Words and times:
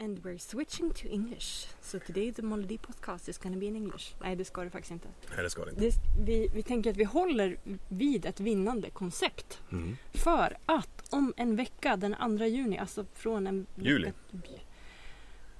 And 0.00 0.18
we're 0.24 0.38
switching 0.38 0.90
to 0.90 1.08
English. 1.08 1.66
So 1.80 1.98
today 1.98 2.32
the 2.32 2.42
Molody 2.42 2.78
podcast 2.78 3.28
is 3.28 3.38
to 3.54 3.60
be 3.60 3.66
in 3.66 3.76
English. 3.76 4.14
Nej, 4.20 4.36
det 4.36 4.44
ska 4.44 4.64
det 4.64 4.70
faktiskt 4.70 4.92
inte. 4.92 5.08
Nej, 5.34 5.42
det 5.42 5.50
ska 5.50 5.64
det 5.64 5.70
inte. 5.70 5.82
Det, 5.82 5.92
vi, 6.24 6.48
vi 6.54 6.62
tänker 6.62 6.90
att 6.90 6.96
vi 6.96 7.04
håller 7.04 7.56
vid 7.88 8.26
ett 8.26 8.40
vinnande 8.40 8.90
koncept. 8.90 9.60
Mm. 9.72 9.96
För 10.14 10.56
att 10.66 11.04
om 11.10 11.32
en 11.36 11.56
vecka, 11.56 11.96
den 11.96 12.38
2 12.38 12.44
juni, 12.44 12.78
alltså 12.78 13.06
från 13.14 13.46
en... 13.46 13.66
Juli. 13.74 14.12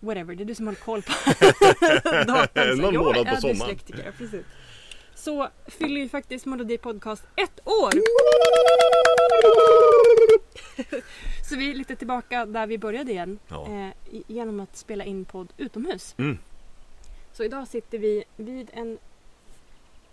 Whatever, 0.01 0.35
det 0.35 0.43
är 0.43 0.45
du 0.45 0.55
som 0.55 0.67
håller 0.67 0.81
koll 0.81 1.03
på 1.03 1.13
datum. 2.27 2.79
Någon 2.79 2.95
jag 2.95 3.05
månad 3.05 3.27
på 3.27 3.33
är 3.33 3.37
sommaren. 3.41 3.59
dyslektiker, 3.59 4.13
precis. 4.19 4.47
Så 5.19 5.49
fyller 5.67 6.01
ju 6.01 6.09
faktiskt 6.09 6.47
Molody 6.47 6.79
podcast 6.79 7.25
ett 7.37 7.69
år! 7.69 7.91
Så 11.49 11.57
vi 11.57 11.71
är 11.71 11.75
lite 11.75 11.97
tillbaka 11.97 12.47
där 12.47 12.67
vi 12.67 12.79
började 12.79 13.13
igen. 13.13 13.39
Ja. 13.49 13.69
Eh, 13.69 13.91
genom 14.27 14.61
att 14.61 14.77
spela 14.77 15.05
in 15.05 15.25
podd 15.25 15.53
utomhus. 15.57 16.15
Mm. 16.19 16.39
Så 17.33 17.45
idag 17.45 17.69
sitter 17.69 17.99
vi 17.99 18.25
vid 18.37 18.71
en... 18.73 18.99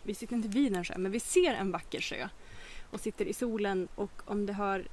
Vi 0.04 0.14
sitter 0.14 0.36
inte 0.36 0.48
vid 0.48 0.76
en 0.76 0.84
sjö, 0.84 0.98
men 0.98 1.12
vi 1.12 1.20
ser 1.20 1.54
en 1.54 1.72
vacker 1.72 2.02
sjö. 2.02 2.28
Och 2.92 3.00
sitter 3.00 3.26
i 3.26 3.34
solen 3.34 3.88
och 3.96 4.22
om 4.26 4.46
det 4.46 4.54
hör 4.54 4.88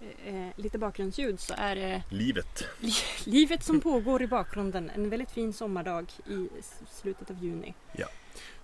eh, 0.00 0.46
lite 0.56 0.78
bakgrundsljud 0.78 1.40
så 1.40 1.54
är 1.56 1.76
det 1.76 2.02
Livet. 2.10 2.64
livet 3.24 3.62
som 3.62 3.80
pågår 3.80 4.22
i 4.22 4.26
bakgrunden. 4.26 4.90
En 4.94 5.10
väldigt 5.10 5.30
fin 5.30 5.52
sommardag 5.52 6.12
i 6.26 6.48
slutet 6.90 7.30
av 7.30 7.44
juni. 7.44 7.74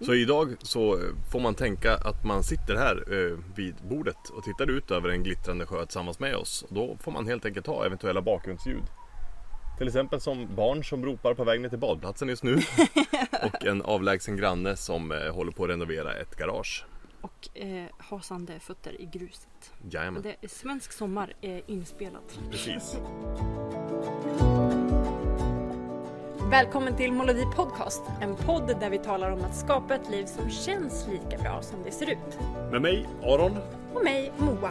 Så 0.01 0.15
idag 0.15 0.57
så 0.63 1.01
får 1.33 1.41
man 1.41 1.55
tänka 1.55 1.95
att 1.95 2.25
man 2.25 2.45
sitter 2.45 2.77
här 2.77 3.05
eh, 3.13 3.39
vid 3.55 3.75
bordet 3.75 4.29
och 4.29 4.45
tittar 4.45 4.71
ut 4.71 4.91
över 4.91 5.09
en 5.09 5.23
glittrande 5.23 5.67
sjö 5.67 5.87
tillsammans 5.87 6.19
med 6.19 6.37
oss. 6.37 6.63
Och 6.69 6.75
då 6.75 6.97
får 7.01 7.13
man 7.13 7.27
helt 7.27 7.45
enkelt 7.45 7.67
ha 7.67 7.87
eventuella 7.87 8.23
bakgrundsljud. 8.23 8.83
Till 9.79 9.87
exempel 9.87 10.21
som 10.21 10.55
barn 10.55 10.85
som 10.85 11.05
ropar 11.05 11.35
på 11.35 11.45
väg 11.45 11.61
ner 11.61 11.69
till 11.69 11.79
badplatsen 11.79 12.29
just 12.29 12.43
nu. 12.43 12.55
Och 13.43 13.67
en 13.67 13.83
avlägsen 13.83 14.37
granne 14.37 14.77
som 14.77 15.13
eh, 15.13 15.35
håller 15.35 15.53
på 15.53 15.65
att 15.65 15.71
renovera 15.71 16.15
ett 16.15 16.37
garage. 16.37 16.85
Och 17.25 17.49
eh, 17.55 17.85
hasande 17.99 18.61
fötter 18.61 19.01
i 19.01 19.07
gruset. 19.07 19.73
Jajamän, 19.91 20.23
det 20.23 20.37
är 20.41 20.49
svensk 20.49 20.93
sommar 20.93 21.33
är 21.41 21.63
inspelat. 21.67 22.39
precis. 22.51 22.97
Välkommen 26.51 26.97
till 26.97 27.13
Molodi 27.13 27.45
Podcast. 27.57 28.03
En 28.21 28.37
podd 28.37 28.77
där 28.81 28.91
vi 28.91 28.99
talar 28.99 29.31
om 29.31 29.41
att 29.45 29.57
skapa 29.57 29.95
ett 29.95 30.11
liv 30.11 30.27
som 30.27 30.51
känns 30.51 31.07
lika 31.09 31.43
bra 31.43 31.63
som 31.63 31.83
det 31.85 31.91
ser 31.91 32.11
ut. 32.11 32.39
Med 32.71 32.83
mig, 32.83 33.07
Aron. 33.23 33.57
Och 33.95 34.05
mig, 34.05 34.33
Moa. 34.39 34.71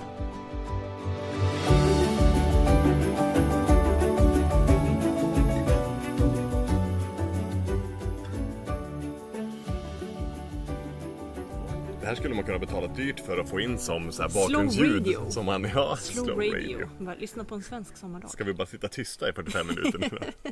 Här 12.14 12.20
skulle 12.20 12.36
man 12.36 12.44
kunna 12.44 12.60
betala 12.60 12.88
dyrt 12.88 13.20
för 13.20 13.38
att 13.38 13.50
få 13.50 13.60
in 13.60 13.80
som 13.80 14.12
så 14.12 14.22
här 14.22 14.30
Slow 14.30 14.44
bakgrundsljud. 14.44 15.08
radio. 15.08 15.32
Som 15.32 15.46
man, 15.46 15.64
ja, 15.76 15.96
Slow, 15.96 16.30
radio. 16.30 16.90
Bara 17.00 17.16
lyssna 17.16 17.44
på 17.44 17.56
en 17.56 17.64
svensk 17.64 17.98
sommardag. 17.98 18.30
Ska 18.32 18.44
vi 18.44 18.54
bara 18.54 18.68
sitta 18.68 18.88
tysta 18.88 19.30
i 19.30 19.34
45 19.34 19.68
minuter 19.68 20.00
nu? 20.00 20.52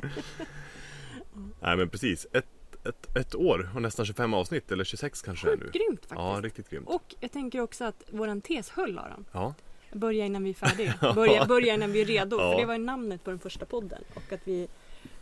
Nej 1.60 1.76
men 1.76 1.88
precis. 1.88 2.26
Ett, 2.32 2.46
ett, 2.84 3.16
ett 3.16 3.34
år 3.34 3.70
och 3.74 3.82
nästan 3.82 4.06
25 4.06 4.34
avsnitt 4.34 4.72
eller 4.72 4.84
26 4.84 5.22
kanske 5.22 5.46
det 5.46 5.52
är 5.52 5.56
nu. 5.56 5.64
Sjukt 5.64 5.74
grymt 5.74 6.00
faktiskt. 6.00 6.18
Ja, 6.20 6.40
riktigt 6.42 6.70
grymt. 6.70 6.88
Och 6.88 7.14
jag 7.20 7.32
tänker 7.32 7.60
också 7.60 7.84
att 7.84 8.02
våran 8.10 8.40
tes 8.40 8.70
höll 8.70 8.98
Aron. 8.98 9.24
Ja, 9.32 9.54
Börja 9.92 10.26
innan 10.26 10.44
vi 10.44 10.50
är 10.50 10.54
färdiga. 10.54 10.94
Börja, 11.14 11.44
börja 11.46 11.74
innan 11.74 11.92
vi 11.92 12.00
är 12.00 12.04
redo. 12.04 12.36
Ja. 12.40 12.52
För 12.52 12.60
det 12.60 12.66
var 12.66 12.74
ju 12.74 12.84
namnet 12.84 13.24
på 13.24 13.30
den 13.30 13.38
första 13.38 13.64
podden. 13.64 14.04
Och 14.14 14.32
att 14.32 14.40
vi 14.44 14.68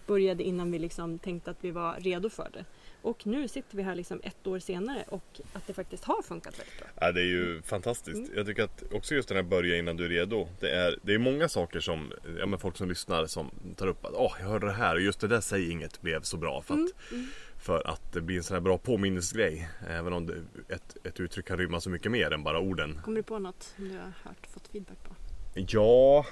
började 0.07 0.43
innan 0.43 0.73
vi 0.73 0.79
liksom 0.79 1.19
tänkte 1.19 1.51
att 1.51 1.59
vi 1.61 1.71
var 1.71 1.97
redo 1.99 2.31
för 2.31 2.51
det. 2.53 2.65
Och 3.03 3.27
nu 3.27 3.49
sitter 3.49 3.77
vi 3.77 3.83
här 3.83 3.95
liksom 3.95 4.21
ett 4.25 4.47
år 4.47 4.59
senare 4.59 5.05
och 5.09 5.41
att 5.53 5.67
det 5.67 5.73
faktiskt 5.75 6.05
har 6.05 6.23
funkat 6.23 6.59
väldigt 6.59 6.79
bra. 6.79 6.89
ja 7.01 7.13
det 7.13 7.21
är 7.21 7.25
ju 7.25 7.63
fantastiskt. 7.63 8.19
Mm. 8.19 8.31
Jag 8.37 8.47
tycker 8.47 8.63
att 8.63 8.83
också 8.93 9.15
just 9.15 9.29
den 9.29 9.37
här 9.37 9.45
börja 9.45 9.77
innan 9.77 9.97
du 9.97 10.05
är 10.05 10.09
redo. 10.09 10.49
Det 10.61 10.71
är, 10.71 10.99
det 11.03 11.15
är 11.15 11.19
många 11.19 11.49
saker 11.49 11.81
som, 11.81 12.13
ja 12.39 12.47
men 12.47 12.59
folk 12.59 12.77
som 12.77 12.89
lyssnar 12.89 13.27
som 13.27 13.51
tar 13.77 13.87
upp 13.87 14.05
att 14.05 14.13
åh, 14.15 14.33
jag 14.41 14.47
hörde 14.47 14.67
det 14.67 14.73
här 14.73 14.95
och 14.95 15.01
just 15.01 15.21
det 15.21 15.29
där 15.29 15.41
säg 15.41 15.71
inget 15.71 16.01
blev 16.01 16.23
så 16.23 16.37
bra. 16.37 16.63
För 16.63 16.75
att, 16.75 16.81
Mm, 17.13 17.27
för 17.59 17.87
att 17.87 18.13
det 18.13 18.21
blir 18.21 18.37
en 18.37 18.43
sån 18.43 18.55
här 18.55 18.61
bra 18.61 18.79
påminnelsegrej. 18.79 19.69
Även 19.89 20.13
om 20.13 20.27
det, 20.27 20.35
ett, 20.75 20.97
ett 21.07 21.21
uttryck 21.21 21.47
kan 21.47 21.59
rymma 21.59 21.81
så 21.81 21.91
mycket 21.91 22.13
mer 22.13 22.31
än 22.31 22.43
bara 22.45 22.61
orden. 22.61 23.01
Kommer 23.05 23.17
du 23.17 23.23
på 23.23 23.39
något 23.39 23.63
som 23.63 23.89
du 23.89 23.95
har 23.95 24.13
hört, 24.25 24.47
fått 24.55 24.69
feedback 24.69 24.99
på? 25.09 25.15
Ja. 25.55 26.27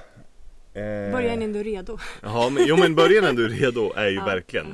Eh, 0.79 1.13
Börja 1.13 1.35
innan 1.35 1.53
du 1.53 1.61
är 1.61 1.65
redo. 1.65 1.99
Ja, 2.23 2.51
men, 2.51 2.67
jo 2.67 2.77
men 2.77 2.95
börja 2.95 3.21
när 3.23 3.33
du 3.33 3.45
är 3.45 3.49
redo 3.49 3.93
är 3.97 4.09
ju 4.09 4.15
Ja, 4.15 4.25
verkligen 4.25 4.67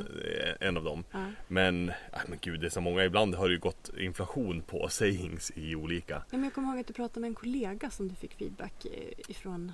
eh, 0.60 0.68
en 0.68 0.76
av 0.76 0.84
dem. 0.84 1.04
Ja. 1.12 1.24
Men, 1.48 1.88
äh, 1.88 1.94
men 2.28 2.38
gud 2.40 2.60
det 2.60 2.66
är 2.66 2.70
så 2.70 2.80
många. 2.80 3.04
Ibland 3.04 3.34
har 3.34 3.48
det 3.48 3.54
ju 3.54 3.60
gått 3.60 3.90
inflation 3.98 4.62
på 4.62 4.88
sayings 4.88 5.52
i 5.54 5.74
olika. 5.74 6.14
Ja, 6.14 6.22
men 6.30 6.44
jag 6.44 6.54
kommer 6.54 6.68
ihåg 6.68 6.80
att 6.80 6.86
du 6.86 6.92
pratade 6.92 7.20
med 7.20 7.28
en 7.28 7.34
kollega 7.34 7.90
som 7.90 8.08
du 8.08 8.14
fick 8.14 8.34
feedback 8.34 8.84
eh, 8.84 8.90
ifrån. 9.28 9.72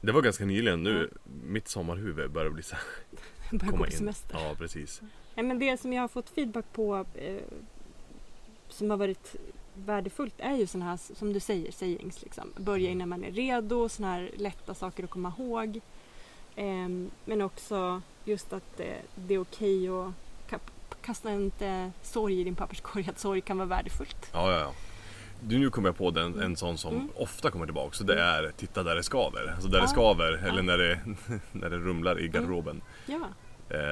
Det 0.00 0.12
var 0.12 0.22
ganska 0.22 0.44
nyligen 0.44 0.82
nu. 0.82 1.10
Mitt 1.44 1.68
sommarhuvud 1.68 2.30
börjar 2.30 2.50
bli 2.50 2.62
så 2.62 2.74
här, 2.74 2.84
Började 3.50 3.66
gå 3.66 3.70
komma 3.70 3.78
på 3.78 3.86
in. 3.86 3.92
semester. 3.98 4.36
Ja, 4.38 4.54
precis. 4.58 5.02
Nej, 5.34 5.44
men 5.44 5.58
det 5.58 5.80
som 5.80 5.92
jag 5.92 6.00
har 6.02 6.08
fått 6.08 6.30
feedback 6.30 6.64
på 6.72 7.06
eh, 7.14 7.36
som 8.68 8.90
har 8.90 8.96
varit 8.96 9.36
värdefullt 9.74 10.34
är 10.38 10.56
ju 10.56 10.66
sådana 10.66 10.90
här 10.90 10.96
som 11.14 11.32
du 11.32 11.40
säger, 11.40 11.72
sayings. 11.72 12.22
Liksom. 12.22 12.52
Börja 12.56 12.90
innan 12.90 13.08
man 13.08 13.24
är 13.24 13.30
redo, 13.30 13.88
sådana 13.88 14.14
här 14.14 14.30
lätta 14.36 14.74
saker 14.74 15.04
att 15.04 15.10
komma 15.10 15.32
ihåg. 15.38 15.80
Ehm, 16.56 17.10
men 17.24 17.42
också 17.42 18.02
just 18.24 18.52
att 18.52 18.80
eh, 18.80 18.86
det 19.14 19.34
är 19.34 19.38
okej 19.40 19.88
att 19.88 20.12
ka- 20.50 20.58
kasta 21.02 21.32
inte 21.34 21.90
sorg 22.02 22.40
i 22.40 22.44
din 22.44 22.54
papperskorg, 22.54 23.08
att 23.08 23.18
sorg 23.18 23.40
kan 23.40 23.58
vara 23.58 23.68
värdefullt. 23.68 24.30
Ja, 24.32 24.52
ja, 24.52 24.58
ja. 24.58 24.72
Du, 25.44 25.58
nu 25.58 25.70
kommer 25.70 25.88
jag 25.88 25.96
på 25.96 26.10
den, 26.10 26.40
en 26.40 26.56
sån 26.56 26.78
som 26.78 26.94
Mm. 26.94 27.08
ofta 27.16 27.50
kommer 27.50 27.66
tillbaka. 27.66 27.92
Så 27.96 28.04
det 28.04 28.20
är 28.22 28.52
titta 28.56 28.82
där 28.82 28.94
det 28.94 29.02
skaver. 29.02 29.52
Alltså 29.54 29.68
där 29.68 29.78
Ja. 29.78 29.82
det 29.82 29.88
skaver 29.90 30.40
Ja. 30.42 30.48
eller 30.48 30.62
när 30.62 30.78
det, 30.78 31.00
när 31.52 31.70
det 31.70 31.76
rumlar 31.78 32.20
i 32.20 32.28
garderoben. 32.28 32.80
Ja, 33.06 33.14
Eh, 33.14 33.22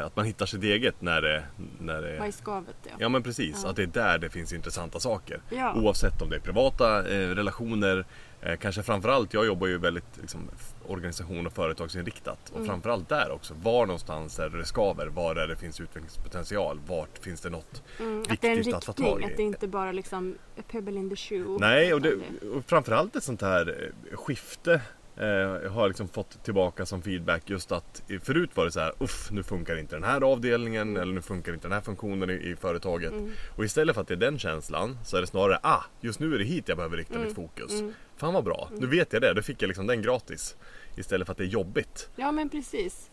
att 0.07 0.17
man 0.17 0.25
hittar 0.27 0.47
sitt 0.47 0.63
eget 0.63 0.95
när 1.03 1.23
det, 1.23 1.45
när 1.81 2.03
det 2.03 2.19
vad 2.19 2.29
är 2.29 2.33
skavet? 2.33 2.77
Ja. 2.85 2.91
Ja 2.99 3.09
men 3.09 3.23
precis, 3.23 3.61
Ja. 3.65 3.71
att 3.71 3.77
det 3.77 3.83
är 3.83 3.87
där 3.87 4.19
det 4.19 4.31
finns 4.31 4.53
intressanta 4.53 5.01
saker. 5.01 5.41
Ja. 5.51 5.75
Oavsett 5.75 6.23
om 6.23 6.31
det 6.31 6.37
är 6.37 6.41
privata 6.41 6.99
eh, 6.99 7.29
relationer, 7.29 8.05
eh, 8.41 8.57
kanske 8.57 8.83
framförallt, 8.83 9.35
jag 9.35 9.47
jobbar 9.47 9.67
ju 9.67 9.79
väldigt 9.79 10.17
liksom, 10.21 10.51
organisation 10.87 11.47
och 11.47 11.53
företagsinriktat. 11.53 12.39
Och 12.51 12.57
Mm. 12.57 12.67
framförallt 12.69 13.09
där 13.09 13.31
också, 13.31 13.55
var 13.63 13.87
någonstans 13.87 14.39
är 14.39 14.49
det 14.49 14.65
skaver? 14.65 15.07
Var 15.07 15.37
är 15.37 15.49
det 15.49 15.57
finns 15.57 15.81
utvecklingspotential? 15.81 16.81
Vart 16.87 17.19
finns 17.19 17.41
det 17.41 17.51
något? 17.51 17.83
Mm, 18.01 18.21
att 18.29 18.41
det 18.41 18.47
är 18.47 18.51
en 18.51 18.57
viktigt 18.57 18.75
att 18.75 18.85
ta 18.85 18.93
riktning, 18.93 19.13
tag 19.13 19.21
i. 19.23 19.25
att 19.25 19.37
det 19.37 19.43
inte 19.43 19.69
bara 19.69 19.93
liksom 19.93 20.39
a 20.59 20.63
pebble 20.71 20.99
in 20.99 21.11
the 21.11 21.17
shoe. 21.17 21.57
Nej, 21.61 21.95
och, 21.95 22.03
det, 22.03 22.15
och 22.57 22.65
framförallt 22.67 23.17
ett 23.17 23.23
sånt 23.25 23.43
här 23.43 23.93
eh, 24.11 24.17
skifte 24.17 24.81
eh, 25.21 25.27
jag 25.63 25.71
har 25.71 25.89
liksom 25.89 26.09
fått 26.09 26.45
tillbaka 26.45 26.87
som 26.87 27.03
feedback 27.03 27.51
just 27.51 27.73
att 27.73 28.03
förut 28.23 28.51
var 28.55 28.65
det 28.65 28.73
så 28.73 28.81
här, 28.81 28.93
uff 28.99 29.31
nu 29.31 29.43
funkar 29.43 29.77
inte 29.77 29.97
den 29.97 30.05
här 30.05 30.21
avdelningen 30.21 30.97
eller 30.97 31.13
nu 31.13 31.23
funkar 31.23 31.53
inte 31.55 31.65
den 31.69 31.73
här 31.73 31.81
funktionen 31.81 32.31
i, 32.31 32.33
i 32.35 32.57
företaget. 32.57 33.13
Mm. 33.13 33.33
Och 33.57 33.65
istället 33.65 33.95
för 33.95 34.03
att 34.03 34.09
det 34.09 34.15
är 34.15 34.19
den 34.19 34.39
känslan 34.39 34.99
så 35.05 35.17
är 35.17 35.21
det 35.21 35.27
snarare, 35.27 35.59
ah 35.63 35.83
just 36.01 36.21
nu 36.21 36.35
är 36.35 36.39
det 36.39 36.45
hit 36.45 36.69
jag 36.69 36.77
behöver 36.77 36.97
rikta 36.97 37.15
Mm, 37.15 37.27
mitt 37.27 37.37
fokus. 37.37 37.81
mm. 37.81 37.93
Fan 38.17 38.35
vad 38.35 38.45
bra, 38.45 38.71
nu 38.79 38.87
vet 38.87 39.13
jag 39.13 39.23
det, 39.23 39.35
då 39.35 39.43
fick 39.43 39.63
jag 39.63 39.69
liksom 39.69 39.87
den 39.87 40.03
gratis. 40.03 40.57
Istället 40.97 41.27
för 41.27 41.33
att 41.33 41.39
det 41.39 41.45
är 41.45 41.49
jobbigt. 41.49 42.09
Ja 42.17 42.33
men 42.33 42.49
precis. 42.49 43.11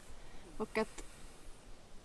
Och 0.58 0.78
att, 0.78 1.04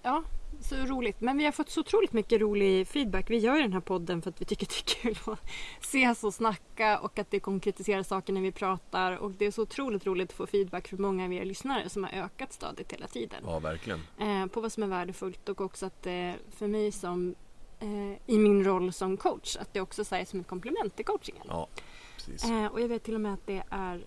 ja, 0.03 0.23
så 0.63 0.77
roligt. 0.77 1.21
Men 1.21 1.39
vi 1.39 1.45
har 1.45 1.53
fått 1.53 1.71
så 1.71 1.81
otroligt 1.81 2.13
mycket 2.13 2.41
rolig 2.41 2.89
feedback. 2.89 3.31
Vi 3.31 3.39
gör 3.39 3.57
ju 3.57 3.63
den 3.63 3.73
här 3.73 3.81
podden 3.81 4.23
för 4.23 4.31
att 4.31 4.41
vi 4.41 4.45
tycker 4.45 4.67
det 4.67 4.73
är 4.73 5.03
kul 5.03 5.33
att 5.33 5.41
ses 5.81 6.25
och 6.25 6.35
snacka 6.35 6.99
och 6.99 7.19
att 7.19 7.31
det 7.31 7.41
konkretiserar 7.41 8.03
saker 8.03 8.33
när 8.33 8.41
vi 8.41 8.53
pratar. 8.53 9.17
Och 9.17 9.31
det 9.31 9.47
är 9.47 9.51
så 9.51 9.63
otroligt 9.63 10.07
roligt 10.07 10.31
att 10.31 10.37
få 10.37 10.47
feedback 10.47 10.89
från 10.89 11.03
många 11.03 11.25
av 11.25 11.33
er 11.33 11.45
lyssnare 11.45 11.89
som 11.89 12.05
har 12.05 12.11
ökat 12.11 12.53
stadigt 12.53 12.93
hela 12.93 13.07
tiden. 13.07 13.45
Ja 13.47 13.59
verkligen. 13.59 14.01
Eh, 14.19 14.47
på 14.47 14.61
vad 14.61 14.73
som 14.73 14.83
är 14.83 14.87
värdefullt 14.87 15.49
och 15.49 15.61
också 15.61 15.87
att 15.87 16.07
eh, 16.07 16.33
för 16.51 16.67
mig 16.67 16.93
som 16.93 17.35
eh, 17.81 18.13
i 18.27 18.39
min 18.39 18.65
roll 18.65 18.93
som 18.93 19.17
coach 19.17 19.57
att 19.57 19.75
det 19.75 19.81
också 19.81 20.05
sägs 20.05 20.31
som 20.31 20.41
ett 20.41 20.47
komplement 20.47 20.97
till 20.97 21.05
coachingen. 21.05 21.47
Ja, 21.49 21.69
precis. 22.17 22.45
Eh, 22.45 22.67
och 22.67 22.81
jag 22.81 22.89
vet 22.89 23.03
till 23.03 23.15
och 23.15 23.21
med 23.21 23.35
att 23.35 23.47
det 23.47 23.63
är, 23.71 24.07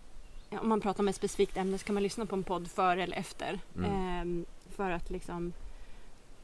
om 0.50 0.70
man 0.70 0.82
pratar 0.82 1.04
om 1.04 1.08
ett 1.08 1.16
specifikt 1.16 1.58
ämne 1.58 1.78
så 1.78 1.86
kan 1.86 1.94
man 1.94 2.04
lyssna 2.04 2.26
på 2.26 2.36
en 2.36 2.44
podd 2.44 2.72
före 2.72 3.04
eller 3.04 3.18
efter. 3.18 3.60
Mm. 3.76 3.92
ehm, 3.92 4.46
för 4.76 4.92
att 4.92 5.10
liksom 5.10 5.54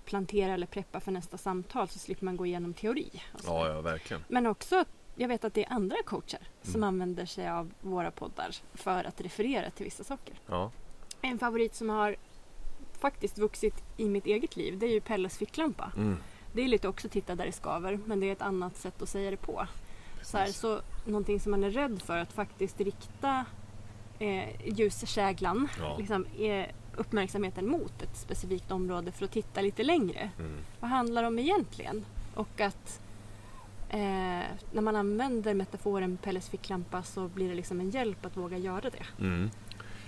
plantera 0.06 0.53
eller 0.53 0.68
preppa 0.68 1.00
för 1.00 1.12
nästa 1.12 1.38
samtal 1.38 1.88
så 1.88 2.00
slipper 2.00 2.25
man 2.25 2.38
gå 2.38 2.45
igenom 2.45 2.74
teori. 2.74 3.09
och 3.33 3.42
så. 3.42 3.48
Ja, 3.51 3.68
ja 3.68 3.81
verkligen. 3.81 4.24
Men 4.27 4.48
också 4.48 4.75
att 4.80 4.88
jag 5.15 5.27
vet 5.27 5.44
att 5.44 5.53
det 5.53 5.65
är 5.65 5.74
andra 5.74 5.95
coacher 6.06 6.39
som 6.62 6.75
Mm. 6.75 6.88
använder 6.88 7.25
sig 7.25 7.50
av 7.50 7.71
våra 7.81 8.12
poddar 8.12 8.56
för 8.74 9.03
att 9.03 9.21
referera 9.21 9.69
till 9.71 9.83
vissa 9.83 10.03
saker. 10.03 10.36
Ja, 10.48 10.71
En 11.21 11.39
favorit 11.39 11.75
som 11.75 11.89
har 11.89 12.15
faktiskt 13.00 13.38
vuxit 13.38 13.83
i 13.98 14.06
mitt 14.09 14.25
eget 14.25 14.56
liv 14.56 14.77
det 14.80 14.86
är 14.86 14.92
ju 14.92 15.01
Pelles 15.01 15.38
ficklampa. 15.38 15.92
mm. 15.98 16.18
Det 16.53 16.62
är 16.62 16.68
lite 16.68 16.88
också 16.88 17.09
titta 17.09 17.36
där 17.36 17.45
det 17.45 17.51
skaver 17.51 18.00
men 18.06 18.19
det 18.19 18.25
är 18.27 18.31
ett 18.31 18.42
annat 18.42 18.77
sätt 18.77 19.01
att 19.01 19.09
säga 19.09 19.31
det 19.31 19.38
på. 19.38 19.68
Så, 20.24 20.38
här, 20.38 20.48
så 20.48 20.81
någonting 21.06 21.39
som 21.39 21.51
man 21.51 21.63
är 21.63 21.69
rädd 21.69 22.01
för 22.01 22.18
att 22.18 22.33
faktiskt 22.33 22.80
rikta 22.81 23.45
eh, 24.19 24.50
ljuskäglan 24.80 25.68
Ja. 25.80 25.98
liksom, 25.98 26.25
är 26.38 26.71
uppmärksamheten 26.98 27.68
mot 27.68 28.02
ett 28.02 28.16
specifikt 28.16 28.72
område 28.72 29.12
för 29.12 29.26
att 29.26 29.32
titta 29.32 29.62
lite 29.62 29.84
längre. 29.84 30.30
Mm. 30.40 30.58
Vad 30.80 30.90
handlar 30.90 31.22
det 31.22 31.28
om 31.28 31.40
egentligen? 31.40 32.06
Och 32.36 32.62
att 32.62 33.02
eh, 33.90 34.00
när 34.72 34.82
man 34.82 34.96
använder 34.96 35.54
metaforen 35.54 36.18
Pelles 36.18 36.50
ficklampa 36.50 37.04
så 37.04 37.28
blir 37.28 37.50
det 37.50 37.56
liksom 37.56 37.80
en 37.80 37.90
hjälp 37.90 38.26
att 38.26 38.38
våga 38.38 38.58
göra 38.58 38.90
det. 38.90 39.24
Mm. 39.26 39.50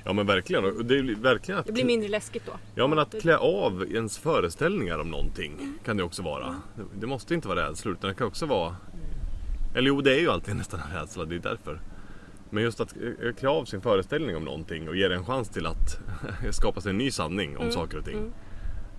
Ja 0.05 0.13
men 0.13 0.25
verkligen. 0.27 0.87
Det 0.87 0.97
är 0.97 1.15
verkligen 1.15 1.59
att, 1.59 1.65
Det 1.65 1.71
blir 1.73 1.85
mindre 1.85 2.09
läskigt 2.09 2.45
då. 2.45 2.51
ja, 2.75 2.87
men 2.87 2.99
att 2.99 3.21
klä 3.21 3.37
av 3.37 3.83
ens 3.91 4.17
föreställningar 4.17 4.99
om 4.99 5.11
någonting 5.11 5.53
Mm. 5.53 5.77
kan 5.85 5.97
det 5.97 6.03
också 6.03 6.23
vara. 6.23 6.55
Det- 6.75 6.99
Det 6.99 7.07
måste 7.07 7.33
inte 7.33 7.47
vara 7.47 7.69
rädsla 7.69 7.91
utan 7.91 8.07
det 8.09 8.15
kan 8.15 8.27
också 8.27 8.45
vara 8.45 8.75
Eller 9.75 9.87
jo 9.87 10.01
det 10.01 10.15
är 10.15 10.19
ju 10.19 10.29
alltid 10.29 10.55
nästan 10.63 10.79
en 10.79 10.99
rädsla, 10.99 11.25
det 11.25 11.35
är 11.35 11.39
därför. 11.39 11.81
Men 12.53 12.63
just 12.63 12.79
att 12.79 12.95
eh, 13.23 13.33
klä 13.33 13.49
av 13.49 13.65
sin 13.65 13.81
föreställning 13.81 14.35
om 14.35 14.43
någonting 14.45 14.89
och 14.89 14.95
ge 14.95 15.07
det 15.07 15.15
en 15.15 15.25
chans 15.25 15.49
till 15.49 15.65
att 15.65 15.99
skapa 16.51 16.81
sig 16.81 16.89
en 16.89 16.97
ny 16.97 17.11
sanning 17.11 17.49
om 17.57 17.61
Mm, 17.61 17.73
saker 17.73 17.97
och 17.97 18.05
ting. 18.05 18.17
mm. 18.17 18.33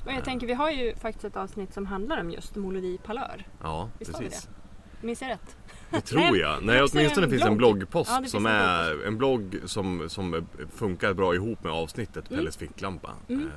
Och 0.04 0.12
jag 0.12 0.24
tänker, 0.24 0.46
vi 0.46 0.52
har 0.54 0.70
ju 0.70 0.94
faktiskt 0.96 1.24
ett 1.24 1.36
avsnitt 1.36 1.74
som 1.74 1.86
handlar 1.86 2.20
om 2.20 2.30
just 2.30 2.56
Molodi 2.56 2.98
Palör. 3.04 3.46
Ja, 3.62 3.90
Visst 3.98 4.12
precis. 4.18 4.48
Minns 5.00 5.22
jag 5.22 5.28
rätt? 5.30 5.56
Det 5.90 6.00
tror 6.00 6.20
Nej, 6.20 6.36
jag. 6.40 6.62
Nej, 6.64 6.82
också 6.82 6.98
åtminstone 6.98 7.26
en 7.26 7.30
finns 7.30 7.42
det 7.42 7.48
en 7.48 7.56
blogg. 7.56 7.76
bloggpost 7.76 8.10
Ja, 8.10 8.20
det 8.20 8.28
som 8.28 8.46
en 8.46 8.52
är 8.52 9.06
en 9.06 9.18
blogg 9.18 9.60
som, 9.64 10.08
som 10.08 10.46
funkar 10.76 11.12
bra 11.14 11.34
ihop 11.34 11.64
med 11.64 11.72
avsnittet 11.72 12.30
Mm. 12.30 12.38
Pelles 12.38 12.56
ficklampa. 12.56 13.10
Mm. 13.28 13.42
Eh, 13.46 13.52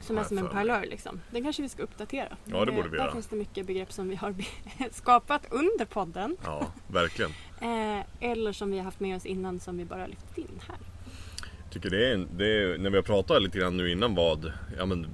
Som 0.00 0.18
är 0.18 0.24
som 0.24 0.38
en 0.38 0.48
parlör 0.48 0.80
liksom. 0.90 1.20
Den 1.30 1.42
kanske 1.42 1.62
vi 1.62 1.68
ska 1.68 1.82
uppdatera. 1.82 2.36
Ja, 2.44 2.64
det 2.64 2.72
borde 2.72 2.88
vi 2.88 2.96
Där 2.96 3.04
göra. 3.04 3.12
finns 3.12 3.26
det 3.26 3.36
mycket 3.36 3.66
begrepp 3.66 3.92
som 3.92 4.08
vi 4.08 4.14
har 4.16 4.34
skapat 4.90 5.46
under 5.50 5.84
podden. 5.84 6.36
Ja, 6.44 6.66
verkligen. 6.88 7.30
Eh, 7.60 8.30
eller 8.30 8.52
som 8.52 8.70
vi 8.70 8.76
har 8.76 8.84
haft 8.84 9.00
med 9.00 9.16
oss 9.16 9.26
innan 9.26 9.60
som 9.60 9.76
vi 9.78 9.84
bara 9.84 10.06
lyft 10.06 10.38
in 10.38 10.60
här. 10.68 10.76
tycker 11.70 11.90
det 11.90 12.10
är, 12.12 12.26
det 12.36 12.62
är, 12.62 12.78
när 12.78 12.90
vi 12.90 12.96
har 12.96 13.02
pratat 13.02 13.42
lite 13.42 13.58
grann 13.58 13.76
nu 13.76 13.90
innan 13.92 14.14
vad, 14.14 14.52
ja, 14.78 14.86
men, 14.86 15.06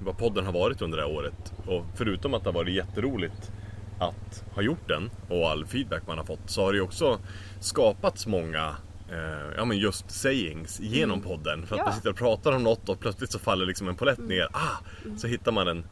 vad 0.00 0.18
podden 0.18 0.46
har 0.46 0.52
varit 0.52 0.82
under 0.82 0.98
det 0.98 1.04
här 1.04 1.10
året. 1.12 1.52
Och 1.66 1.84
förutom 1.96 2.34
att 2.34 2.42
det 2.44 2.48
har 2.48 2.54
varit 2.54 2.74
jätteroligt 2.74 3.52
att 3.98 4.44
ha 4.54 4.62
gjort 4.62 4.88
den 4.88 5.10
och 5.28 5.50
all 5.50 5.66
feedback 5.66 6.06
man 6.06 6.18
har 6.18 6.24
fått 6.24 6.50
så 6.50 6.62
har 6.64 6.72
det 6.72 6.76
ju 6.76 6.82
också 6.82 7.18
skapats 7.60 8.26
många 8.26 8.76
eh, 9.10 9.54
ja, 9.56 9.64
men 9.64 9.78
just 9.78 10.10
sayings 10.10 10.80
genom 10.80 11.20
podden. 11.20 11.66
För 11.66 11.74
att 11.74 11.78
Ja. 11.78 11.84
man 11.84 11.94
sitter 11.94 12.10
och 12.10 12.16
pratar 12.16 12.52
om 12.56 12.62
något 12.62 12.88
och 12.88 13.00
plötsligt 13.00 13.32
så 13.32 13.38
faller 13.38 13.66
liksom 13.66 13.88
en 13.88 13.94
polett 13.96 14.18
ner. 14.18 14.48
Ah, 14.52 14.76
så 15.16 15.26
hittar 15.26 15.52
man 15.52 15.68
en, 15.68 15.84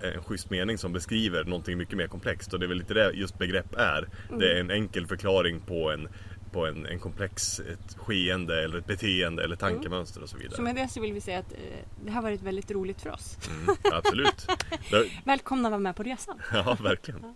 en 0.00 0.22
schysst 0.22 0.50
mening 0.50 0.78
som 0.78 0.92
beskriver 0.92 1.44
någonting 1.44 1.78
mycket 1.78 1.96
mer 1.96 2.06
komplext. 2.06 2.52
Och 2.52 2.60
det 2.60 2.66
är 2.66 2.68
väl 2.68 2.78
lite 2.78 2.94
det 2.94 3.10
just 3.10 3.38
begrepp 3.38 3.74
är. 3.74 4.08
Det 4.38 4.52
är 4.52 4.60
en 4.60 4.70
enkel 4.70 5.06
förklaring 5.06 5.60
på 5.60 5.90
en 5.90 6.08
på 6.52 6.66
en, 6.66 6.86
en 6.86 6.98
komplex 6.98 7.60
ett 7.60 7.96
skeende 7.96 8.64
eller 8.64 8.78
ett 8.78 8.86
beteende 8.86 9.44
eller 9.44 9.56
tankemönster 9.56 10.22
och 10.22 10.28
så 10.28 10.36
vidare. 10.36 10.56
Så 10.56 10.62
med 10.62 10.74
det 10.76 10.88
så 10.88 11.00
vill 11.00 11.12
vi 11.12 11.20
säga 11.20 11.38
att 11.38 11.52
eh, 11.52 11.58
det 12.04 12.10
har 12.12 12.22
varit 12.22 12.42
väldigt 12.42 12.70
roligt 12.70 13.00
för 13.02 13.10
oss. 13.10 13.38
Mm, 13.50 13.76
absolut. 13.92 14.46
Välkomna 15.24 15.68
att 15.68 15.72
vara 15.72 15.78
med 15.80 15.96
på 15.96 16.02
resan. 16.02 16.40
ja, 16.52 16.76
verkligen. 16.82 17.34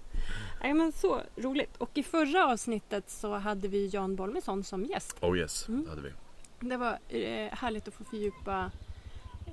Nej, 0.62 0.74
men 0.74 0.92
så 0.92 1.20
roligt. 1.36 1.76
Och 1.78 1.90
i 1.94 2.02
förra 2.02 2.46
avsnittet 2.52 3.10
så 3.10 3.34
hade 3.34 3.68
vi 3.68 3.86
Jan 3.92 4.16
Bolmesson 4.16 4.64
som 4.64 4.84
gäst. 4.84 5.16
Oh 5.20 5.38
yes, 5.38 5.68
Mm. 5.68 5.84
det 5.84 5.90
hade 5.90 6.02
vi. 6.02 6.12
Det 6.60 6.76
var 6.76 6.98
eh, 7.08 7.52
härligt 7.58 7.88
att 7.88 7.94
få 7.94 8.04
fördjupa 8.04 8.70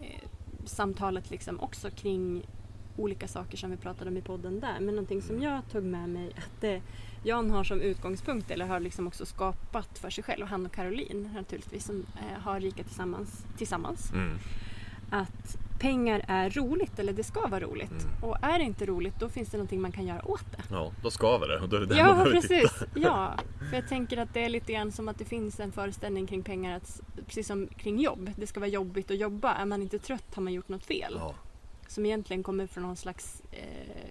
eh, 0.01 0.27
samtalet 0.65 1.29
liksom 1.31 1.59
också 1.59 1.89
kring 1.91 2.45
olika 2.97 3.27
saker 3.27 3.57
som 3.57 3.71
vi 3.71 3.77
pratade 3.77 4.09
om 4.09 4.17
i 4.17 4.21
podden 4.21 4.59
där. 4.59 4.79
Men 4.79 4.95
någonting 4.95 5.21
som 5.21 5.41
jag 5.41 5.61
tog 5.71 5.83
med 5.83 6.09
mig 6.09 6.31
att 6.37 6.63
eh, 6.63 6.77
Jan 7.23 7.51
har 7.51 7.63
som 7.63 7.81
utgångspunkt 7.81 8.51
eller 8.51 8.65
har 8.65 8.79
liksom 8.79 9.07
också 9.07 9.25
skapat 9.25 9.99
för 9.99 10.09
sig 10.09 10.23
själv, 10.23 10.45
han 10.45 10.65
och 10.65 10.71
Caroline 10.71 11.29
naturligtvis 11.33 11.85
som 11.85 12.05
eh, 12.15 12.41
har 12.41 12.59
Rika 12.59 12.83
tillsammans, 12.83 13.45
tillsammans. 13.57 14.11
Mm. 14.11 14.37
Att 15.09 15.57
pengar 15.79 16.25
är 16.27 16.49
roligt 16.49 16.99
eller 16.99 17.13
det 17.13 17.23
ska 17.23 17.47
vara 17.47 17.59
roligt. 17.59 17.91
Mm. 17.91 18.23
Och 18.23 18.37
är 18.41 18.59
det 18.59 18.65
inte 18.65 18.85
roligt 18.85 19.19
då 19.19 19.29
finns 19.29 19.49
det 19.49 19.57
någonting 19.57 19.81
man 19.81 19.91
kan 19.91 20.05
göra 20.05 20.27
åt 20.27 20.51
det. 20.51 20.63
Ja, 20.71 20.91
då 21.03 21.11
skaver 21.11 21.47
det 21.47 21.59
och 21.59 21.69
då 21.69 21.75
är 21.75 21.79
det 21.81 21.87
man 21.87 21.97
Ja, 21.97 22.25
titta. 22.25 22.41
precis. 22.41 22.83
Ja, 22.95 23.33
för 23.69 23.75
jag 23.75 23.87
tänker 23.87 24.17
att 24.17 24.33
det 24.33 24.45
är 24.45 24.49
lite 24.49 24.73
grann 24.73 24.91
som 24.91 25.07
att 25.09 25.17
det 25.17 25.25
finns 25.25 25.59
en 25.59 25.71
föreställning 25.71 26.27
kring 26.27 26.43
pengar, 26.43 26.77
att, 26.77 27.01
precis 27.25 27.47
som 27.47 27.67
kring 27.67 27.99
jobb. 27.99 28.31
Det 28.35 28.47
ska 28.47 28.59
vara 28.59 28.69
jobbigt 28.69 29.11
att 29.11 29.17
jobba. 29.17 29.53
Är 29.53 29.65
man 29.65 29.81
inte 29.81 29.99
trött 29.99 30.35
har 30.35 30.41
man 30.43 30.53
gjort 30.53 30.69
något 30.69 30.85
fel. 30.85 31.13
Ja, 31.19 31.33
Som 31.87 32.05
egentligen 32.05 32.43
kommer 32.43 32.67
från 32.67 32.83
någon 32.83 32.95
slags 32.95 33.41
eh, 33.51 34.09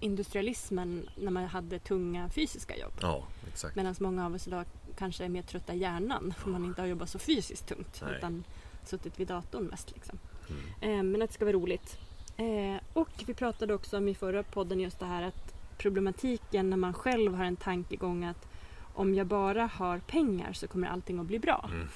industrialismen 0.00 1.08
när 1.16 1.30
man 1.30 1.44
hade 1.44 1.78
tunga 1.78 2.28
fysiska 2.28 2.76
jobb. 2.76 2.92
ja 3.00 3.22
exakt. 3.52 3.76
Medan 3.76 3.94
många 4.00 4.26
av 4.26 4.34
oss 4.34 4.46
idag 4.46 4.64
kanske 4.98 5.24
är 5.24 5.28
mer 5.28 5.42
trötta 5.42 5.74
i 5.74 5.78
hjärnan 5.78 6.34
för 6.38 6.50
man 6.50 6.64
inte 6.64 6.82
har 6.82 6.86
jobbat 6.86 7.10
så 7.10 7.18
fysiskt 7.18 7.66
tungt 7.66 8.02
Nej. 8.04 8.16
utan 8.16 8.44
suttit 8.84 9.20
vid 9.20 9.28
datorn 9.28 9.64
mest. 9.64 9.90
Liksom. 9.94 10.18
Mm. 10.48 10.98
Eh, 10.98 11.02
men 11.02 11.22
att 11.22 11.28
det 11.28 11.34
ska 11.34 11.44
vara 11.44 11.56
roligt. 11.56 11.98
Eh, 12.36 12.82
och 12.92 13.24
vi 13.26 13.34
pratade 13.34 13.74
också 13.74 13.96
om 13.96 14.08
i 14.08 14.14
förra 14.14 14.42
podden 14.42 14.80
just 14.80 14.98
det 14.98 15.06
här 15.06 15.22
att 15.22 15.54
problematiken 15.78 16.70
när 16.70 16.76
man 16.76 16.94
själv 16.94 17.34
har 17.34 17.44
en 17.44 17.56
tankegång 17.56 18.24
att 18.24 18.48
om 18.94 19.14
jag 19.14 19.26
bara 19.26 19.66
har 19.66 19.98
pengar 19.98 20.52
så 20.52 20.68
kommer 20.68 20.88
allting 20.88 21.18
att 21.18 21.26
bli 21.26 21.38
bra. 21.38 21.70
Mm. 21.72 21.88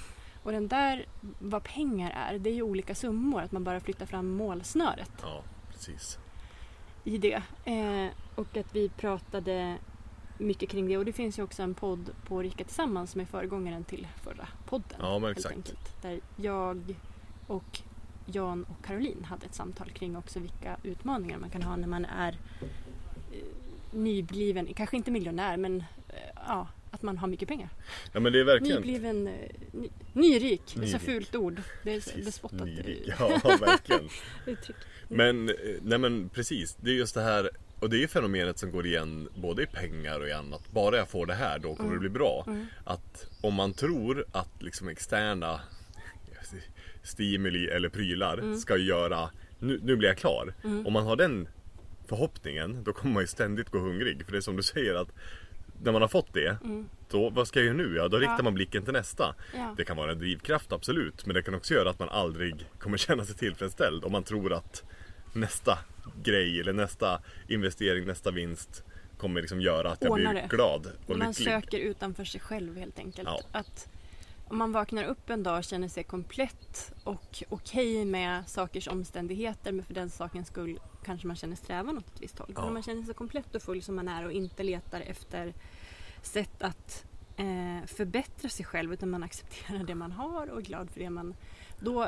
Och 0.43 0.53
den 0.53 0.69
där, 0.69 1.07
vad 1.39 1.65
pengar 1.65 2.11
är, 2.11 2.39
det 2.39 2.51
är 2.51 2.55
ju 2.55 2.63
olika 2.63 2.95
summor. 2.95 3.43
Att 3.43 3.53
man 3.53 3.65
bara 3.65 3.81
flyttar 3.81 4.07
fram 4.07 4.29
målsnöret 4.31 5.11
Ja, 5.23 5.43
precis. 5.73 6.19
i 7.05 7.19
det. 7.19 7.43
Eh, 7.65 8.11
och 8.35 8.57
att 8.57 8.75
vi 8.75 8.89
pratade 8.89 9.77
mycket 10.39 10.69
kring 10.69 10.89
det. 10.89 10.99
Och 10.99 11.05
det 11.05 11.13
finns 11.13 11.39
ju 11.39 11.43
också 11.43 11.63
en 11.63 11.75
podd 11.75 12.11
på 12.27 12.43
Rika 12.43 12.65
Tillsammans 12.65 13.11
som 13.11 13.21
är 13.21 13.25
föregångaren 13.25 13.85
till 13.85 14.07
förra 14.23 14.49
podden. 14.67 14.99
Ja, 15.01 15.19
men 15.19 15.31
exakt. 15.31 15.57
enkelt. 15.57 16.03
Där 16.03 16.21
jag 16.37 16.95
och 17.47 17.81
Jan 18.27 18.65
och 18.65 18.85
Caroline 18.85 19.25
hade 19.25 19.47
ett 19.47 19.55
samtal 19.55 19.91
kring 19.91 20.17
också 20.17 20.39
vilka 20.41 20.77
utmaningar 20.83 21.39
man 21.39 21.51
kan 21.51 21.63
ha 21.63 21.77
när 21.77 21.89
man 21.89 22.05
är 22.05 22.39
eh, 22.63 23.39
nybliven, 23.93 24.75
kanske 24.75 24.97
inte 24.97 25.11
miljonär 25.11 25.57
men 25.57 25.81
eh, 26.09 26.41
ja, 26.47 26.69
att 26.95 27.03
man 27.03 27.19
har 27.19 27.29
mycket 27.29 27.49
pengar. 27.49 27.69
Ja 28.13 28.21
men 28.21 28.33
det 28.33 28.41
är 28.41 28.45
verkligen 28.45 28.77
Nybliven, 28.83 29.27
eh, 29.27 29.33
ny, 29.73 29.89
nyrik, 30.13 30.63
det 30.75 30.83
är 30.83 30.87
så 30.87 30.93
Nyrik. 30.99 31.03
fult 31.03 31.35
ord. 31.35 31.61
Det 31.83 31.93
är 31.95 32.25
bespottat 32.25 32.67
nyrik. 32.67 33.03
Ja, 33.19 33.41
verkligen. 33.61 34.09
uttryck. 34.47 34.77
Men, 35.09 35.49
eh, 35.49 35.55
nej 35.83 35.99
men 35.99 36.29
precis. 36.29 36.77
Det 36.81 36.91
är 36.91 36.95
just 36.95 37.15
det 37.15 37.23
här 37.23 37.51
och 37.81 37.91
det 37.91 37.97
är 37.97 38.01
ju 38.01 38.09
fenomenet 38.09 38.59
som 38.59 38.71
går 38.71 38.87
igen 38.87 39.29
både 39.35 39.63
i 39.63 39.67
pengar 39.67 40.21
och 40.21 40.29
i 40.29 40.33
annat. 40.33 40.71
Bara 40.73 40.97
jag 40.97 41.09
får 41.09 41.27
det 41.27 41.35
här 41.35 41.59
då 41.59 41.75
kommer 41.75 41.93
det 41.93 41.99
bli 42.01 42.09
bra. 42.09 42.45
Mm. 42.47 42.67
Att 42.85 43.27
om 43.41 43.55
man 43.55 43.73
tror 43.73 44.25
att 44.33 44.63
liksom 44.63 44.89
externa 44.89 45.61
stimuli 47.03 47.67
eller 47.69 47.89
prylar 47.89 48.39
Mm. 48.39 48.57
ska 48.57 48.77
göra 48.77 49.31
nu, 49.59 49.81
nu 49.83 49.97
blir 49.97 50.09
jag 50.09 50.19
klar. 50.19 50.55
Mm. 50.65 50.87
Om 50.87 50.93
man 50.93 51.05
har 51.07 51.17
den 51.17 51.49
förhoppningen 52.09 52.85
då 52.85 52.93
kommer 52.93 53.15
man 53.15 53.23
ju 53.23 53.27
ständigt 53.27 53.71
gå 53.71 53.79
hungrig. 53.79 54.25
För 54.25 54.33
det 54.33 54.39
är 54.39 54.41
som 54.43 54.57
du 54.57 54.63
säger 54.63 54.95
att 54.95 55.09
när 55.83 55.93
man 55.93 56.03
har 56.03 56.09
fått 56.09 56.33
det, 56.33 56.57
Mm. 56.65 56.89
då 57.11 57.31
vad 57.31 57.49
ska 57.49 57.59
jag 57.59 57.67
göra 57.67 57.77
nu? 57.77 57.95
Ja, 57.97 58.09
då 58.09 58.17
riktar 58.19 58.37
Ja. 58.39 58.43
man 58.43 58.55
blicken 58.55 58.83
till 58.85 58.93
nästa. 58.93 59.35
Ja. 59.55 59.75
Det 59.77 59.85
kan 59.85 59.97
vara 59.97 60.13
en 60.13 60.19
drivkraft, 60.19 60.73
absolut. 60.73 61.27
Men 61.27 61.35
det 61.35 61.43
kan 61.43 61.55
också 61.55 61.75
göra 61.75 61.91
att 61.91 61.99
man 61.99 62.09
aldrig 62.09 62.67
kommer 62.79 62.97
känna 63.07 63.25
sig 63.25 63.37
tillfredsställd 63.37 64.05
om 64.05 64.13
man 64.13 64.23
tror 64.23 64.53
att 64.53 64.85
nästa 65.35 65.79
grej 66.23 66.61
eller 66.61 66.73
nästa 66.73 67.21
investering, 67.49 68.07
nästa 68.07 68.31
vinst 68.31 68.85
kommer 69.19 69.41
liksom 69.41 69.61
göra 69.61 69.91
att 69.91 70.03
jag 70.03 70.13
Ordnar 70.13 70.33
blir 70.33 70.43
det. 70.43 70.49
glad 70.57 70.87
och 71.07 71.19
Man 71.19 71.29
lycklig. 71.29 71.47
söker 71.49 71.79
utanför 71.79 72.25
sig 72.25 72.41
själv 72.41 72.77
helt 72.79 72.99
enkelt. 72.99 73.29
Ja. 73.29 73.41
Att 73.53 73.89
om 74.53 74.59
man 74.59 74.73
vaknar 74.73 75.05
upp 75.05 75.31
en 75.31 75.43
dag 75.43 75.59
och 75.59 75.65
känner 75.65 75.89
sig 75.89 76.05
komplett 76.05 76.93
och 77.05 77.43
okej 77.49 78.05
med 78.05 78.49
sakers 78.49 78.89
omständigheter 78.89 79.73
men 79.73 79.85
för 79.85 79.95
den 79.95 80.11
sakens 80.11 80.49
skull 80.49 80.81
kanske 81.05 81.27
man 81.27 81.37
känner 81.37 81.57
strävan 81.57 81.99
åt 81.99 82.07
ett 82.07 82.23
visst 82.23 82.39
håll. 82.39 82.53
Ja. 82.55 82.63
Om 82.63 82.75
man 82.75 82.83
känner 82.83 83.03
sig 83.03 83.15
komplett 83.15 83.55
och 83.55 83.63
full 83.63 83.83
som 83.83 83.97
man 83.97 84.09
är 84.09 84.25
och 84.25 84.33
inte 84.33 84.63
letar 84.63 85.01
efter 85.01 85.55
sätt 86.23 86.63
att 86.63 87.05
eh, 87.37 87.87
förbättra 87.87 88.49
sig 88.49 88.65
själv 88.67 88.93
utan 88.93 89.11
man 89.11 89.23
accepterar 89.23 89.85
det 89.85 89.95
man 89.95 90.13
har 90.13 90.51
och 90.51 90.59
är 90.59 90.63
glad 90.63 90.91
för 90.91 91.01
det 91.01 91.11
man... 91.11 91.35
Då 91.81 92.03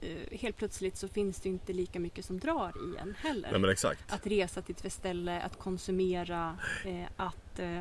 eh, 0.00 0.38
helt 0.38 0.56
plötsligt 0.56 0.96
så 0.96 1.08
finns 1.08 1.40
det 1.40 1.48
inte 1.48 1.72
lika 1.72 2.00
mycket 2.00 2.24
som 2.24 2.38
drar 2.38 2.72
i 2.92 2.96
en 2.96 3.14
heller. 3.18 3.48
Nej 3.50 3.60
men 3.60 3.70
exakt. 3.70 4.12
Att 4.12 4.26
resa 4.26 4.62
till 4.62 4.76
ett 4.84 4.92
ställe, 4.92 5.42
att 5.42 5.58
konsumera, 5.58 6.58
eh, 6.84 7.06
att 7.16 7.58
eh, 7.58 7.80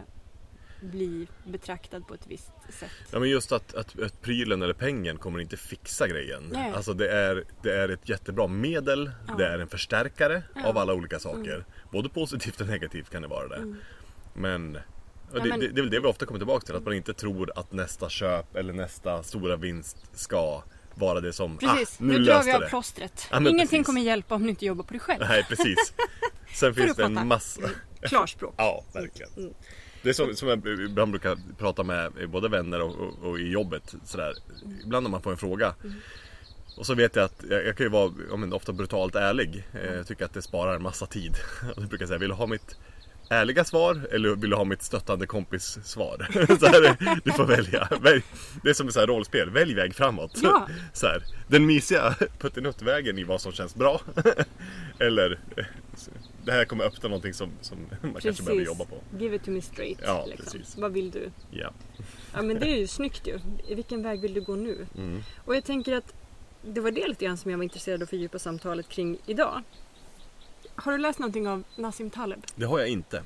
bli 0.81 1.27
betraktad 1.43 2.07
på 2.07 2.13
ett 2.13 2.27
visst 2.27 2.51
sätt. 2.69 2.89
Ja 3.11 3.19
men 3.19 3.29
just 3.29 3.51
att, 3.51 3.73
att, 3.73 3.99
att 3.99 4.21
prylen 4.21 4.61
eller 4.61 4.73
pengen 4.73 5.17
kommer 5.17 5.39
inte 5.39 5.57
fixa 5.57 6.07
grejen. 6.07 6.49
Nej. 6.51 6.71
Alltså 6.75 6.93
det 6.93 7.09
är, 7.11 7.43
det 7.63 7.75
är 7.77 7.89
ett 7.89 8.09
jättebra 8.09 8.47
medel, 8.47 9.11
Ja. 9.27 9.33
det 9.37 9.47
är 9.47 9.59
en 9.59 9.67
förstärkare 9.67 10.43
Ja. 10.55 10.67
av 10.67 10.77
alla 10.77 10.93
olika 10.93 11.19
saker. 11.19 11.65
Både 11.91 12.09
positivt 12.09 12.61
och 12.61 12.67
negativt 12.67 13.09
kan 13.09 13.21
det 13.21 13.27
vara 13.27 13.47
det. 13.47 13.55
Mm. 13.55 13.77
Men, 14.33 14.77
Ja, 15.33 15.39
det, 15.39 15.49
men- 15.49 15.59
Det, 15.59 15.67
det 15.67 15.79
är 15.79 15.81
väl 15.81 15.89
det 15.91 15.99
vi 15.99 16.07
ofta 16.07 16.25
kommer 16.25 16.39
tillbaka 16.39 16.65
till, 16.65 16.75
att 16.75 16.83
man 16.83 16.93
inte 16.93 17.13
tror 17.13 17.51
att 17.55 17.71
nästa 17.71 18.09
köp 18.09 18.55
eller 18.55 18.73
nästa 18.73 19.23
stora 19.23 19.55
vinst 19.55 19.97
ska 20.13 20.63
vara 20.95 21.19
det 21.19 21.33
som, 21.33 21.57
Precis, 21.57 21.97
ah, 22.01 22.03
nu, 22.03 22.13
nu, 22.19 22.23
drar 22.25 22.43
vi 22.43 22.53
av 22.53 22.61
det. 22.61 22.67
plåstret. 22.69 23.27
Ja, 23.31 23.37
Ingenting 23.39 23.67
precis. 23.67 23.85
kommer 23.85 24.01
hjälpa 24.01 24.35
om 24.35 24.43
du 24.43 24.49
inte 24.49 24.65
jobbar 24.65 24.83
på 24.83 24.91
dig 24.93 24.99
själv. 24.99 25.19
Nej 25.29 25.43
precis. 25.49 25.93
Sen 26.53 26.73
finns 26.75 26.95
det 26.95 27.03
en 27.03 27.27
massa, 27.27 27.61
Klarspråk. 28.01 28.53
ja 28.57 28.83
verkligen. 28.93 29.31
Mm. 29.37 29.53
Det 30.03 30.09
är 30.09 30.13
som, 30.13 30.35
som 30.35 30.47
jag 30.47 30.67
ibland 30.67 31.11
brukar 31.11 31.37
prata 31.57 31.83
med 31.83 32.29
både 32.29 32.49
vänner 32.49 32.81
och, 32.81 32.95
och, 32.99 33.29
och 33.29 33.39
i 33.39 33.49
jobbet 33.51 33.95
sådär. 34.05 34.33
Ibland 34.83 35.03
när 35.03 35.09
man 35.11 35.21
får 35.21 35.31
en 35.31 35.37
fråga. 35.37 35.73
Och 36.77 36.85
så 36.85 36.95
vet 36.95 37.15
jag 37.15 37.25
att 37.25 37.43
jag, 37.49 37.65
jag 37.65 37.77
kan 37.77 37.85
ju 37.85 37.89
vara 37.89 38.11
ja, 38.29 38.37
men, 38.37 38.53
ofta 38.53 38.73
brutalt 38.73 39.15
ärlig. 39.15 39.67
Eh, 39.73 39.93
Jag 39.93 40.07
tycker 40.07 40.25
att 40.25 40.33
det 40.33 40.41
sparar 40.41 40.75
en 40.75 40.83
massa 40.83 41.05
tid. 41.05 41.35
Och 41.75 41.81
då 41.81 41.87
brukar 41.87 42.03
jag 42.03 42.07
säga, 42.07 42.17
vill 42.19 42.29
du 42.29 42.35
ha 42.35 42.47
mitt 42.47 42.75
ärliga 43.29 43.63
svar 43.63 44.07
eller 44.11 44.29
vill 44.35 44.49
du 44.49 44.55
ha 44.55 44.63
mitt 44.63 44.83
stöttande 44.83 45.27
kompis 45.27 45.79
svar? 45.83 46.27
Så 46.59 46.65
här, 46.65 46.97
du 47.23 47.31
får 47.31 47.45
välja. 47.45 47.87
Välj. 48.01 48.23
Det 48.63 48.69
är 48.69 48.73
som 48.73 48.87
ett 48.87 48.95
rollspel, 48.97 49.49
välj 49.49 49.73
väg 49.73 49.95
framåt. 49.95 50.39
Ja. 50.43 50.67
Så 50.93 51.07
här, 51.07 51.23
den 51.47 51.65
mysiga 51.65 52.15
puttinuttvägen 52.39 53.17
i 53.17 53.23
vad 53.23 53.41
som 53.41 53.51
känns 53.51 53.75
bra. 53.75 54.01
Eller 54.99 55.39
eh, 55.57 55.65
det 56.45 56.51
här 56.51 56.65
kommer 56.65 56.83
öppna 56.83 57.09
någonting 57.09 57.33
som, 57.33 57.49
som 57.61 57.77
man 58.01 58.21
kanske 58.21 58.43
behöver 58.43 58.65
jobba 58.65 58.85
på. 58.85 58.95
Give 59.19 59.35
it 59.35 59.43
to 59.43 59.51
me 59.51 59.61
straight. 59.61 59.99
Ja, 60.03 60.25
liksom. 60.25 60.45
precis. 60.59 60.77
Vad 60.77 60.91
vill 60.91 61.11
du? 61.11 61.31
Ja. 61.51 61.71
Ja 62.33 62.41
men 62.41 62.59
det 62.59 62.69
är 62.71 62.77
ju 62.77 62.87
snyggt 62.87 63.27
ju. 63.27 63.39
Vilken 63.75 64.03
väg 64.03 64.21
vill 64.21 64.33
du 64.33 64.41
gå 64.41 64.55
nu? 64.55 64.87
Mm. 64.97 65.21
Och 65.45 65.55
jag 65.55 65.63
tänker 65.63 65.95
att 65.97 66.13
det 66.61 66.81
var 66.81 66.91
det 66.91 67.07
lite 67.07 67.25
grann 67.25 67.37
som 67.37 67.51
jag 67.51 67.57
var 67.57 67.63
intresserad 67.63 68.01
av 68.01 68.03
att 68.03 68.09
fördjupa 68.09 68.39
samtalet 68.39 68.89
kring 68.89 69.17
idag. 69.25 69.61
Har 70.75 70.91
du 70.91 70.97
läst 70.97 71.19
någonting 71.19 71.47
av 71.47 71.63
Nassim 71.75 72.09
Taleb? 72.09 72.45
Det 72.55 72.65
har 72.65 72.79
jag 72.79 72.87
inte. 72.89 73.23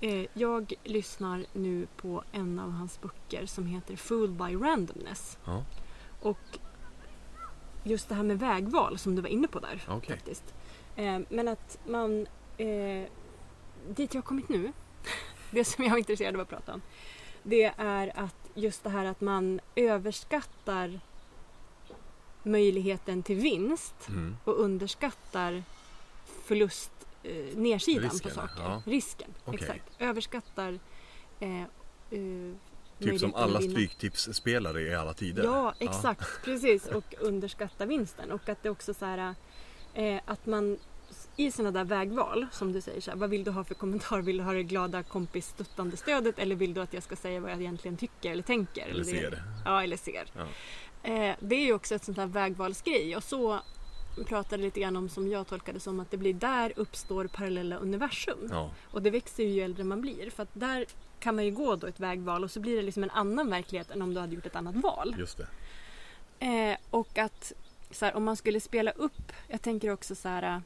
Eh, 0.00 0.24
Jag 0.34 0.72
lyssnar 0.84 1.44
nu 1.52 1.86
på 1.96 2.22
en 2.32 2.58
av 2.58 2.70
hans 2.70 3.00
böcker 3.00 3.46
som 3.46 3.66
heter 3.66 3.96
Fooled 3.96 4.30
by 4.30 4.56
randomness. 4.66 5.38
Ja. 5.44 5.64
Och 6.20 6.38
just 7.84 8.08
det 8.08 8.14
här 8.14 8.22
med 8.22 8.38
vägval 8.38 8.98
som 8.98 9.14
du 9.16 9.22
var 9.22 9.28
inne 9.28 9.48
på 9.48 9.60
där. 9.60 9.82
Okej. 9.88 10.16
faktiskt. 10.16 10.54
Eh, 10.96 11.18
Men 11.28 11.48
att 11.48 11.78
man... 11.86 12.26
Eh, 12.60 13.06
dit 13.88 14.14
jag 14.14 14.22
har 14.22 14.26
kommit 14.26 14.48
nu, 14.48 14.72
det 15.50 15.64
som 15.64 15.84
jag 15.84 15.92
är 15.94 15.98
intresserad 15.98 16.34
av 16.34 16.40
att 16.40 16.48
prata 16.48 16.74
om. 16.74 16.82
Det 17.42 17.72
är 17.76 18.12
att 18.18 18.34
just 18.54 18.84
det 18.84 18.90
här 18.90 19.04
att 19.04 19.20
man 19.20 19.60
överskattar 19.76 21.00
möjligheten 22.42 23.22
till 23.22 23.36
vinst 23.36 24.08
Mm. 24.08 24.36
och 24.44 24.60
underskattar 24.60 25.62
förlust, 26.44 26.92
eh, 27.22 27.56
nedsidan 27.56 28.10
Risken, 28.10 28.30
på 28.30 28.34
saker. 28.34 28.62
ja. 28.62 28.82
Risken, 28.86 29.34
Okej. 29.44 29.60
exakt. 29.60 29.84
Överskattar 29.98 30.78
eh, 31.40 31.60
eh, 31.62 31.66
Typ 32.98 33.20
som 33.20 33.34
alla 33.34 33.60
stryktipsspelare 33.60 34.82
i 34.82 34.94
alla 34.94 35.14
tider. 35.14 35.44
Ja, 35.44 35.74
exakt. 35.78 36.44
Precis. 36.44 36.86
Och 36.86 37.14
underskatta 37.20 37.86
vinsten. 37.86 38.32
Och 38.32 38.48
att 38.48 38.62
det 38.62 38.70
också 38.70 38.94
så 38.94 39.04
här 39.04 39.34
eh, 39.94 40.20
att 40.24 40.46
man 40.46 40.78
i 41.36 41.50
sådana 41.50 41.70
där 41.70 41.84
vägval, 41.84 42.46
som 42.52 42.72
du 42.72 42.80
säger, 42.80 43.00
så 43.00 43.10
här, 43.10 43.18
vad 43.18 43.30
vill 43.30 43.44
du 43.44 43.50
ha 43.50 43.64
för 43.64 43.74
kommentar? 43.74 44.22
Vill 44.22 44.36
du 44.36 44.42
ha 44.42 44.52
det 44.52 44.62
glada 44.62 45.02
kompis 45.02 45.48
stöttande 45.48 45.96
stödet 45.96 46.38
eller 46.38 46.56
vill 46.56 46.74
du 46.74 46.80
att 46.80 46.92
jag 46.94 47.02
ska 47.02 47.16
säga 47.16 47.40
vad 47.40 47.50
jag 47.50 47.60
egentligen 47.60 47.96
tycker 47.96 48.30
eller 48.30 48.42
tänker? 48.42 48.88
Eller 48.88 49.04
ser. 49.04 49.42
Ja, 49.64 49.82
eller 49.82 49.96
ser. 49.96 50.24
Ja. 50.36 50.46
Eh, 51.10 51.36
det 51.40 51.54
är 51.56 51.64
ju 51.64 51.72
också 51.72 51.94
ett 51.94 52.04
sånt 52.04 52.18
här 52.18 52.26
vägvalsgrej 52.26 53.16
och 53.16 53.24
så 53.24 53.60
pratade 54.26 54.62
lite 54.62 54.80
grann 54.80 54.96
om 54.96 55.08
som 55.08 55.28
jag 55.28 55.46
tolkade 55.46 55.80
som 55.80 56.00
att 56.00 56.10
det 56.10 56.16
blir 56.16 56.34
där 56.34 56.72
uppstår 56.76 57.24
parallella 57.26 57.76
universum. 57.76 58.48
Ja, 58.50 58.70
Och 58.90 59.02
det 59.02 59.10
växer 59.10 59.42
ju 59.42 59.48
ju 59.48 59.60
äldre 59.62 59.84
man 59.84 60.00
blir 60.00 60.30
för 60.30 60.42
att 60.42 60.48
där 60.52 60.86
kan 61.20 61.34
man 61.34 61.44
ju 61.44 61.50
gå 61.50 61.76
då 61.76 61.86
ett 61.86 62.00
vägval 62.00 62.44
och 62.44 62.50
så 62.50 62.60
blir 62.60 62.76
det 62.76 62.82
liksom 62.82 63.02
en 63.02 63.10
annan 63.10 63.50
verklighet 63.50 63.90
än 63.90 64.02
om 64.02 64.14
du 64.14 64.20
hade 64.20 64.34
gjort 64.34 64.46
ett 64.46 64.56
annat 64.56 64.76
val. 64.76 65.16
just 65.18 65.38
det. 65.38 65.46
Eh, 66.46 66.76
och 66.90 67.18
att 67.18 67.52
så 67.90 68.04
här, 68.04 68.14
om 68.16 68.24
man 68.24 68.36
skulle 68.36 68.60
spela 68.60 68.90
upp, 68.90 69.32
jag 69.48 69.62
tänker 69.62 69.90
också 69.90 70.14
så 70.14 70.28
här. 70.28 70.62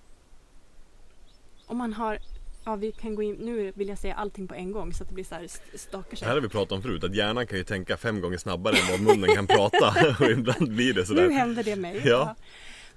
Om 1.66 1.76
man 1.76 1.92
har, 1.92 2.18
ja 2.64 2.76
vi 2.76 2.92
kan 2.92 3.14
gå 3.14 3.22
in, 3.22 3.34
nu 3.34 3.72
vill 3.74 3.88
jag 3.88 3.98
säga 3.98 4.14
allting 4.14 4.48
på 4.48 4.54
en 4.54 4.72
gång 4.72 4.92
så 4.92 5.02
att 5.02 5.08
det 5.08 5.14
blir 5.14 5.24
så 5.24 5.34
här 5.34 5.44
st- 5.44 5.78
stakar 5.78 6.16
Det 6.20 6.26
här 6.26 6.34
har 6.34 6.40
vi 6.40 6.48
pratat 6.48 6.72
om 6.72 6.82
förut, 6.82 7.04
att 7.04 7.14
hjärnan 7.14 7.46
kan 7.46 7.58
ju 7.58 7.64
tänka 7.64 7.96
fem 7.96 8.20
gånger 8.20 8.38
snabbare 8.38 8.76
än 8.76 8.90
vad 8.90 9.00
munnen 9.00 9.34
kan 9.34 9.46
prata. 9.46 9.94
Och 10.24 10.30
ibland 10.30 10.72
blir 10.74 10.94
det 10.94 11.00
Nu 11.00 11.06
sådär. 11.06 11.30
händer 11.30 11.64
det 11.64 11.76
mig. 11.76 12.02
Ja. 12.04 12.34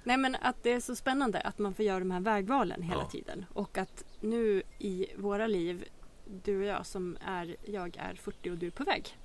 Nej 0.04 0.16
men 0.16 0.34
att 0.42 0.62
det 0.62 0.72
är 0.72 0.80
så 0.80 0.96
spännande 0.96 1.40
att 1.40 1.58
man 1.58 1.74
får 1.74 1.84
göra 1.84 1.98
de 1.98 2.10
här 2.10 2.20
vägvalen 2.20 2.82
hela 2.82 3.00
Ja. 3.02 3.08
tiden. 3.10 3.44
Och 3.52 3.78
att 3.78 4.04
nu 4.20 4.62
i 4.78 5.06
våra 5.16 5.46
liv, 5.46 5.84
du 6.44 6.58
och 6.58 6.64
jag 6.64 6.86
som 6.86 7.16
är, 7.26 7.56
jag 7.64 7.96
är 7.96 8.14
40 8.14 8.50
och 8.50 8.56
du 8.58 8.66
är 8.66 8.70
på 8.70 8.84
väg. 8.84 9.16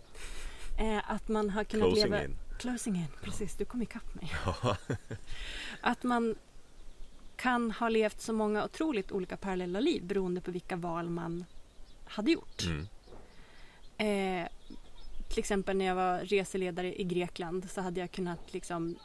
Eh, 0.79 1.11
att 1.11 1.27
man 1.27 1.49
har 1.49 1.63
kunnat 1.63 1.87
Closing 1.87 2.03
leva... 2.11 2.23
in. 2.23 2.35
Closing 2.59 2.95
in, 2.95 3.07
precis. 3.21 3.55
Du 3.55 3.65
kom 3.65 3.81
ikapp 3.81 4.15
mig. 4.15 4.31
Ja. 4.45 4.77
Att 5.81 6.03
man 6.03 6.35
kan 7.43 7.71
ha 7.71 7.89
levt 7.89 8.21
så 8.21 8.33
många 8.33 8.65
otroligt 8.65 9.11
olika 9.11 9.37
parallella 9.37 9.79
liv 9.79 10.03
beroende 10.03 10.41
på 10.41 10.51
vilka 10.51 10.75
val 10.75 11.09
man 11.09 11.45
hade 12.05 12.31
gjort. 12.31 12.63
Mm. 12.65 12.87
Eh, 13.97 14.47
till 15.29 15.39
exempel 15.39 15.77
när 15.77 15.85
jag 15.85 15.95
var 15.95 16.19
reseledare 16.19 17.01
i 17.01 17.03
Grekland 17.03 17.69
så 17.69 17.81
hade 17.81 17.99
jag 17.99 18.11
kunnat 18.11 18.53
liksom 18.53 18.95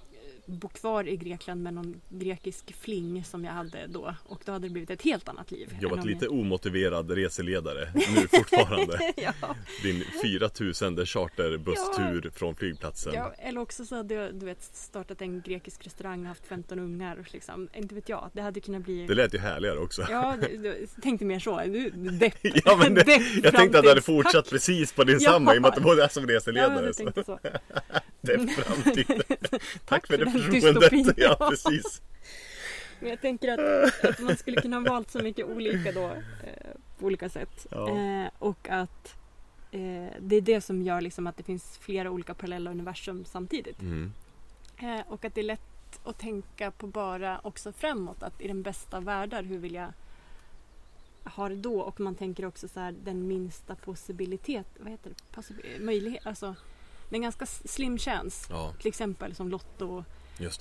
bo 0.48 0.68
kvar 0.68 1.08
i 1.08 1.16
Grekland 1.16 1.62
med 1.62 1.74
någon 1.74 2.00
grekisk 2.08 2.74
fling 2.80 3.24
som 3.24 3.44
jag 3.44 3.52
hade 3.52 3.86
då 3.86 4.14
och 4.24 4.40
då 4.44 4.52
hade 4.52 4.66
det 4.68 4.72
blivit 4.72 4.90
ett 4.90 5.02
helt 5.02 5.28
annat 5.28 5.50
liv. 5.50 5.76
Jobbat 5.80 6.04
lite 6.06 6.28
omotiverad 6.28 7.10
reseledare 7.10 7.92
nu 7.94 8.28
fortfarande. 8.38 9.12
jag... 9.16 9.34
ja, 9.42 9.56
Din 9.82 10.04
4000 10.22 11.06
charterbusstur 11.06 12.30
från 12.34 12.54
flygplatsen. 12.56 13.12
ja, 13.14 13.32
eller 13.38 13.60
också 13.60 13.84
så 13.84 13.96
hade 13.96 14.14
jag 14.14 14.34
du 14.34 14.46
vet, 14.46 14.62
startat 14.62 15.22
en 15.22 15.40
grekisk 15.40 15.86
restaurang 15.86 16.20
och 16.20 16.26
haft 16.28 16.46
15 16.46 16.78
ungar. 16.78 17.24
Liksom, 17.32 17.68
inte 17.74 17.94
vet 17.94 18.08
jag, 18.08 18.30
det 18.32 18.42
hade 18.42 18.60
kunnat 18.60 18.82
bli... 18.84 19.06
Det 19.06 19.14
lät 19.14 19.34
ju 19.34 19.38
härligare 19.38 19.78
också. 19.78 20.06
Ja, 20.10 20.36
du, 20.40 20.86
tänkte 21.02 21.24
mer 21.24 21.38
så. 21.38 21.60
Du, 21.64 21.90
depp. 21.90 22.34
Ja, 22.64 22.76
men 22.76 22.94
det, 22.94 23.02
Depp 23.04 23.22
jag 23.42 23.54
tänkte 23.54 23.78
att 23.78 23.84
du 23.84 23.88
hade 23.88 24.02
fortsatt 24.02 24.44
Tack. 24.44 24.50
precis 24.50 24.92
på 24.92 25.04
din 25.04 25.18
Ja. 25.20 25.30
samma 25.30 25.54
i 25.54 25.58
och 25.58 25.62
med 25.62 25.68
att 25.68 25.74
du 25.74 25.80
både 25.80 26.04
är 26.04 26.08
som 26.08 26.28
Ja, 26.28 26.36
reseledare. 26.36 26.86
du 26.86 27.22
så. 27.24 27.38
Är 28.32 28.46
framtid. 28.46 29.22
Tack 29.84 30.06
för 30.06 30.18
för 30.18 30.24
det 30.24 30.30
förtroendet. 30.30 31.14
Ja, 31.16 31.48
precis. 31.50 32.02
Men 33.00 33.10
jag 33.10 33.20
tänker 33.20 33.48
att, 33.48 34.04
att 34.04 34.18
man 34.18 34.36
skulle 34.36 34.60
kunna 34.60 34.76
ha 34.76 34.84
valt 34.90 35.10
så 35.10 35.18
mycket 35.18 35.46
olika 35.46 35.92
då. 35.92 36.06
Eh, 36.06 36.70
på 36.98 37.06
olika 37.06 37.28
sätt. 37.28 37.66
Ja. 37.70 37.98
Eh, 37.98 38.30
och 38.38 38.68
att 38.68 39.16
eh, 39.70 40.12
det 40.20 40.36
är 40.36 40.40
det 40.40 40.60
som 40.60 40.82
gör 40.82 41.00
liksom 41.00 41.26
att 41.26 41.36
det 41.36 41.42
finns 41.42 41.78
flera 41.78 42.10
olika 42.10 42.34
parallella 42.34 42.70
universum 42.70 43.24
samtidigt. 43.24 43.80
Mm. 43.80 44.12
Och 45.06 45.24
att 45.24 45.34
det 45.34 45.40
är 45.40 45.44
lätt 45.44 46.00
att 46.04 46.18
tänka 46.18 46.70
på 46.70 46.86
bara 46.86 47.40
också 47.42 47.72
framåt. 47.72 48.22
Att 48.22 48.40
i 48.40 48.48
den 48.48 48.62
bästa 48.62 48.96
av 48.96 49.04
världar, 49.04 49.42
hur 49.42 49.58
vill 49.58 49.74
jag 49.74 49.92
ha 51.24 51.48
det 51.48 51.56
då? 51.56 51.80
Och 51.80 52.00
man 52.00 52.14
tänker 52.14 52.46
också 52.46 52.68
så 52.68 52.80
här 52.80 52.94
den 53.04 53.28
minsta 53.28 53.74
possibilitet, 53.74 54.66
vad 54.78 54.90
heter 54.90 55.10
det? 55.10 55.36
Possib- 55.40 55.80
möjlighet, 55.80 56.26
alltså 56.26 56.54
det 57.08 57.14
är 57.14 57.18
en 57.18 57.22
ganska 57.22 57.46
slim 57.46 57.98
chance. 57.98 58.46
Ja, 58.50 58.72
Till 58.78 58.88
exempel 58.88 59.34
som 59.34 59.48
Lotto 59.48 60.04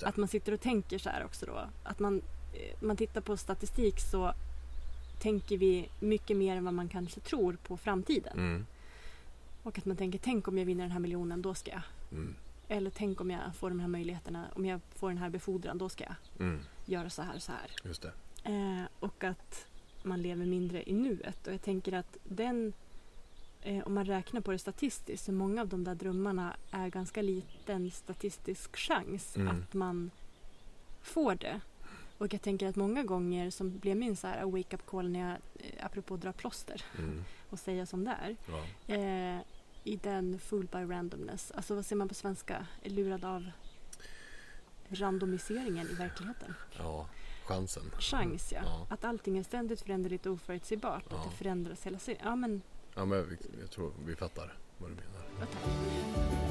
att 0.06 0.16
man 0.16 0.28
sitter 0.28 0.52
och 0.52 0.60
tänker 0.60 0.98
så 0.98 1.08
här 1.10 1.24
också 1.24 1.46
då. 1.46 1.68
Att 1.82 1.98
man, 1.98 2.22
eh, 2.54 2.76
man 2.82 2.96
tittar 2.96 3.20
på 3.20 3.36
statistik 3.36 4.00
så 4.00 4.32
tänker 5.20 5.58
vi 5.58 5.88
mycket 6.00 6.36
mer 6.36 6.56
än 6.56 6.64
vad 6.64 6.74
man 6.74 6.88
kanske 6.88 7.20
tror 7.20 7.56
på 7.62 7.76
framtiden. 7.76 8.38
Mm. 8.38 8.66
Och 9.62 9.78
att 9.78 9.84
man 9.84 9.96
tänker, 9.96 10.18
tänk 10.18 10.48
om 10.48 10.58
jag 10.58 10.64
vinner 10.66 10.82
den 10.84 10.90
här 10.92 10.98
miljonen, 11.00 11.42
då 11.42 11.54
ska 11.54 11.70
jag. 11.70 11.82
Mm. 12.12 12.34
Eller 12.68 12.90
tänk 12.90 13.20
om 13.20 13.30
jag 13.30 13.40
får 13.56 13.68
de 13.68 13.80
här 13.80 13.88
möjligheterna, 13.88 14.46
om 14.54 14.64
jag 14.66 14.80
får 14.94 15.08
den 15.08 15.18
här 15.18 15.30
befordran, 15.30 15.78
då 15.78 15.88
ska 15.88 16.04
jag 16.04 16.14
Mm. 16.46 16.60
göra 16.86 17.10
så 17.10 17.22
här 17.22 17.34
och 17.36 17.42
så 17.42 17.52
här. 17.52 17.70
Just 17.84 18.02
det. 18.02 18.12
Eh, 18.44 18.82
och 19.00 19.24
att 19.24 19.66
man 20.02 20.22
lever 20.22 20.46
mindre 20.46 20.90
i 20.90 20.92
nuet. 20.94 21.46
Och 21.46 21.52
jag 21.52 21.62
tänker 21.62 21.92
att 21.92 22.16
den, 22.24 22.72
eh, 23.62 23.86
om 23.86 23.94
man 23.94 24.04
räknar 24.04 24.40
på 24.40 24.50
det 24.52 24.58
statistiskt, 24.58 25.24
så 25.24 25.32
många 25.32 25.60
av 25.60 25.68
de 25.68 25.84
där 25.84 25.94
drömmarna 25.94 26.56
är 26.70 26.88
ganska 26.88 27.22
liten 27.22 27.90
statistisk 27.90 28.76
chans 28.76 29.36
Mm. 29.36 29.48
att 29.48 29.74
man 29.74 30.10
får 31.02 31.34
det. 31.34 31.60
Och 32.18 32.32
jag 32.34 32.42
tänker 32.42 32.68
att 32.68 32.76
många 32.76 33.02
gånger 33.02 33.50
som 33.50 33.78
blev 33.78 33.96
min 33.96 34.16
så 34.16 34.26
här 34.26 34.44
wake 34.44 34.76
up 34.76 34.86
call 34.86 35.08
när 35.10 35.20
jag, 35.20 35.30
eh, 35.54 35.86
apropå 35.86 36.16
dra 36.16 36.32
plåster 36.32 36.82
Mm. 36.98 37.24
och 37.50 37.58
säga 37.58 37.86
som 37.86 38.04
det 38.04 38.10
är. 38.22 38.36
Ja. 38.48 38.94
Eh, 38.94 39.40
I 39.84 39.96
den 39.96 40.38
fooled 40.38 40.68
by 40.70 40.78
randomness, 40.94 41.50
alltså 41.50 41.74
vad 41.74 41.86
säger 41.86 41.96
man 41.98 42.08
på 42.08 42.14
svenska? 42.14 42.66
Lurad 42.84 43.24
av 43.24 43.50
randomiseringen 44.88 45.88
i 45.90 45.94
verkligheten. 45.94 46.54
ja, 46.78 47.06
chansen. 47.46 47.82
Chans 47.98 48.52
ja. 48.52 48.60
Ja. 48.64 48.86
Att 48.90 49.04
allting 49.04 49.38
är 49.38 49.42
ständigt 49.42 49.80
föränderligt 49.80 50.26
och 50.26 50.32
oförutsägbart. 50.32 51.04
Ja. 51.10 51.16
Att 51.16 51.30
det 51.30 51.36
förändras 51.36 51.86
hela 51.86 51.98
tiden. 51.98 52.22
Ja 52.24 52.36
men, 52.36 52.62
Ja, 52.98 53.04
men 53.04 53.38
jag 53.60 53.70
tror 53.70 53.92
vi 54.06 54.16
fattar 54.16 54.54
vad 54.78 54.90
du 54.90 54.94
menar. 54.94 56.48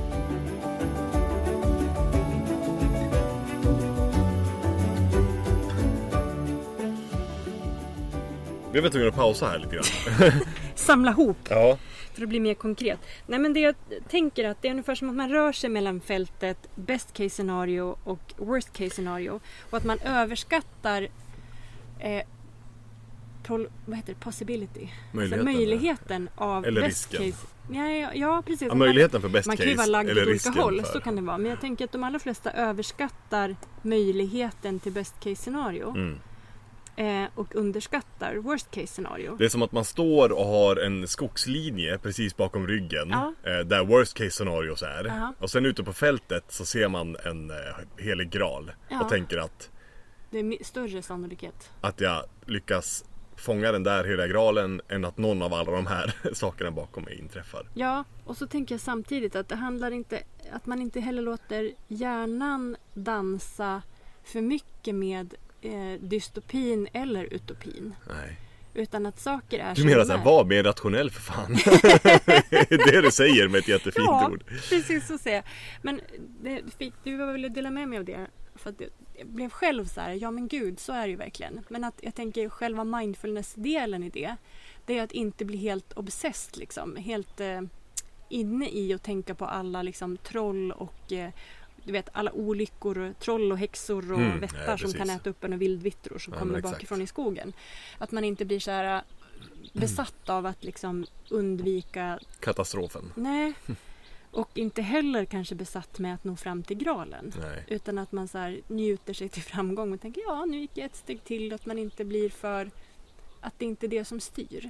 Vi 8.74 8.80
var 8.82 8.90
tvungna 8.90 9.10
att 9.10 9.16
pausa 9.16 9.48
här 9.48 9.60
lite 9.60 9.76
grann. 9.76 10.32
Samla 10.76 11.12
ihop 11.12 11.38
Ja. 11.50 11.78
för 12.14 12.24
att 12.24 12.30
bli 12.30 12.40
mer 12.40 12.54
konkret. 12.54 13.00
Nej 13.28 13.40
men 13.40 13.54
det 13.54 13.60
jag 13.60 13.76
tänker 14.10 14.44
att 14.50 14.62
det 14.62 14.68
är 14.68 14.72
ungefär 14.72 14.96
som 14.96 15.10
att 15.10 15.16
man 15.16 15.30
rör 15.30 15.52
sig 15.52 15.70
mellan 15.70 16.02
fältet 16.02 16.58
best 16.76 17.14
case 17.14 17.30
scenario 17.30 17.98
och 18.04 18.34
worst 18.38 18.74
case 18.74 18.90
scenario. 18.90 19.40
Och 19.70 19.78
att 19.78 19.84
man 19.84 20.00
överskattar 20.00 21.08
eh, 22.00 22.24
tol, 23.48 23.70
vad 23.86 23.98
heter 23.98 24.14
det, 24.14 24.20
possibility. 24.20 24.90
Möjligheten, 25.12 25.48
alltså 25.48 25.58
möjligheten 25.58 26.30
av 26.36 26.66
Eller 26.66 26.82
best 26.82 27.12
risken. 27.12 27.32
case. 27.32 27.48
Ja, 27.72 27.92
ja, 27.92 28.10
ja 28.14 28.44
precis. 28.46 28.68
Ja, 28.68 28.76
möjligheten 28.76 29.22
för 29.22 29.30
best 29.30 29.48
man 29.48 29.58
kan 29.58 29.68
ju 29.68 29.76
vara 29.76 29.86
case 29.86 29.92
lagd 29.92 30.10
åt 30.12 30.28
olika 30.28 30.50
håll, 30.50 30.82
för... 30.82 30.94
så 30.94 31.00
kan 31.00 31.16
det 31.16 31.22
vara. 31.22 31.38
Men 31.38 31.52
jag 31.52 31.62
tänker 31.62 31.86
att 31.86 31.92
de 31.92 32.04
allra 32.04 32.20
flesta 32.20 32.52
överskattar 32.52 33.56
möjligheten 33.82 34.80
till 34.80 34.92
best 34.92 35.20
case 35.20 35.36
scenario. 35.36 35.90
Mm. 35.90 36.20
Eh, 36.96 37.30
och 37.36 37.56
underskattar 37.56 38.36
worst 38.36 38.72
case 38.72 38.88
scenario. 38.88 39.36
Det 39.38 39.46
är 39.46 39.50
som 39.50 39.62
att 39.62 39.72
man 39.72 39.86
står 39.86 40.32
och 40.32 40.46
har 40.46 40.76
en 40.76 41.08
skogslinje 41.08 41.98
precis 41.98 42.38
bakom 42.38 42.68
ryggen. 42.68 43.10
Ja. 43.10 43.34
Eh, 43.44 43.60
där 43.60 43.86
worst 43.86 44.14
case 44.14 44.32
scenarios 44.32 44.82
är. 44.82 45.06
Ja. 45.06 45.34
Och 45.40 45.50
sen 45.50 45.66
ute 45.66 45.84
på 45.84 45.94
fältet 45.94 46.44
så 46.50 46.66
ser 46.66 46.88
man 46.88 47.16
en 47.26 47.50
eh, 47.50 47.56
helig 47.98 48.30
graal. 48.30 48.72
Ja. 48.90 49.02
Och 49.02 49.10
tänker 49.10 49.38
att, 49.38 49.70
Det 50.30 50.40
är 50.40 50.64
större 50.64 51.02
sannolikhet. 51.02 51.72
att 51.82 52.02
jag 52.02 52.24
lyckas 52.46 53.06
fånga 53.38 53.72
den 53.72 53.84
där 53.84 54.04
heliga 54.04 54.28
graalen 54.28 54.82
än 54.90 55.06
att 55.06 55.18
någon 55.18 55.42
av 55.42 55.54
alla 55.54 55.72
de 55.72 55.88
här 55.88 56.14
sakerna 56.34 56.72
bakom 56.72 57.04
mig 57.04 57.20
inträffar. 57.20 57.70
Ja, 57.74 58.04
och 58.26 58.38
så 58.38 58.48
tänker 58.48 58.76
jag 58.76 58.82
samtidigt 58.82 59.36
att 59.36 59.50
det 59.50 59.56
handlar 59.56 59.92
inte 59.92 60.24
att 60.52 60.66
man 60.66 60.82
inte 60.82 61.00
heller 61.00 61.22
låter 61.22 61.72
hjärnan 61.88 62.76
dansa 62.94 63.82
för 64.24 64.42
mycket 64.42 64.96
med 64.96 65.34
eh, 65.62 66.00
dystopin 66.02 66.88
eller 66.94 67.34
utopin. 67.34 67.96
Nej. 68.10 68.38
Utan 68.74 69.06
att 69.06 69.20
saker 69.20 69.60
är 69.60 69.76
Du 69.76 69.86
menar 69.86 70.06
såhär, 70.06 70.20
är. 70.20 70.24
var 70.26 70.46
mer 70.46 70.64
rationell 70.64 71.10
för 71.12 71.22
fan. 71.22 71.54
det 72.52 72.72
är 72.72 72.92
det 72.92 73.02
du 73.02 73.12
säger 73.12 73.48
med 73.48 73.60
ett 73.60 73.68
jättefint 73.68 74.06
Ja, 74.08 74.30
ord. 74.30 74.44
precis 74.70 75.08
så 75.08 75.18
säger 75.18 75.36
jag. 75.38 75.46
Men 75.82 76.02
det, 76.42 76.62
du 77.04 77.32
ville 77.34 77.50
dela 77.50 77.72
med 77.72 77.88
mig 77.90 78.00
av 78.00 78.06
det. 78.06 78.28
För 78.56 78.70
att 78.70 78.76
jag 78.82 78.90
blev 79.24 79.50
själv 79.50 79.86
så 79.86 80.02
här, 80.02 80.12
ja 80.12 80.32
men 80.32 80.48
gud, 80.48 80.80
så 80.80 80.94
är 80.94 81.02
det 81.02 81.10
ju 81.10 81.16
verkligen. 81.16 81.66
Men 81.70 81.84
att 81.84 82.00
jag 82.02 82.16
tänker 82.16 82.50
själva 82.50 82.84
mindfulness-delen 82.84 84.04
i 84.04 84.10
det, 84.10 84.36
det 84.86 84.98
är 84.98 85.04
att 85.04 85.12
inte 85.12 85.46
bli 85.46 85.58
helt 85.58 85.94
obsessed 85.98 86.58
liksom. 86.58 86.96
Helt 86.96 87.40
eh, 87.40 87.62
inne 88.30 88.70
i 88.70 88.94
att 88.94 89.04
tänka 89.04 89.36
på 89.36 89.46
alla 89.46 89.82
liksom 89.82 90.18
troll 90.18 90.72
och 90.72 91.12
eh, 91.12 91.30
du 91.84 91.92
vet 91.92 92.10
alla 92.14 92.32
olyckor, 92.32 93.14
troll 93.20 93.52
och 93.52 93.58
häxor 93.58 94.12
och 94.12 94.20
Mm, 94.20 94.40
vättar 94.40 94.68
ja, 94.68 94.78
som 94.78 94.94
kan 94.94 95.10
äta 95.10 95.30
upp 95.30 95.44
en 95.44 95.54
och 95.54 95.62
vildvittror 95.62 96.20
som 96.20 96.34
Ja, 96.34 96.40
kommer 96.40 96.62
bakifrån 96.62 97.02
i 97.02 97.08
skogen. 97.08 97.54
Att 97.98 98.12
man 98.12 98.24
inte 98.24 98.46
blir 98.46 98.60
så 98.60 98.72
här 98.72 98.96
eh, 98.96 99.02
besatt 99.74 100.30
av 100.30 100.46
att 100.46 100.64
liksom 100.64 101.06
undvika 101.30 102.20
Katastrofen. 102.40 103.12
Nej. 103.16 103.54
Och 104.32 104.58
inte 104.58 104.82
heller 104.82 105.26
kanske 105.26 105.56
besatt 105.56 106.00
med 106.00 106.14
att 106.14 106.24
nå 106.24 106.36
fram 106.36 106.64
till 106.64 106.78
graalen. 106.78 107.34
Nej. 107.40 107.64
Utan 107.68 107.98
att 107.98 108.12
man 108.12 108.28
så 108.28 108.38
här 108.38 108.62
njuter 108.68 109.14
sig 109.14 109.30
till 109.30 109.42
framgång 109.44 109.94
och 109.94 110.02
tänker 110.02 110.22
ja, 110.28 110.46
nu 110.46 110.60
gick 110.60 110.72
jag 110.74 110.86
ett 110.86 110.96
steg 110.96 111.24
till. 111.24 111.54
Att 111.54 111.66
man 111.66 111.80
inte 111.80 112.06
blir 112.06 112.30
för... 112.30 112.72
Att 113.42 113.60
det 113.60 113.66
inte 113.66 113.86
är 113.86 113.88
det 113.88 114.06
som 114.06 114.20
styr. 114.20 114.70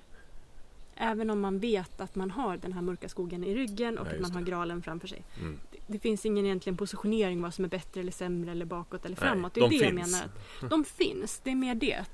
Även 0.96 1.30
om 1.30 1.40
man 1.40 1.60
vet 1.60 2.02
att 2.02 2.16
man 2.16 2.32
har 2.32 2.58
den 2.58 2.74
här 2.74 2.82
mörka 2.82 3.10
skogen 3.10 3.44
i 3.44 3.56
ryggen 3.56 3.98
och 3.98 4.08
Ja, 4.08 4.12
att 4.12 4.20
man 4.20 4.32
har 4.32 4.42
graalen 4.42 4.82
framför 4.82 5.08
sig. 5.08 5.24
Mm. 5.40 5.60
Det, 5.72 5.78
det 5.88 6.00
finns 6.00 6.26
ingen 6.26 6.46
egentligen 6.46 6.78
positionering 6.78 7.42
vad 7.42 7.54
som 7.54 7.66
är 7.66 7.70
bättre 7.70 8.02
eller 8.02 8.12
sämre 8.12 8.52
eller 8.52 8.66
bakåt 8.66 9.06
eller 9.06 9.18
Nej, 9.22 9.30
framåt. 9.30 9.54
Det 9.54 9.60
är 9.60 9.70
de 9.70 9.78
det 9.78 9.86
jag 9.86 9.96
finns. 9.96 10.12
menar. 10.12 10.30
Att 10.62 10.70
de 10.70 10.86
finns, 10.86 11.40
det 11.44 11.52
är 11.52 11.56
mer 11.56 11.76
det. 11.76 12.06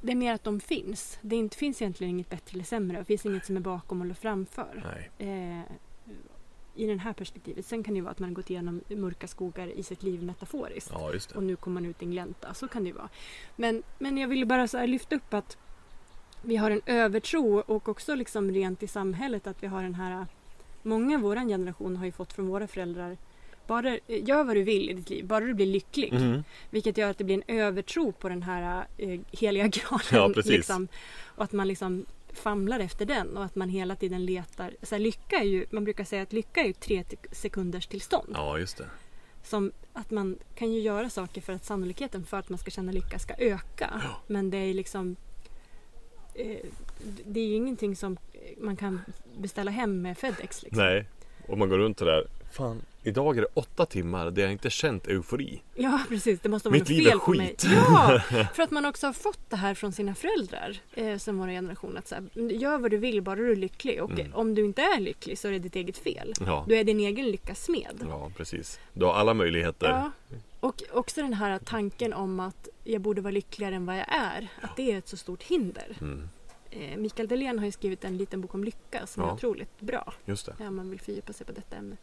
Det 0.00 0.12
är 0.12 0.16
mer 0.16 0.34
att 0.34 0.44
de 0.44 0.60
finns. 0.60 1.18
Det 1.22 1.36
inte, 1.36 1.56
finns 1.56 1.82
egentligen 1.82 2.10
inget 2.10 2.30
bättre 2.30 2.54
eller 2.54 2.64
sämre. 2.64 2.98
Det 2.98 3.04
finns 3.04 3.26
inget 3.26 3.46
som 3.46 3.56
är 3.56 3.60
bakom 3.60 4.02
eller 4.02 4.14
framför 4.14 5.00
eh, 5.18 5.60
i 6.74 6.86
det 6.86 6.96
här 6.96 7.12
perspektivet. 7.12 7.66
Sen 7.66 7.82
kan 7.82 7.94
det 7.94 7.98
ju 7.98 8.02
vara 8.02 8.12
att 8.12 8.18
man 8.18 8.28
har 8.28 8.34
gått 8.34 8.50
igenom 8.50 8.80
mörka 8.88 9.26
skogar 9.26 9.66
i 9.66 9.82
sitt 9.82 10.02
liv 10.02 10.22
metaforiskt. 10.22 10.90
Ja. 10.92 11.12
Och 11.34 11.42
nu 11.42 11.56
kommer 11.56 11.80
man 11.80 11.90
ut 11.90 12.02
i 12.02 12.04
en 12.04 12.10
glänta. 12.10 12.54
Så 12.54 12.68
kan 12.68 12.82
det 12.82 12.88
ju 12.88 12.94
vara. 12.94 13.08
Men, 13.56 13.82
men 13.98 14.18
jag 14.18 14.28
ville 14.28 14.46
bara 14.46 14.68
så 14.68 14.86
lyfta 14.86 15.16
upp 15.16 15.34
att 15.34 15.58
vi 16.42 16.56
har 16.56 16.70
en 16.70 16.80
övertro 16.86 17.58
och 17.58 17.88
också 17.88 18.14
liksom 18.14 18.50
rent 18.50 18.82
i 18.82 18.86
samhället 18.86 19.46
att 19.46 19.62
vi 19.62 19.66
har 19.66 19.82
den 19.82 19.94
här... 19.94 20.26
Många 20.82 21.14
i 21.14 21.20
vår 21.20 21.36
generation 21.36 21.96
har 21.96 22.06
ju 22.06 22.12
fått 22.12 22.32
från 22.32 22.48
våra 22.48 22.66
föräldrar 22.66 23.16
bara, 23.70 23.98
gör 24.06 24.44
vad 24.44 24.56
du 24.56 24.62
vill 24.62 24.90
i 24.90 24.92
ditt 24.92 25.10
liv, 25.10 25.26
bara 25.26 25.44
du 25.44 25.54
blir 25.54 25.66
lycklig. 25.66 26.12
Mhm. 26.12 26.44
Vilket 26.70 26.98
gör 26.98 27.10
att 27.10 27.18
det 27.18 27.24
blir 27.24 27.34
en 27.34 27.60
övertro 27.60 28.12
på 28.12 28.28
den 28.28 28.42
här 28.42 28.86
eh, 28.98 29.20
heliga 29.30 29.66
graalen. 29.68 30.06
Ja, 30.12 30.30
precis. 30.34 30.52
Liksom, 30.52 30.88
och 31.24 31.44
att 31.44 31.52
man 31.52 31.68
liksom 31.68 32.06
famlar 32.32 32.80
efter 32.80 33.06
den 33.06 33.36
och 33.36 33.44
att 33.44 33.54
man 33.54 33.68
hela 33.68 33.96
tiden 33.96 34.24
letar. 34.24 34.74
Så 34.82 34.94
här, 34.94 35.00
lycka 35.00 35.36
är 35.36 35.44
ju, 35.44 35.66
man 35.70 35.84
brukar 35.84 36.04
säga 36.04 36.22
att 36.22 36.32
lycka 36.32 36.60
är 36.60 36.66
ju 36.66 36.72
tre 36.72 37.04
sekunders 37.32 37.86
tillstånd. 37.86 38.30
Ja, 38.34 38.58
just 38.58 38.76
det. 38.76 38.86
Som 39.42 39.72
att 39.92 40.10
man 40.10 40.38
kan 40.54 40.72
ju 40.72 40.80
göra 40.80 41.10
saker 41.10 41.40
för 41.40 41.52
att 41.52 41.64
sannolikheten 41.64 42.24
för 42.24 42.38
att 42.38 42.48
man 42.48 42.58
ska 42.58 42.70
känna 42.70 42.92
lycka 42.92 43.18
ska 43.18 43.34
öka. 43.38 44.02
Men 44.26 44.50
det 44.50 44.58
är 44.58 44.74
liksom 44.74 45.16
eh, 46.34 46.56
det 47.26 47.40
är 47.40 47.46
ju 47.46 47.54
ingenting 47.54 47.96
som 47.96 48.16
man 48.58 48.76
kan 48.76 49.00
beställa 49.38 49.70
hem 49.70 50.02
med 50.02 50.18
Fedex. 50.18 50.62
Liksom. 50.62 50.84
Nej. 50.84 51.08
Och 51.48 51.58
man 51.58 51.68
går 51.68 51.78
runt 51.78 51.98
det 51.98 52.04
där. 52.04 52.26
Fan, 52.52 52.82
idag 53.02 53.36
är 53.38 53.40
det 53.42 53.48
åtta 53.54 53.86
timmar 53.86 54.30
där 54.30 54.42
jag 54.42 54.52
inte 54.52 54.70
känt 54.70 55.06
eufori. 55.06 55.62
Ja 55.74 56.00
precis, 56.08 56.40
det 56.40 56.48
måste 56.48 56.68
vara 56.68 56.72
Mitt 56.74 56.82
något 56.82 56.88
liv 56.90 57.06
är 57.06 57.10
fel 57.10 57.20
på 57.20 57.30
mig. 57.30 57.56
Ja, 57.64 58.20
för 58.54 58.62
att 58.62 58.70
man 58.70 58.86
också 58.86 59.06
har 59.06 59.12
fått 59.12 59.50
det 59.50 59.56
här 59.56 59.74
från 59.74 59.92
sina 59.92 60.14
föräldrar 60.14 60.76
eh, 60.94 61.16
som 61.16 61.38
vår 61.38 61.48
generation. 61.48 61.96
Att 61.96 62.08
så 62.08 62.14
här, 62.14 62.24
gör 62.52 62.78
vad 62.78 62.90
du 62.90 62.96
vill 62.96 63.22
bara 63.22 63.34
du 63.36 63.52
är 63.52 63.56
lycklig. 63.56 64.02
Och 64.02 64.10
Mm. 64.10 64.34
om 64.34 64.54
du 64.54 64.64
inte 64.64 64.82
är 64.82 65.00
lycklig 65.00 65.38
så 65.38 65.48
är 65.48 65.52
det 65.52 65.58
ditt 65.58 65.76
eget 65.76 65.98
fel. 65.98 66.32
Ja. 66.40 66.64
Du 66.68 66.76
är 66.76 66.84
din 66.84 67.00
egen 67.00 67.26
lyckas 67.30 67.64
smed. 67.64 68.06
Ja, 68.08 68.30
precis. 68.36 68.80
Du 68.92 69.04
har 69.04 69.14
alla 69.14 69.34
möjligheter. 69.34 69.88
Ja. 69.88 70.10
Och 70.60 70.82
också 70.92 71.22
den 71.22 71.32
här 71.34 71.58
tanken 71.58 72.12
om 72.12 72.40
att 72.40 72.68
jag 72.84 73.00
borde 73.00 73.20
vara 73.20 73.30
lyckligare 73.30 73.74
än 73.74 73.86
vad 73.86 73.96
jag 73.96 74.06
är. 74.08 74.48
Att 74.60 74.76
det 74.76 74.92
är 74.92 74.98
ett 74.98 75.08
så 75.08 75.16
stort 75.16 75.42
hinder. 75.42 75.96
Mm, 76.00 76.28
Mikael 76.96 77.28
Dahlén 77.28 77.58
har 77.58 77.66
ju 77.66 77.72
skrivit 77.72 78.04
en 78.04 78.16
liten 78.16 78.40
bok 78.40 78.54
om 78.54 78.64
lycka 78.64 79.06
som 79.06 79.22
är 79.22 79.26
Ja. 79.26 79.32
otroligt 79.34 79.80
bra. 79.80 80.14
just 80.24 80.46
det. 80.58 80.66
Om 80.66 80.76
man 80.76 80.90
vill 80.90 81.00
fördjupa 81.00 81.32
sig 81.32 81.46
på 81.46 81.52
detta 81.52 81.76
ämne. 81.76 81.96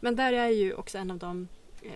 Men 0.00 0.16
där 0.16 0.32
är 0.32 0.48
ju 0.48 0.74
också 0.74 0.98
en 0.98 1.10
av 1.10 1.18
de 1.18 1.48
eh, 1.82 1.90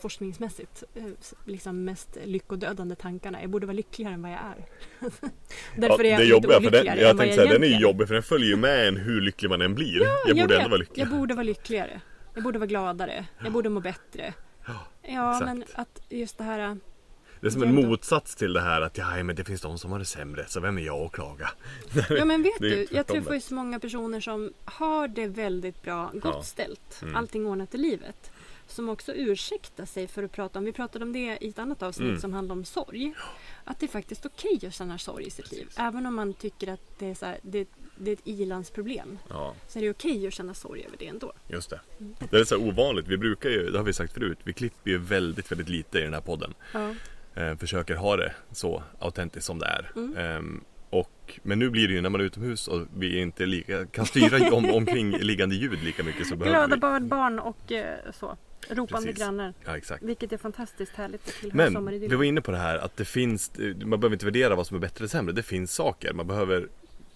forskningsmässigt 0.00 0.84
eh, 0.94 1.04
liksom 1.44 1.84
mest 1.84 2.16
lyckodödande 2.24 2.94
tankarna. 2.94 3.40
Jag 3.40 3.50
borde 3.50 3.66
vara 3.66 3.74
lyckligare 3.74 4.14
än 4.14 4.22
vad 4.22 4.30
jag 4.30 4.38
är. 4.40 4.66
Ja, 5.10 5.88
Därför 5.88 6.04
är 6.04 6.10
jag 6.10 6.18
det 6.20 6.22
är 6.22 6.24
lite 6.24 6.24
jobbiga, 6.30 6.52
för 6.54 6.60
den, 6.60 6.80
olyckligare 6.80 7.00
jag 7.00 7.18
tänkte 7.18 7.36
säga, 7.36 7.52
den 7.52 7.62
är 7.62 7.66
ju 7.68 7.78
jobbig 7.80 8.06
för 8.08 8.14
den 8.14 8.22
följer 8.22 8.48
ju 8.48 8.56
med 8.56 8.88
en 8.88 8.96
hur 8.96 9.20
lycklig 9.20 9.48
man 9.48 9.62
än 9.62 9.74
blir. 9.74 10.00
jag 10.26 10.36
borde 10.36 10.46
vet. 10.46 10.58
ändå 10.58 10.68
vara 10.68 10.78
lycklig. 10.78 11.02
Jag 11.02 11.10
borde 11.10 11.34
vara 11.34 11.42
lyckligare. 11.44 12.00
Jag 12.34 12.42
borde 12.44 12.58
vara 12.58 12.66
gladare. 12.66 13.26
Jag 13.44 13.52
borde 13.52 13.68
må 13.68 13.80
bättre. 13.80 14.34
Ja, 14.66 14.86
exakt. 15.02 15.44
men 15.44 15.64
att 15.74 16.00
just 16.08 16.38
det 16.38 16.44
här... 16.44 16.78
Det 17.40 17.46
är 17.46 17.50
som 17.50 17.62
en 17.62 17.68
ändå- 17.68 17.88
motsats 17.88 18.34
till 18.36 18.52
det 18.52 18.60
här 18.60 18.80
att 18.80 18.98
ja, 18.98 19.22
men 19.24 19.36
det 19.36 19.44
finns 19.44 19.60
de 19.60 19.78
som 19.78 19.92
har 19.92 19.98
det 19.98 20.04
sämre, 20.04 20.44
så 20.48 20.60
vem 20.60 20.78
är 20.78 20.82
jag 20.82 20.98
att 21.06 21.12
klaga? 21.12 21.50
Ja 22.10 22.24
men 22.24 22.42
vet 22.42 22.58
du, 22.58 22.86
jag 22.90 23.06
det. 23.06 23.12
träffar 23.12 23.34
ju 23.34 23.40
så 23.40 23.54
många 23.54 23.80
personer 23.80 24.20
som 24.20 24.52
har 24.64 25.08
det 25.08 25.26
väldigt 25.26 25.82
bra, 25.82 26.10
gott 26.14 26.34
Ja. 26.36 26.42
ställt. 26.42 27.02
Mm. 27.02 27.16
Allting 27.16 27.46
ordnat 27.46 27.74
i 27.74 27.78
livet. 27.78 28.30
Som 28.68 28.88
också 28.88 29.12
ursäktar 29.14 29.86
sig 29.86 30.06
för 30.08 30.22
att 30.22 30.32
prata 30.32 30.58
om, 30.58 30.64
vi 30.64 30.72
pratade 30.72 31.04
om 31.04 31.12
det 31.12 31.38
i 31.40 31.48
ett 31.48 31.58
annat 31.58 31.82
avsnitt 31.82 32.08
Mm. 32.08 32.20
som 32.20 32.32
handlar 32.32 32.52
om 32.52 32.64
sorg. 32.64 33.14
Att 33.64 33.80
det 33.80 33.86
är 33.86 33.88
faktiskt 33.88 34.26
okej 34.26 34.60
att 34.66 34.74
känna 34.74 34.98
sorg 34.98 35.26
i 35.26 35.30
sitt 35.30 35.52
liv. 35.52 35.68
Även 35.76 36.06
om 36.06 36.14
man 36.14 36.32
tycker 36.34 36.72
att 36.72 36.98
det 36.98 37.10
är, 37.10 37.14
så 37.14 37.26
här, 37.26 37.38
det, 37.42 37.68
det 37.96 38.10
är 38.10 38.12
ett 38.12 38.20
ilandsproblem. 38.26 39.18
Ja, 39.28 39.54
Så 39.68 39.78
är 39.78 39.82
det 39.82 39.90
okej 39.90 40.26
att 40.26 40.32
känna 40.34 40.54
sorg 40.54 40.84
över 40.86 40.96
det 40.98 41.06
ändå. 41.06 41.32
just 41.48 41.70
det. 41.70 41.80
Det 42.30 42.36
är 42.38 42.44
så 42.44 42.56
ovanligt. 42.58 43.06
Vi 43.08 43.18
brukar 43.18 43.48
ju, 43.50 43.70
det 43.70 43.78
har 43.78 43.84
vi 43.84 43.92
sagt 43.92 44.12
förut, 44.14 44.38
vi 44.44 44.52
klipper 44.52 44.90
ju 44.90 44.98
väldigt, 44.98 45.50
väldigt 45.52 45.68
lite 45.68 45.98
i 45.98 46.02
den 46.02 46.14
här 46.14 46.20
podden. 46.20 46.54
Ja. 46.72 46.94
Eh, 47.36 47.56
försöker 47.56 47.96
ha 47.96 48.16
det 48.16 48.32
så 48.52 48.82
autentiskt 48.98 49.46
som 49.46 49.58
det 49.58 49.66
är. 49.66 49.92
Mm. 49.96 50.16
Ehm, 50.16 50.64
och, 50.90 51.40
men 51.42 51.58
nu 51.58 51.70
blir 51.70 51.88
det 51.88 51.94
ju 51.94 52.00
när 52.00 52.10
man 52.10 52.20
är 52.20 52.24
utomhus 52.24 52.68
och 52.68 52.86
vi 52.96 53.20
inte 53.20 53.46
lika, 53.46 53.86
kan 53.86 54.06
styra 54.06 54.54
om, 54.54 54.70
omkring 54.74 55.18
liggande 55.18 55.54
ljud 55.54 55.82
lika 55.82 56.02
mycket 56.02 56.26
så 56.26 56.36
behöver 56.36 56.58
Glada 56.58 56.76
barn, 56.76 57.08
barn 57.08 57.38
och 57.38 57.72
eh, 57.72 57.96
så. 58.12 58.36
Ropande 58.68 59.06
Precis. 59.06 59.22
grannar. 59.22 59.54
Ja, 59.64 59.76
exakt. 59.76 60.02
Vilket 60.02 60.32
är 60.32 60.36
fantastiskt 60.36 60.92
härligt 60.96 61.42
Men 61.52 61.86
vi 62.00 62.08
var 62.08 62.24
inne 62.24 62.40
på 62.40 62.50
det 62.50 62.56
här 62.56 62.78
att 62.78 62.96
det 62.96 63.04
finns, 63.04 63.52
man 63.84 64.00
behöver 64.00 64.12
inte 64.12 64.24
värdera 64.24 64.54
vad 64.54 64.66
som 64.66 64.76
är 64.76 64.80
bättre 64.80 65.02
eller 65.02 65.08
sämre. 65.08 65.32
Det 65.32 65.42
finns 65.42 65.74
saker. 65.74 66.12
Man 66.12 66.26
behöver, 66.26 66.68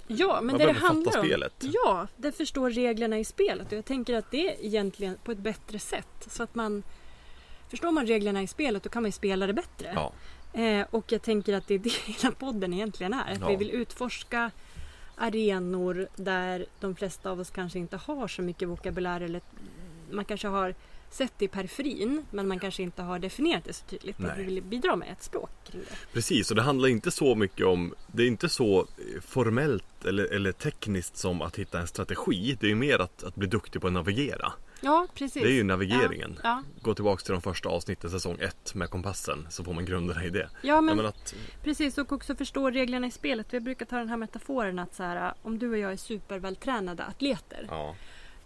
Ja, 0.07 0.41
men 0.43 0.47
man 0.47 0.67
det 0.67 0.73
handlar 0.73 1.19
om. 1.19 1.25
spelet. 1.25 1.53
Ja, 1.61 2.07
det 2.17 2.33
förstår 2.33 2.71
reglerna 2.71 3.19
i 3.19 3.25
spelet 3.25 3.73
och 3.73 3.79
jag 3.79 3.85
tänker 3.85 4.15
att 4.15 4.31
det 4.31 4.49
är 4.49 4.65
egentligen 4.67 5.17
på 5.25 5.33
ett 5.33 5.39
bättre 5.39 5.79
sätt. 5.79 6.27
Så 6.29 6.43
att 6.43 6.55
man 6.55 6.83
Förstår 7.71 7.93
man 7.93 8.07
reglerna 8.07 8.43
i 8.43 8.47
spelet 8.47 8.83
då 8.83 8.89
kan 8.89 9.03
man 9.03 9.09
ju 9.09 9.13
spela 9.13 9.47
det 9.47 9.53
bättre. 9.53 9.93
Ja, 9.95 10.13
Eh, 10.53 10.87
och 10.91 11.13
jag 11.13 11.23
tänker 11.23 11.55
att 11.55 11.67
det 11.69 11.75
är 11.75 11.79
det 11.79 11.93
hela 12.07 12.35
podden 12.35 12.75
egentligen 12.75 13.13
är. 13.15 13.33
Att 13.33 13.41
Ja. 13.41 13.49
vi 13.49 13.57
vill 13.57 13.71
utforska 13.71 14.51
arenor 15.17 16.09
där 16.17 16.67
de 16.81 16.97
flesta 16.97 17.31
av 17.31 17.41
oss 17.41 17.51
kanske 17.51 17.79
inte 17.79 17.97
har 17.97 18.29
så 18.29 18.43
mycket 18.43 18.69
vokabulär 18.69 19.21
eller 19.21 19.41
man 20.11 20.25
kanske 20.25 20.49
har 20.49 20.75
sett 21.11 21.33
det 21.39 21.45
i 21.45 21.49
periferin 21.49 22.27
men 22.31 22.49
man 22.49 22.59
kanske 22.59 22.83
inte 22.83 23.03
har 23.03 23.19
definierat 23.19 23.65
det 23.65 23.73
så 23.73 23.85
tydligt. 23.85 24.19
Nej. 24.19 24.33
vi 24.37 24.43
vill 24.45 24.63
bidra 24.63 24.97
med 24.97 25.09
ett 25.13 25.23
språk 25.23 25.51
kring 25.71 25.81
det. 25.81 25.97
precis. 26.13 26.51
Och 26.51 26.57
det 26.57 26.63
handlar 26.63 26.89
inte 26.89 27.11
så 27.11 27.35
mycket 27.35 27.67
om, 27.67 27.95
det 28.07 28.23
är 28.23 28.27
inte 28.27 28.49
så 28.49 28.87
formellt 29.27 30.05
eller, 30.05 30.25
eller 30.25 30.53
tekniskt 30.53 31.17
som 31.17 31.43
att 31.43 31.57
hitta 31.59 31.81
en 31.81 31.87
strategi. 31.87 32.57
Det 32.61 32.71
är 32.71 32.75
mer 32.75 32.99
att, 32.99 33.23
att 33.25 33.35
bli 33.35 33.47
duktig 33.47 33.81
på 33.81 33.87
att 33.87 33.93
navigera. 33.93 34.53
Ja, 34.81 35.07
precis. 35.15 35.43
Det 35.43 35.49
är 35.49 35.53
ju 35.53 35.65
navigeringen. 35.65 36.39
Ja, 36.43 36.63
Gå 36.83 36.95
tillbaka 36.95 37.23
till 37.23 37.33
de 37.33 37.43
första 37.43 37.69
avsnitten, 37.69 38.11
säsong 38.11 38.37
1 38.41 38.75
med 38.75 38.91
kompassen 38.91 39.47
så 39.51 39.65
får 39.65 39.73
man 39.73 39.85
grunderna 39.85 40.25
i 40.25 40.31
det. 40.31 40.51
ja 40.63 40.81
men 40.81 40.97
Ja, 40.97 41.03
men 41.03 41.07
att, 41.07 41.35
precis 41.63 41.99
och 41.99 42.13
också 42.13 42.37
förstå 42.37 42.71
reglerna 42.71 43.07
i 43.07 43.11
spelet. 43.11 43.47
Vi 43.51 43.61
brukar 43.61 43.87
ta 43.87 43.97
den 43.97 44.09
här 44.09 44.17
metaforen 44.17 44.79
att 44.79 44.95
så 44.95 45.03
här, 45.03 45.35
om 45.43 45.59
du 45.59 45.71
och 45.71 45.79
jag 45.79 45.93
är 45.93 45.97
supervältränade 45.97 47.05
atleter 47.05 47.67
ja, 47.71 47.95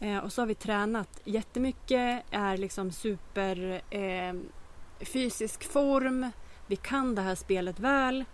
eh, 0.01 0.19
och 0.19 0.33
så 0.33 0.43
har 0.43 0.47
vi 0.47 0.55
tränat 0.55 1.21
jättemycket, 1.25 2.25
är 2.31 2.57
liksom 2.57 2.93
super 2.93 3.83
eh, 3.91 4.35
fysisk 5.01 5.73
form, 5.73 6.31
vi 6.67 6.77
kan 6.77 7.15
det 7.15 7.23
här 7.23 7.35
spelet 7.35 7.81
väl. 7.81 8.25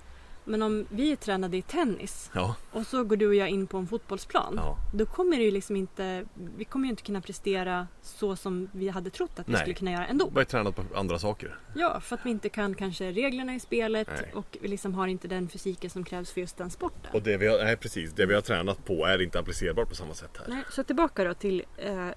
Men 0.51 0.63
om 0.63 0.87
vi 0.91 1.13
är 1.13 1.17
tränade 1.17 1.57
i 1.57 1.63
tennis 1.63 2.31
ja, 2.35 2.55
och 2.71 2.87
så 2.87 3.05
går 3.05 3.17
du 3.17 3.27
och 3.27 3.35
jag 3.35 3.49
in 3.49 3.67
på 3.67 3.79
en 3.79 3.87
fotbollsplan. 3.87 4.55
ja. 4.57 4.77
Då 4.95 5.07
kommer 5.07 5.37
det 5.37 5.43
ju 5.43 5.51
liksom 5.51 5.77
inte, 5.77 6.25
vi 6.57 6.65
kommer 6.65 6.85
ju 6.87 6.91
inte 6.91 7.03
kunna 7.03 7.21
prestera 7.21 7.87
så 8.03 8.37
som 8.37 8.69
vi 8.73 8.89
hade 8.89 9.11
trott 9.11 9.39
att 9.39 9.49
vi 9.49 9.53
Nej. 9.53 9.61
skulle 9.61 9.75
kunna 9.75 9.93
göra 9.93 10.07
ändå. 10.07 10.31
Bara 10.31 10.45
tränat 10.45 10.77
på 10.77 10.85
andra 10.95 11.19
saker. 11.19 11.59
Ja, 11.75 12.01
för 12.01 12.17
att 12.17 12.27
vi 12.27 12.31
inte 12.31 12.49
kan 12.49 12.75
kanske 12.75 13.13
reglerna 13.13 13.55
i 13.55 13.61
spelet 13.61 14.09
Nej. 14.21 14.33
och 14.35 14.57
vi 14.61 14.69
liksom 14.69 14.95
har 14.95 15.07
inte 15.07 15.29
den 15.29 15.49
fysiken 15.49 15.91
som 15.91 16.05
krävs 16.05 16.33
för 16.33 16.41
just 16.41 16.57
den 16.57 16.71
sporten. 16.71 17.11
Och 17.13 17.23
det 17.23 17.37
vi 17.37 17.47
har, 17.47 17.59
nej, 17.59 17.77
precis, 17.77 18.13
det 18.13 18.27
vi 18.27 18.35
har 18.35 18.41
tränat 18.41 18.85
på 18.85 19.07
är 19.07 19.23
inte 19.23 19.39
applicerbart 19.39 19.89
på 19.89 19.95
samma 19.95 20.15
sätt 20.15 20.37
här. 20.39 20.47
Nej, 20.49 20.65
så 20.71 20.85
tillbaka 20.85 21.25
då 21.25 21.35
till 21.35 21.65
eh, 21.77 22.09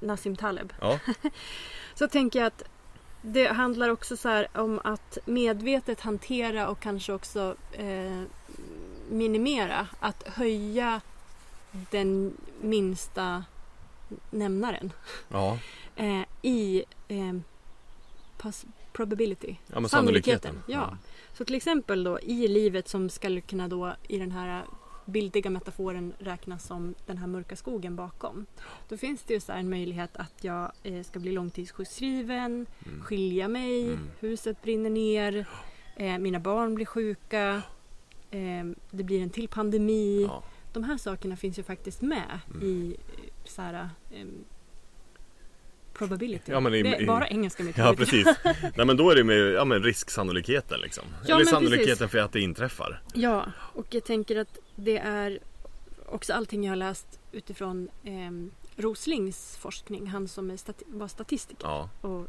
Nassim 0.00 0.36
Taleb. 0.36 0.72
Ja, 0.80 0.98
Så 1.94 2.08
tänker 2.08 2.38
jag 2.38 2.46
att 2.46 2.64
det 3.22 3.46
handlar 3.46 3.88
också 3.88 4.16
så 4.16 4.28
här 4.28 4.48
om 4.54 4.80
att 4.84 5.18
medvetet 5.24 6.00
hantera 6.00 6.68
och 6.68 6.80
kanske 6.80 7.12
också 7.12 7.56
eh, 7.72 8.22
minimera. 9.10 9.88
Att 10.00 10.28
höja 10.28 11.00
den 11.70 12.36
minsta 12.60 13.44
nämnaren 14.30 14.92
ja, 15.28 15.58
eh, 15.96 16.22
i 16.42 16.84
eh, 17.08 17.34
probability. 18.92 19.56
ja 19.66 19.80
men 19.80 19.88
sannolikheten. 19.88 20.62
Ja. 20.66 20.96
Så 21.32 21.44
till 21.44 21.54
exempel 21.54 22.04
då 22.04 22.20
i 22.20 22.48
livet 22.48 22.88
som 22.88 23.10
skulle 23.10 23.40
kunna 23.40 23.68
då 23.68 23.94
i 24.08 24.18
den 24.18 24.32
här 24.32 24.64
bildiga 25.06 25.50
metaforen 25.50 26.12
räknas 26.18 26.66
som 26.66 26.94
den 27.06 27.18
här 27.18 27.26
mörka 27.26 27.56
skogen 27.56 27.96
bakom. 27.96 28.46
Då 28.88 28.96
finns 28.96 29.22
det 29.22 29.34
ju 29.34 29.40
så 29.40 29.52
en 29.52 29.70
möjlighet 29.70 30.16
att 30.16 30.44
jag 30.44 30.72
eh, 30.82 31.02
ska 31.02 31.18
bli 31.18 31.32
långtidssjukskriven, 31.32 32.66
Mm. 32.86 33.02
skilja 33.02 33.48
mig, 33.48 33.84
Mm. 33.92 34.08
huset 34.20 34.62
brinner 34.62 34.90
ner, 34.90 35.46
eh, 35.96 36.18
mina 36.18 36.40
barn 36.40 36.74
blir 36.74 36.86
sjuka, 36.86 37.62
eh, 38.30 38.64
det 38.90 39.04
blir 39.04 39.22
en 39.22 39.30
till 39.30 39.48
pandemi. 39.48 40.22
Ja, 40.28 40.42
De 40.72 40.84
här 40.84 40.96
sakerna 40.96 41.36
finns 41.36 41.58
ju 41.58 41.62
faktiskt 41.62 42.02
med 42.02 42.40
Mm. 42.50 42.62
i 42.62 42.96
eh, 43.16 43.30
så 43.44 43.62
här, 43.62 43.88
eh, 44.10 44.26
probability. 46.08 46.52
Ja, 46.52 46.60
men 46.60 46.74
i- 46.74 46.82
det 46.82 46.94
är 46.96 47.06
bara 47.06 47.28
engelska 47.28 47.62
mitt 47.62 47.78
ja 47.78 47.94
precis. 47.96 48.26
Nej 48.76 48.86
men 48.86 48.96
då 48.96 49.10
är 49.10 49.14
det 49.16 49.24
med 49.24 49.36
ja, 49.52 49.64
men 49.64 49.82
risksannolikheten 49.82 50.80
liksom. 50.80 51.04
Ja, 51.26 51.34
Eller 51.34 51.44
sannolikheten 51.44 51.96
precis. 51.96 52.10
för 52.10 52.18
att 52.18 52.32
det 52.32 52.40
inträffar. 52.40 53.02
Ja, 53.14 53.46
och 53.58 53.86
jag 53.90 54.04
tänker 54.04 54.36
att 54.36 54.58
det 54.76 54.98
är 54.98 55.38
också 56.06 56.32
allting 56.32 56.64
jag 56.64 56.70
har 56.70 56.76
läst 56.76 57.18
utifrån 57.32 57.88
eh, 58.04 58.82
Roslings 58.82 59.56
forskning, 59.60 60.06
han 60.06 60.28
som 60.28 60.50
är 60.50 60.56
stati- 60.56 60.84
var 60.86 61.08
statistiker. 61.08 61.66
Ja, 61.66 61.88
Och 62.00 62.26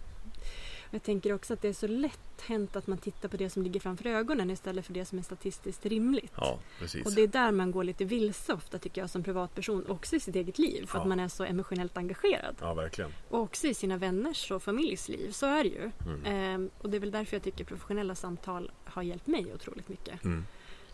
jag 0.91 1.04
tänker 1.04 1.34
också 1.34 1.54
att 1.54 1.62
det 1.62 1.67
är 1.67 1.73
så 1.73 1.88
lätt 1.88 2.41
hänt 2.41 2.75
att 2.75 2.88
man 2.88 2.97
tittar 2.97 3.30
på 3.30 3.38
det 3.38 3.49
som 3.49 3.63
ligger 3.63 3.80
framför 3.80 4.06
ögonen 4.06 4.51
istället 4.51 4.86
för 4.86 4.93
det 4.93 5.06
som 5.06 5.17
är 5.17 5.23
statistiskt 5.23 5.86
rimligt. 5.86 6.34
ja 6.38 6.60
precis. 6.80 7.06
Och 7.06 7.12
det 7.12 7.21
är 7.21 7.27
där 7.27 7.51
man 7.51 7.71
går 7.71 7.84
lite 7.84 8.06
vilse 8.06 8.54
ofta 8.54 8.80
tycker 8.80 9.01
jag 9.01 9.10
som 9.10 9.23
privatperson, 9.23 9.86
också 9.88 10.15
i 10.15 10.19
sitt 10.19 10.36
eget 10.36 10.60
liv 10.60 10.86
för 10.86 10.97
Ja. 10.97 11.01
att 11.01 11.08
man 11.08 11.19
är 11.19 11.27
så 11.27 11.43
emotionellt 11.43 11.97
engagerad. 11.97 12.56
Ja, 12.60 12.73
verkligen. 12.73 13.12
Och 13.30 13.39
också 13.39 13.67
i 13.67 13.73
sina 13.73 13.97
vänners 13.97 14.51
och 14.51 14.63
familjs 14.63 15.10
liv, 15.10 15.32
så 15.32 15.45
är 15.45 15.63
det 15.63 15.69
ju. 15.69 15.91
Mm. 16.06 16.25
Ehm, 16.25 16.69
och 16.77 16.89
det 16.89 16.97
är 16.97 17.01
väl 17.01 17.12
därför 17.12 17.36
jag 17.36 17.43
tycker 17.43 17.65
professionella 17.65 18.15
samtal 18.15 18.71
har 18.86 19.01
hjälpt 19.04 19.27
mig 19.27 19.54
otroligt 19.56 19.89
mycket. 19.89 20.23
Mm. 20.23 20.45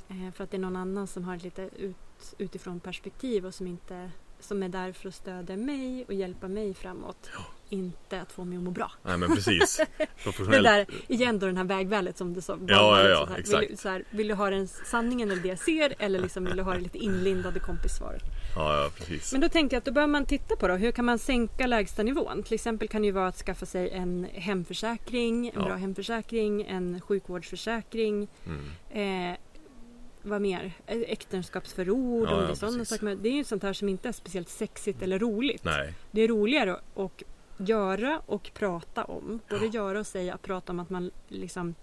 Eh, 0.09 0.33
för 0.33 0.43
att 0.43 0.51
det 0.51 0.57
är 0.57 0.61
någon 0.61 0.75
annan 0.75 1.07
som 1.07 1.23
har 1.23 1.35
ett 1.35 1.43
lite 1.43 1.69
ut, 1.77 2.35
utifrån 2.37 2.79
perspektiv 2.79 3.45
och 3.45 3.53
som, 3.53 3.67
inte, 3.67 4.11
som 4.39 4.63
är 4.63 4.69
där 4.69 4.91
för 4.91 5.07
att 5.09 5.15
stödja 5.15 5.57
mig 5.57 6.05
och 6.07 6.13
hjälpa 6.13 6.47
mig 6.47 6.73
framåt. 6.73 7.29
Inte 7.69 8.21
att 8.21 8.31
få 8.31 8.43
mig 8.45 8.57
att 8.57 8.63
må 8.63 8.71
bra. 8.71 8.91
Nej 9.03 9.17
men 9.17 9.35
precis. 9.35 9.77
Det 9.97 10.07
Professionell... 10.23 10.63
där, 10.63 10.85
igen 11.07 11.39
då 11.39 11.45
den 11.45 11.57
här 11.57 11.63
vägvalet 11.63 12.17
som 12.17 12.33
du 12.33 12.41
sa. 12.41 12.57
Ja, 12.67 12.99
ja, 13.03 13.09
ja, 13.09 13.25
Vill, 13.25 13.39
exakt. 13.39 13.69
du- 13.69 13.77
så 13.77 13.89
här, 13.89 14.03
vill 14.09 14.27
du 14.27 14.33
ha 14.33 14.49
den 14.49 14.67
sanningen 14.67 15.31
eller 15.31 15.41
det 15.41 15.47
jag 15.47 15.59
ser 15.59 15.95
eller 15.99 16.19
liksom 16.19 16.45
vill 16.45 16.57
du 16.57 16.63
ha 16.63 16.73
det 16.73 16.79
lite 16.79 16.97
inlindade 16.97 17.59
kompissvaret? 17.59 18.21
Ja, 18.55 18.83
ja, 18.83 18.89
precis. 18.97 19.31
Men 19.31 19.41
då 19.41 19.49
tänkte 19.49 19.75
jag 19.75 19.77
att 19.81 19.85
då 19.85 19.91
behöver 19.91 20.11
man 20.11 20.25
titta 20.25 20.55
på 20.55 20.67
då, 20.67 20.73
hur 20.75 20.91
kan 20.91 21.05
man 21.05 21.19
sänka 21.19 21.67
lägsta 21.67 22.03
nivån? 22.03 22.43
Till 22.43 22.53
exempel 22.53 22.87
kan 22.87 23.01
det 23.01 23.05
ju 23.05 23.11
vara 23.11 23.27
att 23.27 23.37
skaffa 23.37 23.65
sig 23.65 23.89
en 23.89 24.27
hemförsäkring, 24.33 25.47
en 25.47 25.53
Ja. 25.55 25.65
bra 25.65 25.75
hemförsäkring, 25.75 26.61
en 26.67 27.01
sjukvårdsförsäkring. 27.01 28.27
Mm. 28.45 29.31
Eh, 29.31 29.37
vad 30.27 30.41
mer? 30.41 30.71
Äktenskapsförord, 30.87 32.27
Ja, 32.27 32.41
ja, 32.41 32.47
det 32.47 32.55
sådana 32.55 32.85
saker. 32.85 33.15
Det 33.15 33.29
är 33.29 33.33
ju 33.33 33.43
sånt 33.43 33.63
här 33.63 33.73
som 33.73 33.89
inte 33.89 34.07
är 34.07 34.11
speciellt 34.11 34.49
sexigt 34.49 35.01
eller 35.01 35.19
roligt. 35.19 35.63
Nej. 35.63 35.93
Det 36.11 36.21
är 36.21 36.27
roligare 36.27 36.79
att 36.95 37.23
göra 37.57 38.21
och 38.25 38.51
prata 38.53 39.03
om. 39.03 39.39
Både 39.49 39.65
göra 39.65 39.99
och 39.99 40.07
säga, 40.07 40.37
prata 40.37 40.71
om 40.71 40.79
att 40.79 40.89
man 40.89 41.11
liksom 41.27 41.75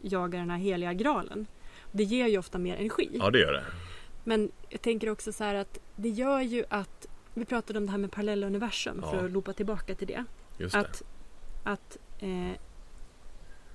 jagar 0.00 0.38
den 0.38 0.50
här 0.50 0.58
heliga 0.58 0.92
graalen. 0.92 1.46
Det 1.92 2.02
ger 2.04 2.26
ju 2.26 2.38
ofta 2.38 2.58
mer 2.58 2.76
energi. 2.76 3.10
Ja, 3.12 3.30
det 3.30 3.38
gör 3.38 3.52
det. 3.52 3.64
Men 4.24 4.50
jag 4.68 4.82
tänker 4.82 5.10
också 5.10 5.32
så 5.32 5.44
här 5.44 5.54
att 5.54 5.78
det 5.96 6.08
gör 6.08 6.40
ju 6.40 6.64
att 6.68 7.06
vi 7.34 7.44
pratade 7.44 7.78
om 7.78 7.86
det 7.86 7.90
här 7.92 7.98
med 7.98 8.12
parallella 8.12 8.46
universum 8.46 8.98
Ja. 9.02 9.10
för 9.10 9.24
att 9.24 9.30
loopa 9.30 9.52
tillbaka 9.52 9.94
till 9.94 10.06
det. 10.06 10.24
Just 10.58 10.72
det. 10.72 10.78
Att, 10.80 11.02
att 11.64 11.98
eh, 12.18 12.58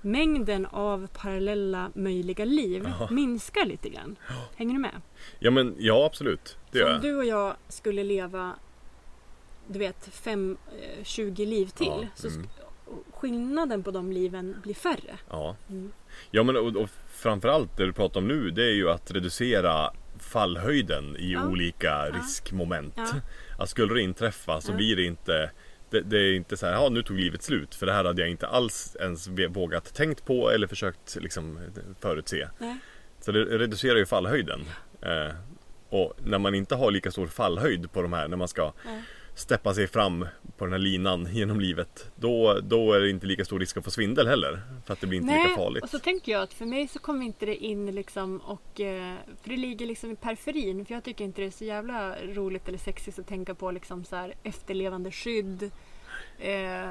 mängden 0.00 0.66
av 0.66 1.06
parallella 1.06 1.90
möjliga 1.94 2.44
liv 2.44 2.88
Ja. 3.00 3.08
minskar 3.10 3.64
lite 3.66 3.88
grann. 3.88 4.16
Hänger 4.56 4.72
du 4.74 4.80
med? 4.80 5.00
Ja, 5.38 5.50
men 5.50 5.74
ja, 5.78 6.06
absolut. 6.06 6.56
Det 6.70 6.78
Så 6.78 6.84
gör 6.84 6.86
om 6.86 6.92
jag. 6.92 7.02
du 7.02 7.16
och 7.16 7.24
jag 7.24 7.56
skulle 7.68 8.04
leva 8.04 8.54
du 9.70 9.78
vet, 9.78 10.08
fem, 10.12 10.56
eh, 10.98 11.04
20 11.04 11.46
liv 11.46 11.66
till. 11.66 11.86
Ja, 11.86 12.06
Så 12.14 12.28
mm. 12.28 12.46
skillnaden 13.12 13.82
på 13.82 13.90
de 13.90 14.12
liven 14.12 14.56
blir 14.62 14.74
färre. 14.74 15.18
Ja. 15.30 15.56
Mm. 15.70 15.92
Ja, 16.30 16.42
men 16.42 16.56
och, 16.56 16.76
och 16.76 16.88
framförallt 17.12 17.76
det 17.76 17.86
du 17.86 17.92
pratar 17.92 18.20
om 18.20 18.28
nu, 18.28 18.50
det 18.50 18.64
är 18.64 18.74
ju 18.74 18.90
att 18.90 19.10
reducera 19.10 19.90
fallhöjden 20.18 21.16
i 21.16 21.32
Ja. 21.32 21.46
olika 21.48 22.10
riskmoment. 22.10 22.94
Ja. 22.96 23.06
Att 23.58 23.68
skulle 23.68 23.94
det 23.94 24.02
inträffa 24.02 24.60
så 24.60 24.72
blir 24.72 24.96
det 24.96 25.04
inte 25.04 25.50
det, 25.90 26.00
det 26.00 26.18
är 26.18 26.34
inte 26.34 26.56
så 26.56 26.66
här, 26.66 26.72
ja 26.72 26.88
nu 26.88 27.02
tog 27.02 27.18
livet 27.18 27.42
slut. 27.42 27.74
För 27.74 27.86
det 27.86 27.92
här 27.92 28.04
hade 28.04 28.22
jag 28.22 28.30
inte 28.30 28.46
alls 28.46 28.96
ens 29.00 29.28
vågat 29.28 29.94
tänkt 29.94 30.24
på 30.24 30.50
eller 30.50 30.66
försökt 30.66 31.16
liksom 31.20 31.60
förutse. 32.00 32.48
Nej. 32.58 32.76
Så 33.20 33.32
det 33.32 33.44
reducerar 33.44 33.96
ju 33.96 34.06
fallhöjden. 34.06 34.60
Eh, 35.02 35.34
och 35.88 36.14
när 36.24 36.38
man 36.38 36.54
inte 36.54 36.74
har 36.74 36.90
lika 36.90 37.10
stor 37.10 37.26
fallhöjd 37.26 37.92
på 37.92 38.02
de 38.02 38.12
här, 38.12 38.28
när 38.28 38.36
man 38.36 38.48
ska 38.48 38.72
Nej. 38.84 39.02
Steppa 39.38 39.74
sig 39.74 39.86
fram 39.86 40.26
på 40.56 40.64
den 40.64 40.72
här 40.72 40.78
linan 40.78 41.28
genom 41.32 41.60
livet. 41.60 42.10
Då, 42.16 42.60
då 42.62 42.92
är 42.92 43.00
det 43.00 43.10
inte 43.10 43.26
lika 43.26 43.44
stor 43.44 43.58
risk 43.58 43.76
att 43.76 43.84
få 43.84 43.90
svindel 43.90 44.28
heller. 44.28 44.60
För 44.86 44.92
att 44.92 45.00
det 45.00 45.06
blir 45.06 45.18
inte 45.18 45.34
lika 45.34 45.56
farligt. 45.56 45.82
och 45.82 45.90
så 45.90 45.98
tänker 45.98 46.32
jag 46.32 46.42
att 46.42 46.54
för 46.54 46.66
mig 46.66 46.88
så 46.88 46.98
kommer 46.98 47.26
inte 47.26 47.46
det 47.46 47.56
in 47.56 47.94
liksom 47.94 48.38
och 48.38 48.80
eh, 48.80 49.14
för 49.42 49.50
det 49.50 49.56
ligger 49.56 49.86
liksom 49.86 50.10
i 50.10 50.16
periferin 50.16 50.84
för 50.84 50.94
jag 50.94 51.04
tycker 51.04 51.24
inte 51.24 51.42
det 51.42 51.46
är 51.46 51.50
så 51.50 51.64
jävla 51.64 52.16
roligt 52.22 52.68
eller 52.68 52.78
sexigt 52.78 53.18
att 53.18 53.26
tänka 53.26 53.54
på 53.54 53.70
liksom 53.70 54.04
så 54.04 54.16
här 54.16 54.34
efterlevande 54.42 55.10
skydd 55.10 55.70
eh, 56.38 56.90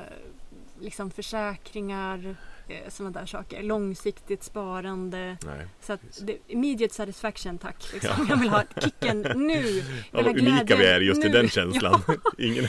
liksom 0.80 1.12
försäkringar 1.12 2.36
eh, 2.68 2.90
sådana 2.90 3.20
där 3.20 3.26
saker. 3.26 3.63
Långsiktigt 3.63 4.44
sparande. 4.44 5.38
Nej. 5.46 5.68
Så 5.82 5.94
att 5.94 6.02
det, 6.22 6.38
immediate 6.48 6.94
satisfaction 6.94 7.58
tack. 7.58 7.94
Liksom. 7.94 8.28
Jag 8.30 8.38
vill 8.38 8.50
ha 8.50 8.63
kicken 8.82 9.22
nu. 9.36 9.62
Jag 10.12 10.22
Ja, 10.22 10.24
vad 10.24 10.28
unika 10.40 10.76
vi 10.76 10.86
är 10.86 11.02
just 11.02 11.26
i 11.26 11.28
nu. 11.28 11.34
den 11.34 11.50
känslan. 11.50 12.02
Ingen... 12.38 12.68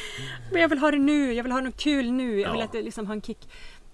Men 0.53 0.61
jag 0.62 0.68
vill 0.68 0.79
ha 0.79 0.90
det 0.90 0.99
nu, 0.99 1.33
jag 1.33 1.42
vill 1.42 1.53
ha 1.53 1.61
något 1.61 1.77
kul 1.77 2.12
nu, 2.12 2.40
jag 2.40 2.51
vill 2.51 2.59
Ja. 2.61 2.64
att 2.64 2.73
det 2.73 2.83
liksom 2.83 3.07
ha 3.07 3.14
en 3.14 3.23
kick. 3.23 3.49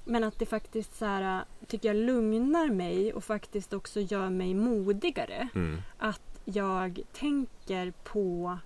Men 0.04 0.24
att 0.24 0.38
det 0.38 0.46
faktiskt 0.46 0.96
så 0.98 1.04
här, 1.04 1.44
tycker 1.66 1.88
jag 1.88 1.96
lugnar 1.96 2.68
mig 2.68 3.12
och 3.12 3.24
faktiskt 3.24 3.72
också 3.72 4.00
gör 4.00 4.30
mig 4.30 4.54
modigare. 4.54 5.48
Mm. 5.54 5.82
Att 5.98 6.20
jag 6.44 7.00
tänker 7.12 7.92
på 8.04 8.58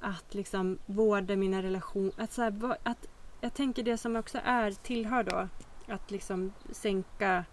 att 0.00 0.34
liksom 0.34 0.78
vårda 0.86 1.36
mina 1.36 1.62
relationer. 1.62 2.12
Att, 2.16 2.32
så 2.32 2.42
här, 2.42 2.50
va- 2.50 2.76
att 2.82 3.06
jag 3.44 3.54
tänker 3.54 3.82
det 3.82 3.98
som 3.98 4.16
också 4.16 4.38
är, 4.44 4.70
tillhör 4.70 5.22
då 5.22 5.48
att 5.94 6.10
liksom 6.10 6.52
sänka 6.72 7.44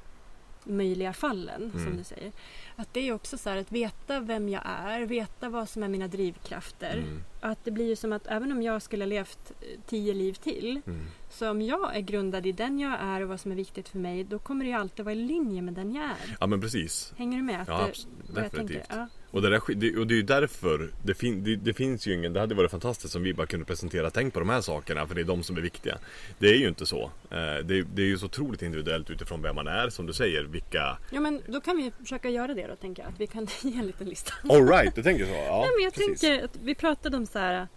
möjliga 0.64 1.14
fallen 1.14 1.72
som 1.72 1.82
Mm. 1.82 1.98
du 1.98 2.04
säger. 2.04 2.32
Att 2.76 2.94
det 2.94 3.00
är 3.08 3.14
också 3.14 3.38
så 3.38 3.50
här 3.50 3.58
att 3.58 3.72
veta 3.72 4.20
vem 4.20 4.50
jag 4.50 4.62
är, 4.66 5.02
veta 5.02 5.50
vad 5.50 5.70
som 5.70 5.84
är 5.84 5.88
mina 5.88 6.08
drivkrafter. 6.08 6.98
Mm. 6.98 7.24
Att 7.42 7.64
det 7.64 7.72
blir 7.72 7.86
ju 7.88 7.96
som 7.96 8.14
att 8.14 8.28
även 8.28 8.52
om 8.52 8.62
jag 8.62 8.82
skulle 8.82 9.04
ha 9.04 9.10
levt 9.10 9.52
eh, 9.62 9.80
tio 9.86 10.14
liv 10.14 10.34
till 10.34 10.82
Mm. 10.86 11.06
Så 11.32 11.50
om 11.52 11.62
jag 11.62 11.96
är 11.96 12.00
grundad 12.02 12.46
i 12.46 12.52
den 12.52 12.80
jag 12.80 12.98
är 13.02 13.22
och 13.22 13.30
vad 13.30 13.40
som 13.40 13.52
är 13.52 13.56
viktigt 13.56 13.90
för 13.90 13.98
mig 13.98 14.24
då 14.24 14.40
kommer 14.40 14.66
det 14.66 14.72
ju 14.72 14.78
alltid 14.78 15.06
vara 15.06 15.14
i 15.16 15.18
linje 15.18 15.62
med 15.62 15.74
den 15.74 15.96
jag 15.96 16.04
är. 16.04 16.38
Ja 16.40 16.48
men 16.48 16.62
precis. 16.62 17.14
Hänger 17.18 17.38
du 17.38 17.44
med? 17.44 17.62
Att 17.62 17.68
Ja, 17.68 17.88
det- 18.34 18.42
definitivt. 18.42 18.86
Ja. 18.90 19.08
Och 19.32 19.42
det, 19.42 19.50
där, 19.50 19.58
och 20.00 20.08
det 20.08 20.14
är 20.14 20.16
ju 20.16 20.22
därför 20.22 20.92
det, 21.04 21.14
fin, 21.14 21.44
det, 21.44 21.56
det 21.56 21.74
finns 21.74 22.08
ju 22.08 22.14
ingen, 22.14 22.34
det 22.34 22.40
hade 22.40 22.56
varit 22.56 22.72
fantastiskt 22.72 23.16
om 23.16 23.24
vi 23.24 23.34
bara 23.34 23.48
kunde 23.48 23.66
presentera 23.66 24.10
tänk 24.10 24.34
på 24.34 24.40
de 24.40 24.50
här 24.50 24.62
sakerna 24.62 25.08
för 25.08 25.16
det 25.16 25.22
är 25.22 25.26
de 25.26 25.44
som 25.44 25.58
är 25.58 25.62
viktiga. 25.62 25.98
Det 26.40 26.48
är 26.48 26.56
ju 26.58 26.68
inte 26.68 26.86
så. 26.86 27.02
Eh, 27.30 27.38
Det, 27.66 27.82
det 27.82 28.02
är 28.02 28.06
ju 28.06 28.18
så 28.18 28.26
otroligt 28.26 28.62
individuellt 28.62 29.10
utifrån 29.10 29.42
vem 29.42 29.56
man 29.56 29.68
är 29.68 29.90
som 29.90 30.06
du 30.06 30.14
säger, 30.14 30.44
vilka... 30.44 30.98
ja 31.12 31.20
men 31.22 31.42
då 31.48 31.62
kan 31.62 31.78
vi 31.78 31.92
försöka 32.00 32.30
göra 32.30 32.54
det 32.54 32.68
då 32.68 32.76
tänker 32.76 33.04
jag. 33.04 33.12
Att 33.12 33.20
vi 33.20 33.28
kan 33.28 33.48
ge 33.62 33.80
en 33.80 33.88
liten 33.88 34.10
lista. 34.10 34.34
Alright, 34.50 34.96
du 34.96 35.04
tänker 35.04 35.26
så? 35.26 35.32
Ja, 35.32 35.60
Nej, 35.62 35.70
men 35.78 35.84
jag 35.84 35.94
precis. 35.94 36.22
tänker 36.22 36.46
att 36.46 36.58
vi 36.64 36.76
pratade 36.76 37.18
om 37.18 37.26
så 37.26 37.40
här. 37.40 37.68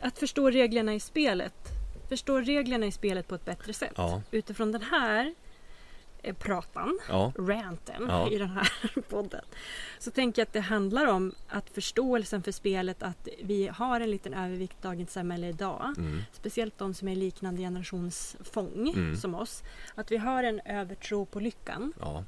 Att 0.00 0.18
förstå 0.18 0.50
reglerna 0.50 0.94
i 0.94 1.00
spelet. 1.00 1.54
Förstå 2.12 2.38
reglerna 2.40 2.86
i 2.86 2.92
spelet 2.92 3.28
på 3.28 3.34
ett 3.34 3.44
bättre 3.44 3.72
sätt. 3.72 3.92
Ja, 3.96 4.22
Utifrån 4.30 4.72
den 4.72 4.82
här 4.82 5.34
eh, 6.22 6.34
pratan, 6.36 6.98
ja, 7.08 7.32
ranten 7.38 8.06
Ja. 8.08 8.30
i 8.30 8.38
den 8.38 8.48
här 8.50 8.70
podden. 9.08 9.44
Så 9.98 10.10
tänker 10.10 10.40
jag 10.42 10.46
att 10.46 10.52
det 10.52 10.60
handlar 10.60 11.06
om 11.06 11.32
att 11.48 11.70
förståelsen 11.70 12.42
för 12.42 12.52
spelet 12.52 13.02
att 13.02 13.28
vi 13.42 13.68
har 13.68 14.00
en 14.00 14.10
liten 14.10 14.34
övervikt 14.34 14.72
i 14.72 14.82
dagens 14.82 15.12
samhälle 15.12 15.48
idag. 15.48 15.94
mm, 15.98 16.20
Speciellt 16.32 16.78
de 16.78 16.94
som 16.94 17.08
är 17.08 17.16
liknande 17.16 17.62
generationsfång 17.62 18.92
Mm. 18.96 19.16
som 19.16 19.34
oss. 19.34 19.62
Att 19.94 20.12
vi 20.12 20.16
har 20.16 20.44
en 20.44 20.60
övertro 20.64 21.24
på 21.26 21.40
lyckan. 21.40 21.92
ja, 22.00 22.24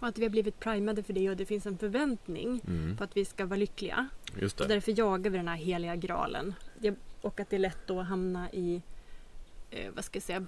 Och 0.00 0.08
att 0.08 0.18
vi 0.18 0.22
har 0.22 0.30
blivit 0.30 0.60
primade 0.60 1.02
för 1.02 1.12
det 1.12 1.30
och 1.30 1.36
det 1.36 1.46
finns 1.46 1.66
en 1.66 1.78
förväntning 1.78 2.60
mm, 2.66 2.96
på 2.96 3.04
att 3.04 3.16
vi 3.16 3.24
ska 3.24 3.46
vara 3.46 3.58
lyckliga. 3.58 4.08
just 4.40 4.60
Och 4.60 4.68
det. 4.68 4.74
därför 4.74 4.98
jagar 4.98 5.30
vi 5.30 5.38
den 5.38 5.48
här 5.48 5.56
heliga 5.56 5.96
graalen. 5.96 6.54
Och 7.20 7.40
att 7.40 7.50
det 7.50 7.56
är 7.56 7.60
lätt 7.60 7.86
då 7.86 8.00
att 8.00 8.06
hamna 8.06 8.50
i, 8.52 8.82
eh, 9.70 9.90
vad 9.94 10.04
ska 10.04 10.16
jag 10.16 10.22
säga, 10.22 10.46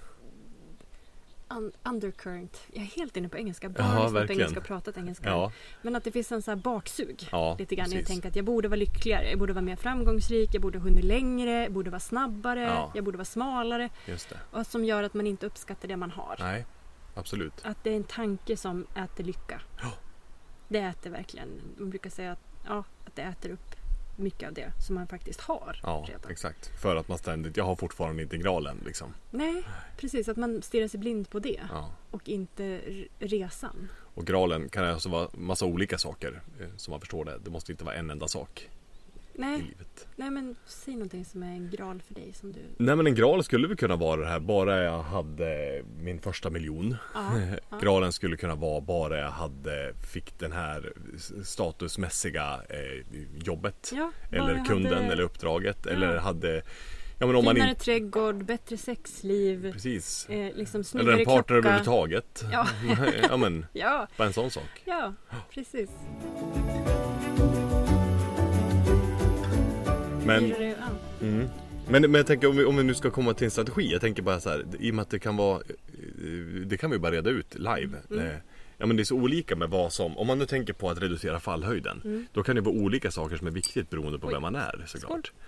un, 1.49 1.71
undercurrent. 1.83 2.61
Jag 2.73 2.81
är 2.83 2.87
helt 2.87 3.17
inne 3.17 3.29
på 3.29 3.37
engelska. 3.37 3.69
Bara 3.69 3.83
Ja, 3.83 4.03
lyssnat 4.03 4.27
på 4.27 4.33
engelska 4.33 4.59
och 4.59 4.65
pratat 4.65 4.97
engelska. 4.97 5.29
Ja, 5.29 5.51
Men 5.81 5.95
att 5.95 6.03
det 6.03 6.11
finns 6.11 6.31
en 6.31 6.41
så 6.41 6.51
här 6.51 6.55
baksug. 6.55 7.27
ja, 7.31 7.55
Lite 7.59 7.75
grann. 7.75 7.91
Jag 7.91 8.05
tänker 8.05 8.29
att 8.29 8.35
jag 8.35 8.45
borde 8.45 8.67
vara 8.67 8.75
lyckligare. 8.77 9.29
Jag 9.29 9.39
borde 9.39 9.53
vara 9.53 9.65
mer 9.65 9.75
framgångsrik. 9.75 10.49
Jag 10.53 10.61
borde 10.61 10.77
ha 10.79 10.83
hunnit 10.83 11.05
längre. 11.05 11.51
Jag 11.63 11.71
borde 11.71 11.89
vara 11.89 11.99
snabbare. 11.99 12.61
Ja. 12.61 12.91
Jag 12.95 13.03
borde 13.03 13.17
vara 13.17 13.25
smalare. 13.25 13.89
Just 14.05 14.29
det. 14.29 14.37
Och 14.51 14.67
som 14.67 14.85
gör 14.85 15.03
att 15.03 15.13
man 15.13 15.27
inte 15.27 15.45
uppskattar 15.45 15.87
det 15.87 15.97
man 15.97 16.11
har. 16.11 16.35
Nej, 16.39 16.65
absolut. 17.15 17.53
Att 17.63 17.83
det 17.83 17.89
är 17.89 17.95
en 17.95 18.03
tanke 18.03 18.57
som 18.57 18.87
äter 18.95 19.23
lycka. 19.23 19.61
Ja. 19.81 19.91
Det 20.67 20.79
äter 20.79 21.09
verkligen. 21.09 21.49
Man 21.77 21.89
brukar 21.89 22.09
säga 22.09 22.31
att, 22.31 22.39
ja, 22.67 22.83
att 23.05 23.15
det 23.15 23.21
äter 23.21 23.49
upp 23.49 23.75
mycket 24.21 24.47
av 24.47 24.53
det 24.53 24.71
som 24.87 24.95
man 24.95 25.07
faktiskt 25.07 25.41
har 25.41 25.79
Ja, 25.83 26.05
redan. 26.07 26.31
exakt. 26.31 26.81
För 26.81 26.95
att 26.95 27.07
man 27.07 27.17
ständigt, 27.17 27.57
jag 27.57 27.63
har 27.63 27.75
fortfarande 27.75 28.23
inte 28.23 28.37
graalen 28.37 28.77
liksom. 28.85 29.13
Nej, 29.31 29.63
precis. 29.97 30.27
Att 30.29 30.37
man 30.37 30.61
stirrar 30.61 30.87
sig 30.87 30.99
blind 30.99 31.29
på 31.29 31.39
det 31.39 31.59
Ja. 31.69 31.89
och 32.11 32.29
inte 32.29 32.81
resan. 33.19 33.87
Och 34.13 34.27
graalen 34.27 34.69
kan 34.69 34.85
alltså 34.85 35.09
vara 35.09 35.29
massa 35.33 35.65
olika 35.65 35.97
saker 35.97 36.41
eh, 36.59 36.67
som 36.77 36.91
man 36.91 36.99
förstår 36.99 37.25
det. 37.25 37.37
Det 37.43 37.49
måste 37.49 37.71
inte 37.71 37.83
vara 37.83 37.95
en 37.95 38.09
enda 38.09 38.27
sak 38.27 38.69
Nej, 39.35 39.57
livet. 39.61 40.07
nej 40.15 40.31
men 40.31 40.55
säg 40.65 40.93
någonting 40.93 41.25
som 41.25 41.43
är 41.43 41.47
en 41.47 41.69
graal 41.69 42.01
för 42.07 42.13
dig 42.13 42.33
som 42.33 42.51
du... 42.51 42.59
Nej 42.77 42.95
men 42.95 43.07
en 43.07 43.15
graal 43.15 43.43
skulle 43.43 43.67
väl 43.67 43.77
kunna 43.77 43.95
vara 43.95 44.21
det 44.21 44.27
här 44.27 44.39
bara 44.39 44.83
jag 44.83 45.01
hade 45.03 45.81
min 45.99 46.19
första 46.19 46.49
miljon. 46.49 46.95
Ja, 47.13 47.31
ja. 47.81 48.11
Skulle 48.11 48.37
kunna 48.37 48.55
vara 48.55 48.81
bara 48.81 49.17
jag 49.19 49.31
hade, 49.31 49.93
fick 50.13 50.39
den 50.39 50.51
här 50.51 50.93
statusmässiga 51.43 52.61
eh, 52.69 53.17
jobbet. 53.43 53.91
ja 53.95 54.11
Eller 54.31 54.65
kunden 54.65 54.93
hade 54.93 55.11
eller 55.11 55.23
uppdraget. 55.23 55.85
Eller 55.85 56.17
hade, 56.17 56.61
ja 57.19 57.27
men 57.27 57.35
om 57.35 57.45
man 57.45 57.55
Finare 57.55 57.69
inte, 57.69 57.83
trädgård, 57.83 58.45
bättre 58.45 58.77
sexliv, 58.77 59.71
precis. 59.71 60.29
eh, 60.29 60.55
liksom 60.55 60.83
Eller 60.99 61.19
en 61.19 61.25
partner 61.25 61.57
överhuvudtaget. 61.57 62.43
Ja. 62.51 62.67
ja 63.29 63.37
men, 63.37 63.65
Ja, 63.73 64.07
bara 64.17 64.27
en 64.27 64.33
sån 64.33 64.51
sak. 64.51 64.81
ja, 64.85 65.13
precis. 65.49 65.89
Men, 70.25 70.53
mm. 71.21 71.47
men, 71.87 72.01
men 72.01 72.13
jag 72.13 72.27
tänker 72.27 72.49
om 72.49 72.57
vi, 72.57 72.65
om 72.65 72.77
vi 72.77 72.83
nu 72.83 72.93
ska 72.93 73.11
komma 73.11 73.33
till 73.33 73.45
en 73.45 73.51
strategi. 73.51 73.91
Jag 73.91 74.01
tänker 74.01 74.21
bara 74.21 74.39
så 74.39 74.49
här, 74.49 74.65
i 74.79 74.91
och 74.91 74.95
med 74.95 75.03
att 75.03 75.09
det 75.09 75.19
kan 75.19 75.37
vara, 75.37 75.57
eh, 75.57 76.65
det 76.65 76.77
kan 76.77 76.91
vi 76.91 76.99
bara 76.99 77.11
reda 77.11 77.29
ut 77.29 77.55
live. 77.55 77.97
Mm. 78.09 78.27
Eh, 78.27 78.35
Ja 78.81 78.87
men 78.87 78.97
det 78.97 79.03
är 79.03 79.05
så 79.05 79.15
olika 79.15 79.55
med 79.55 79.69
vad 79.69 79.93
som, 79.93 80.17
om 80.17 80.27
man 80.27 80.39
nu 80.39 80.45
tänker 80.45 80.73
på 80.73 80.89
att 80.89 81.01
reducera 81.01 81.39
fallhöjden. 81.39 82.01
Mm. 82.03 82.27
Då 82.33 82.43
kan 82.43 82.55
det 82.55 82.61
vara 82.61 82.75
olika 82.75 83.11
saker 83.11 83.37
som 83.37 83.47
är 83.47 83.51
viktigt 83.51 83.89
beroende 83.89 84.19
på 84.19 84.27
Oj. 84.27 84.33
vem 84.33 84.41
man 84.41 84.55
är 84.55 84.83
såklart. 84.87 85.31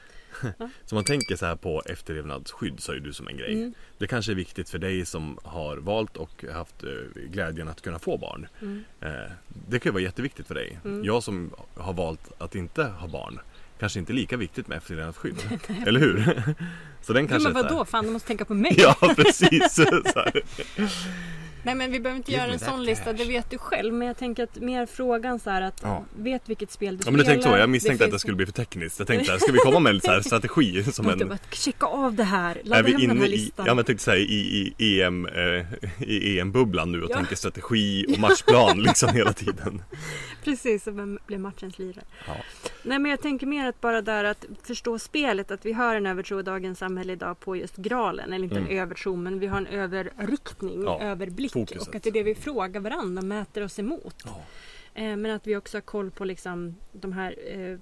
Ja. 0.58 0.70
Så 0.86 0.96
man 0.96 1.04
tänker 1.04 1.36
så 1.36 1.46
här 1.46 1.56
på 1.56 1.82
efterlevnadsskydd 1.86 2.80
sa 2.80 2.94
ju 2.94 3.00
du 3.00 3.14
som 3.14 3.28
en 3.28 3.38
grej. 3.38 3.54
Mm. 3.54 3.74
Det 3.98 4.08
kanske 4.08 4.32
är 4.32 4.36
viktigt 4.36 4.70
för 4.70 4.78
dig 4.78 5.06
som 5.06 5.38
har 5.44 5.78
valt 5.78 6.18
och 6.18 6.46
haft 6.54 6.84
eh, 6.84 7.22
glädjen 7.32 7.68
att 7.68 7.82
kunna 7.82 8.00
få 8.00 8.18
barn. 8.18 8.48
Mm. 8.62 8.84
Det 9.70 9.80
kan 9.80 9.90
ju 9.90 9.94
vara 9.94 10.04
jätteviktigt 10.04 10.48
för 10.48 10.56
dig. 10.56 10.80
Mm. 10.86 11.06
Jag 11.06 11.24
som 11.24 11.52
har 11.74 11.94
valt 11.94 12.32
att 12.38 12.56
inte 12.56 12.84
ha 12.84 13.08
barn 13.08 13.40
kanske 13.84 14.00
inte 14.00 14.14
lika 14.14 14.38
viktigt 14.38 14.68
med 14.68 14.78
efterlevnadsskydd. 14.78 15.60
Eller 15.86 16.00
hur? 16.00 16.44
Så 17.02 17.14
den 17.14 17.24
Jo, 17.24 17.30
kanske 17.30 17.50
men 17.50 17.64
vadå? 17.64 17.86
Fan, 17.86 18.06
du 18.06 18.12
måste 18.12 18.28
tänka 18.28 18.46
på 18.46 18.54
mig. 18.54 18.76
Ja 18.78 18.96
precis! 19.16 19.80
Nej 21.64 21.76
men 21.76 21.92
vi 21.92 22.00
behöver 22.00 22.18
inte 22.18 22.32
Give 22.32 22.44
göra 22.44 22.54
en 22.54 22.60
sån 22.60 22.84
lista, 22.86 23.04
cash. 23.06 23.14
det 23.14 23.26
vet 23.26 23.50
du 23.50 23.58
själv. 23.58 23.94
Men 23.94 24.08
jag 24.08 24.18
tänker 24.18 24.44
att 24.44 24.56
mer 24.56 24.86
frågan 24.86 25.40
så 25.40 25.50
här 25.50 25.62
att 25.62 25.80
Ja. 25.84 26.04
vet 26.18 26.50
vilket 26.50 26.72
spel 26.72 26.98
du 26.98 27.02
Ja 27.06 27.12
men 27.12 27.18
du 27.18 27.24
spelar. 27.24 27.34
tänkte 27.36 27.50
så, 27.50 27.58
jag 27.58 27.70
misstänkte 27.70 28.04
Det 28.04 28.08
att 28.08 28.12
det 28.12 28.20
skulle 28.20 28.36
bli 28.38 28.46
för 28.46 28.54
tekniskt. 28.54 29.00
Jag 29.00 29.08
tänkte, 29.08 29.40
ska 29.40 29.52
vi 29.52 29.58
komma 29.60 29.80
med 29.80 29.94
en 29.96 30.02
så 30.02 30.12
här 30.12 30.22
strategi 30.22 30.84
som 30.84 31.10
en... 31.10 31.28
bara 31.30 31.38
checka 31.52 31.86
av 31.86 32.14
det 32.16 32.24
här, 32.24 32.62
ladda 32.64 32.80
Är 32.80 32.84
vi 32.84 32.92
hem 32.92 33.02
den 33.02 33.12
inne 33.12 33.20
här 33.20 33.28
i, 33.28 33.32
listan. 33.38 33.66
ja 33.66 33.72
men 33.74 33.78
jag 33.78 33.86
tänkte 33.86 34.04
säga 34.04 34.18
i, 34.18 34.74
i 34.78 35.02
EM, 35.02 35.26
eh, 35.26 35.66
i 36.00 36.40
EM-bubblan 36.40 36.92
nu 36.92 37.04
och 37.04 37.12
Ja. 37.12 37.16
tänker 37.16 37.36
strategi 37.36 38.06
och 38.14 38.20
matchplan 38.20 38.82
liksom 38.84 39.10
hela 39.10 39.34
tiden. 39.34 39.82
Precis, 40.44 40.88
och 40.88 40.98
vem 41.00 41.20
blir 41.28 41.38
matchens 41.38 41.80
lirare? 41.80 42.06
Ja. 42.28 42.34
Nej 42.84 43.00
men 43.00 43.12
jag 43.12 43.22
tänker 43.22 43.48
mer 43.48 43.68
att 43.70 43.82
bara 43.82 44.02
där 44.02 44.24
att 44.24 44.46
förstå 44.64 45.00
spelet, 45.00 45.52
att 45.52 45.66
vi 45.66 45.74
har 45.74 45.96
en 45.96 46.06
övertro 46.06 46.40
i 46.40 46.44
dagens 46.44 46.80
samhälle 46.80 47.14
idag 47.14 47.40
på 47.40 47.56
just 47.56 47.76
graalen. 47.76 48.34
Eller 48.34 48.44
inte 48.44 48.58
Mm. 48.58 48.70
en 48.72 48.78
övertro, 48.78 49.16
men 49.16 49.40
vi 49.40 49.48
har 49.48 49.58
en 49.58 49.68
överriktning, 49.68 50.88
överblick. 51.02 51.53
Fokuset. 51.54 51.88
Och 51.88 51.96
att 51.96 52.04
det 52.04 52.10
är 52.10 52.14
det 52.14 52.24
vi 52.24 52.36
frågar 52.36 52.82
varandra 52.82 53.22
mäter 53.22 53.64
oss 53.64 53.80
emot. 53.80 54.16
Ja. 54.26 54.42
Eh, 54.94 55.16
men 55.16 55.32
att 55.32 55.48
vi 55.48 55.56
också 55.56 55.78
har 55.78 55.82
koll 55.82 56.12
på 56.12 56.26
liksom 56.26 56.76
de 56.92 57.14
här 57.14 57.36
eh, 57.48 57.80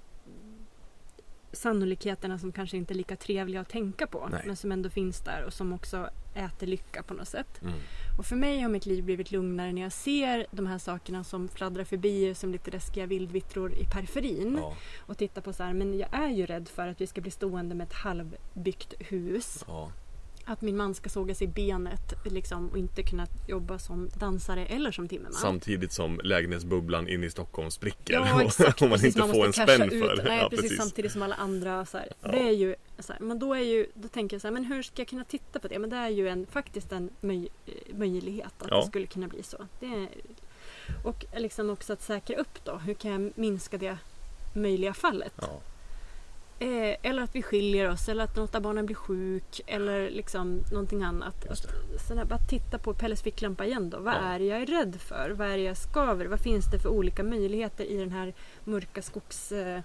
sannolikheterna 1.52 2.38
som 2.38 2.52
kanske 2.52 2.76
inte 2.76 2.94
är 2.94 2.96
lika 2.96 3.16
trevliga 3.16 3.60
att 3.60 3.68
tänka 3.68 4.06
på. 4.06 4.28
Nej. 4.32 4.42
Men 4.46 4.56
som 4.56 4.72
ändå 4.72 4.90
finns 4.90 5.20
där 5.20 5.44
och 5.44 5.52
som 5.52 5.72
också 5.72 6.10
äter 6.34 6.66
lycka 6.66 7.02
på 7.02 7.14
något 7.14 7.28
sätt. 7.28 7.62
Mm. 7.62 7.74
Och 8.18 8.26
för 8.26 8.36
mig 8.36 8.60
har 8.60 8.68
mitt 8.68 8.86
liv 8.86 9.04
blivit 9.04 9.32
lugnare 9.32 9.72
när 9.72 9.82
jag 9.82 9.92
ser 9.92 10.46
de 10.50 10.66
här 10.66 10.78
sakerna 10.78 11.24
som 11.24 11.48
fladdrar 11.48 11.84
förbi 11.84 12.34
som 12.34 12.52
lite 12.52 12.70
läskiga 12.70 13.06
vildvittror 13.06 13.72
i 13.74 13.84
periferin. 13.84 14.58
Ja. 14.60 14.76
Och 14.98 15.18
titta 15.18 15.40
på 15.40 15.52
så 15.52 15.62
här, 15.62 15.72
men 15.72 15.98
jag 15.98 16.08
är 16.12 16.28
ju 16.28 16.46
rädd 16.46 16.68
för 16.68 16.88
att 16.88 17.00
vi 17.00 17.06
ska 17.06 17.20
bli 17.20 17.30
stående 17.30 17.74
med 17.74 17.86
ett 17.86 17.92
halvbyggt 17.92 18.94
hus. 18.98 19.64
Ja. 19.66 19.92
Att 20.52 20.62
min 20.62 20.76
man 20.76 20.94
ska 20.94 21.10
såga 21.10 21.34
sig 21.34 21.44
i 21.44 21.48
benet 21.50 22.14
liksom, 22.24 22.68
och 22.68 22.78
inte 22.78 23.02
kunna 23.02 23.26
jobba 23.48 23.78
som 23.78 24.08
dansare 24.18 24.66
eller 24.66 24.92
som 24.92 25.08
timmerman. 25.08 25.32
Samtidigt 25.32 25.92
som 25.92 26.20
lägenhetsbubblan 26.24 27.08
inne 27.08 27.26
i 27.26 27.30
Stockholm 27.30 27.70
spricker 27.70 28.14
Ja, 28.14 28.42
exakt. 28.46 28.82
och 28.82 28.88
man 28.88 28.98
precis, 28.98 29.16
inte 29.16 29.28
får 29.32 29.46
en 29.46 29.52
spänn 29.52 29.82
ut. 29.82 30.04
för. 30.04 30.22
Nej, 30.24 30.38
ja, 30.38 30.48
precis, 30.50 30.76
Samtidigt 30.76 31.12
som 31.12 31.22
alla 31.22 31.34
andra. 31.34 31.86
Så 31.86 31.98
Ja. 32.22 32.28
Det 32.30 32.38
är 32.38 32.50
ju, 32.52 32.74
så 32.98 33.12
här, 33.12 33.20
men 33.20 33.38
då, 33.38 33.54
är 33.54 33.60
ju, 33.60 33.86
då 33.94 34.08
tänker 34.08 34.34
jag 34.34 34.40
så 34.40 34.46
här, 34.48 34.52
men 34.52 34.64
hur 34.64 34.82
ska 34.82 35.00
jag 35.02 35.08
kunna 35.08 35.24
titta 35.24 35.58
på 35.58 35.68
det? 35.68 35.78
Men 35.78 35.90
det 35.90 35.96
är 35.96 36.08
ju 36.08 36.28
en, 36.28 36.46
faktiskt 36.46 36.92
en 36.92 37.10
möj, 37.20 37.48
eh, 37.66 37.72
möjlighet 37.96 38.52
att 38.58 38.68
Ja. 38.70 38.80
det 38.80 38.86
skulle 38.86 39.06
kunna 39.06 39.28
bli 39.28 39.42
så. 39.42 39.56
Det 39.80 39.86
är, 39.86 40.08
och 41.04 41.24
liksom 41.36 41.70
också 41.70 41.92
att 41.92 42.02
säkra 42.02 42.36
upp 42.36 42.64
då. 42.64 42.76
Hur 42.76 42.94
kan 42.94 43.10
jag 43.10 43.32
minska 43.34 43.78
det 43.78 43.96
möjliga 44.54 44.94
fallet? 44.94 45.32
Ja. 45.40 45.60
Eh, 46.62 46.96
eller 47.02 47.22
att 47.22 47.34
vi 47.36 47.42
skiljer 47.42 47.90
oss 47.90 48.08
eller 48.08 48.24
att 48.24 48.36
något 48.36 48.54
av 48.54 48.62
barnen 48.62 48.86
blir 48.86 48.96
sjuk 48.96 49.60
eller 49.66 50.10
liksom 50.10 50.62
någonting 50.72 51.02
annat. 51.02 51.46
Att, 51.48 51.66
sådär, 52.08 52.24
bara 52.24 52.38
titta 52.38 52.78
på 52.78 52.94
Pelles 52.94 53.22
ficklampa 53.22 53.64
igen 53.66 53.90
då. 53.90 53.98
Vad 53.98 54.14
Ja. 54.14 54.18
är 54.18 54.38
det 54.38 54.44
jag 54.44 54.62
är 54.62 54.66
rädd 54.66 55.00
för? 55.00 55.30
Vad 55.30 55.48
är 55.48 55.56
det 55.56 55.62
jag 55.62 55.76
skaver? 55.76 56.26
Vad 56.26 56.40
finns 56.40 56.70
det 56.70 56.78
för 56.78 56.88
olika 56.88 57.22
möjligheter 57.22 57.84
i 57.84 57.96
den 57.96 58.10
här 58.10 58.34
mörka 58.64 59.02
skogslinjen? 59.02 59.76
Eh, 59.76 59.82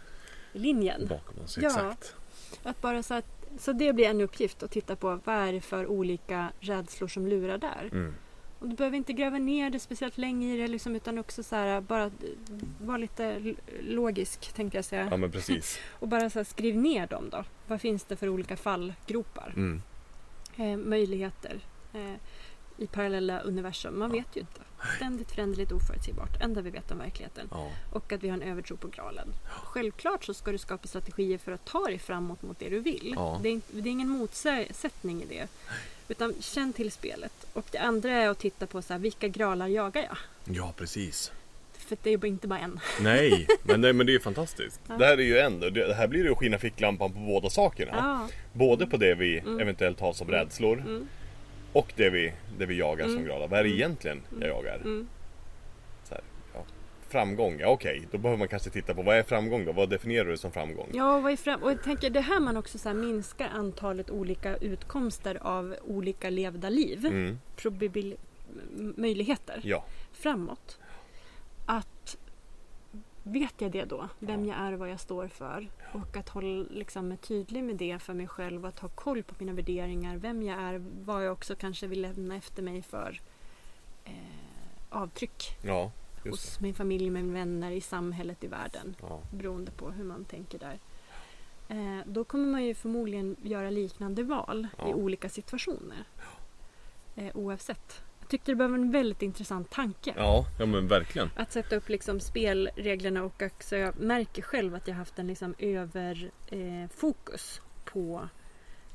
linjen? 0.54 1.08
Bakom 1.08 1.40
oss, 1.44 1.58
Ja. 1.62 1.68
exakt. 1.68 2.16
att 2.64 2.82
bara 2.82 3.04
så, 3.04 3.14
att, 3.14 3.26
så 3.60 3.72
det 3.72 3.94
blir 3.94 4.06
en 4.06 4.22
uppgift 4.22 4.64
att 4.64 4.72
titta 4.72 4.96
på 4.96 5.20
vad 5.24 5.36
är 5.36 5.54
det 5.54 5.62
för 5.62 5.88
olika 5.88 6.48
rädslor 6.60 7.08
som 7.08 7.28
lurar 7.28 7.58
där. 7.58 7.90
Mm. 7.92 8.14
Och 8.60 8.68
du 8.70 8.76
behöver 8.76 8.98
inte 8.98 9.14
gräva 9.14 9.38
ner 9.38 9.70
det 9.70 9.80
speciellt 9.80 10.18
länge 10.18 10.54
i 10.54 10.58
det 10.58 10.68
liksom, 10.68 10.96
utan 10.96 11.18
också 11.18 11.44
så 11.44 11.56
här, 11.56 11.82
bara 11.82 12.04
eh, 12.06 12.12
vara 12.82 12.98
lite 12.98 13.56
logisk 13.82 14.54
tänkte 14.54 14.78
jag 14.78 14.86
säga. 14.86 15.08
Ja 15.12 15.18
men 15.18 15.32
precis. 15.32 15.80
Och 16.00 16.08
bara 16.08 16.30
så 16.30 16.40
här, 16.40 16.44
skriv 16.44 16.76
ner 16.78 17.08
dem 17.08 17.30
då. 17.30 17.44
Vad 17.68 17.82
finns 17.82 18.04
det 18.04 18.16
för 18.16 18.30
olika 18.30 18.58
fallgropar? 18.58 19.54
Mm. 19.56 19.82
Eh, 20.58 20.78
möjligheter 20.78 21.60
eh, 21.94 22.14
i 22.78 22.88
parallella 22.88 23.40
universum? 23.40 24.00
Man 24.00 24.10
Ja. 24.16 24.18
vet 24.18 24.36
ju 24.36 24.40
inte. 24.40 24.62
Ständigt 24.96 25.32
föränderligt 25.32 25.72
oförutsägbart. 25.72 26.42
Enda 26.42 26.62
vi 26.62 26.70
vet 26.70 26.92
om 26.92 26.98
verkligheten. 26.98 27.48
Ja. 27.52 27.72
Och 27.94 28.12
att 28.12 28.24
vi 28.24 28.30
har 28.30 28.38
en 28.38 28.42
övertro 28.42 28.78
på 28.78 28.88
graalen. 28.88 29.28
Självklart 29.64 30.24
så 30.24 30.34
ska 30.34 30.52
du 30.52 30.58
skapa 30.58 30.88
strategier 30.88 31.38
för 31.38 31.52
att 31.52 31.66
ta 31.66 31.84
dig 31.86 32.00
framåt 32.00 32.42
mot 32.42 32.60
det 32.60 32.70
du 32.70 32.80
vill. 32.80 33.14
Ja. 33.16 33.40
Det, 33.44 33.50
är, 33.50 33.62
det 33.72 33.90
är 33.90 33.92
ingen 33.92 34.10
motsättning 34.10 35.24
i 35.24 35.26
det. 35.26 35.48
Utan 36.08 36.34
känn 36.40 36.74
till 36.74 36.92
spelet. 36.92 37.48
Och 37.54 37.66
det 37.72 37.78
andra 37.78 38.12
är 38.12 38.30
att 38.30 38.40
titta 38.40 38.68
på 38.68 38.82
så 38.82 38.94
här, 38.94 39.00
vilka 39.00 39.28
gralar 39.28 39.68
jagar 39.68 40.02
jag? 40.04 40.18
ja, 40.56 40.74
precis. 40.78 41.32
För 41.78 41.98
det 42.04 42.14
är 42.14 42.18
ju 42.24 42.28
inte 42.28 42.48
bara 42.48 42.60
en. 42.60 42.80
Nej, 43.02 43.48
men 43.64 43.82
det, 43.82 43.94
men 43.94 44.06
det 44.06 44.12
är 44.12 44.14
ju 44.14 44.20
fantastiskt. 44.20 44.80
Ja. 44.88 44.98
Det 44.98 45.06
här 45.06 45.18
är 45.18 45.22
ju 45.24 45.38
en. 45.40 45.60
Det 45.60 45.94
här 45.94 46.08
blir 46.08 46.20
det 46.20 46.26
ju 46.26 46.32
att 46.32 46.38
skina 46.38 46.58
ficklampan 46.58 47.14
på 47.14 47.20
båda 47.20 47.50
sakerna. 47.50 47.92
Ja. 47.96 48.28
Både 48.54 48.88
på 48.88 48.98
det 48.98 49.16
vi 49.16 49.40
Mm. 49.40 49.60
eventuellt 49.60 50.00
har 50.00 50.14
som 50.14 50.28
rädslor 50.28 50.78
Mm. 50.80 51.08
och 51.74 51.94
det 51.96 52.10
vi, 52.10 52.34
det 52.58 52.66
vi 52.66 52.78
jagar 52.80 53.04
som 53.06 53.14
Mm. 53.14 53.26
gralar. 53.26 53.48
Vad 53.48 53.60
är 53.60 53.64
det 53.64 53.70
Mm. 53.70 53.80
egentligen 53.80 54.22
jag 54.40 54.50
jagar? 54.50 54.76
Mm. 54.76 55.08
Så 56.10 56.14
här, 56.14 56.24
ja. 56.54 56.64
Framgång, 57.10 57.60
ja 57.60 57.68
okej. 57.68 58.08
Då 58.12 58.18
behöver 58.18 58.40
man 58.40 58.48
kanske 58.48 58.70
titta 58.70 58.94
på 58.94 59.02
vad 59.02 59.16
är 59.18 59.24
framgång 59.24 59.66
då? 59.66 59.72
Vad 59.72 59.90
definierar 59.90 60.30
du 60.30 60.38
som 60.38 60.52
framgång? 60.52 60.90
Ja, 60.94 61.20
vad 61.20 61.32
är 61.32 61.36
fram- 61.36 61.64
och 61.64 61.72
jag 61.72 61.84
tänker 61.84 62.10
det 62.10 62.22
här 62.22 62.40
man 62.40 62.58
också 62.58 62.78
så 62.78 62.94
minskar 62.94 63.50
antalet 63.50 64.10
olika 64.10 64.58
utkomster 64.58 65.38
av 65.42 65.76
olika 65.88 66.30
levda 66.30 66.70
liv. 66.70 67.06
Mm. 67.06 67.40
Probabil- 67.58 68.18
möjligheter 68.96 69.62
Ja, 69.64 69.86
framåt. 70.12 70.80
Att 71.66 72.18
vet 73.24 73.54
jag 73.58 73.72
det 73.72 73.86
då, 73.86 74.10
vem 74.20 74.46
jag 74.46 74.58
är 74.58 74.74
och 74.74 74.80
vad 74.80 74.90
jag 74.90 75.00
står 75.00 75.28
för 75.28 75.68
och 75.94 76.18
att 76.18 76.30
hålla 76.30 76.66
liksom, 76.72 77.12
är 77.12 77.16
tydlig 77.16 77.64
med 77.64 77.76
det 77.76 78.00
för 78.00 78.14
mig 78.14 78.28
själv 78.28 78.64
och 78.64 78.70
att 78.70 78.80
ha 78.80 78.90
koll 78.90 79.24
på 79.24 79.36
mina 79.40 79.54
värderingar, 79.54 80.18
vem 80.18 80.44
jag 80.44 80.60
är, 80.62 80.84
vad 81.06 81.26
jag 81.26 81.34
också 81.34 81.56
kanske 81.56 81.88
vill 81.88 82.02
lämna 82.02 82.36
efter 82.36 82.64
mig 82.64 82.82
för 82.82 83.22
eh, 84.06 84.12
avtryck 84.90 85.58
ja. 85.62 85.92
Hos 86.24 86.60
min 86.60 86.74
familj, 86.74 87.10
mina 87.10 87.34
vänner, 87.34 87.72
i 87.72 87.82
samhället, 87.82 88.44
i 88.44 88.48
världen 88.48 88.96
Ja. 89.02 89.22
beroende 89.32 89.72
på 89.72 89.92
hur 89.92 90.04
man 90.04 90.26
tänker 90.26 90.60
där. 90.60 90.80
Eh, 91.70 92.00
då 92.06 92.24
kommer 92.24 92.46
man 92.48 92.64
ju 92.64 92.74
förmodligen 92.76 93.36
göra 93.42 93.70
liknande 93.70 94.24
val 94.24 94.68
Ja. 94.78 94.90
i 94.90 94.94
olika 94.94 95.30
situationer. 95.30 96.04
Eh, 97.16 97.36
oavsett. 97.38 98.02
Jag 98.20 98.30
tyckte 98.30 98.52
det 98.52 98.56
var 98.56 98.66
en 98.66 98.92
väldigt 98.92 99.22
intressant 99.22 99.70
tanke. 99.70 100.14
Ja, 100.18 100.46
ja 100.60 100.66
men 100.66 100.88
verkligen. 100.88 101.30
Att 101.36 101.52
sätta 101.52 101.76
upp 101.76 101.90
liksom 101.90 102.20
spelreglerna 102.20 103.24
och 103.24 103.42
också 103.42 103.76
jag 103.76 104.00
märker 104.00 104.42
själv 104.42 104.76
att 104.76 104.88
jag 104.88 104.96
haft 104.96 105.20
en 105.20 105.28
liksom 105.28 105.56
överfokus 106.52 107.62
eh, 107.66 107.92
på 107.94 108.30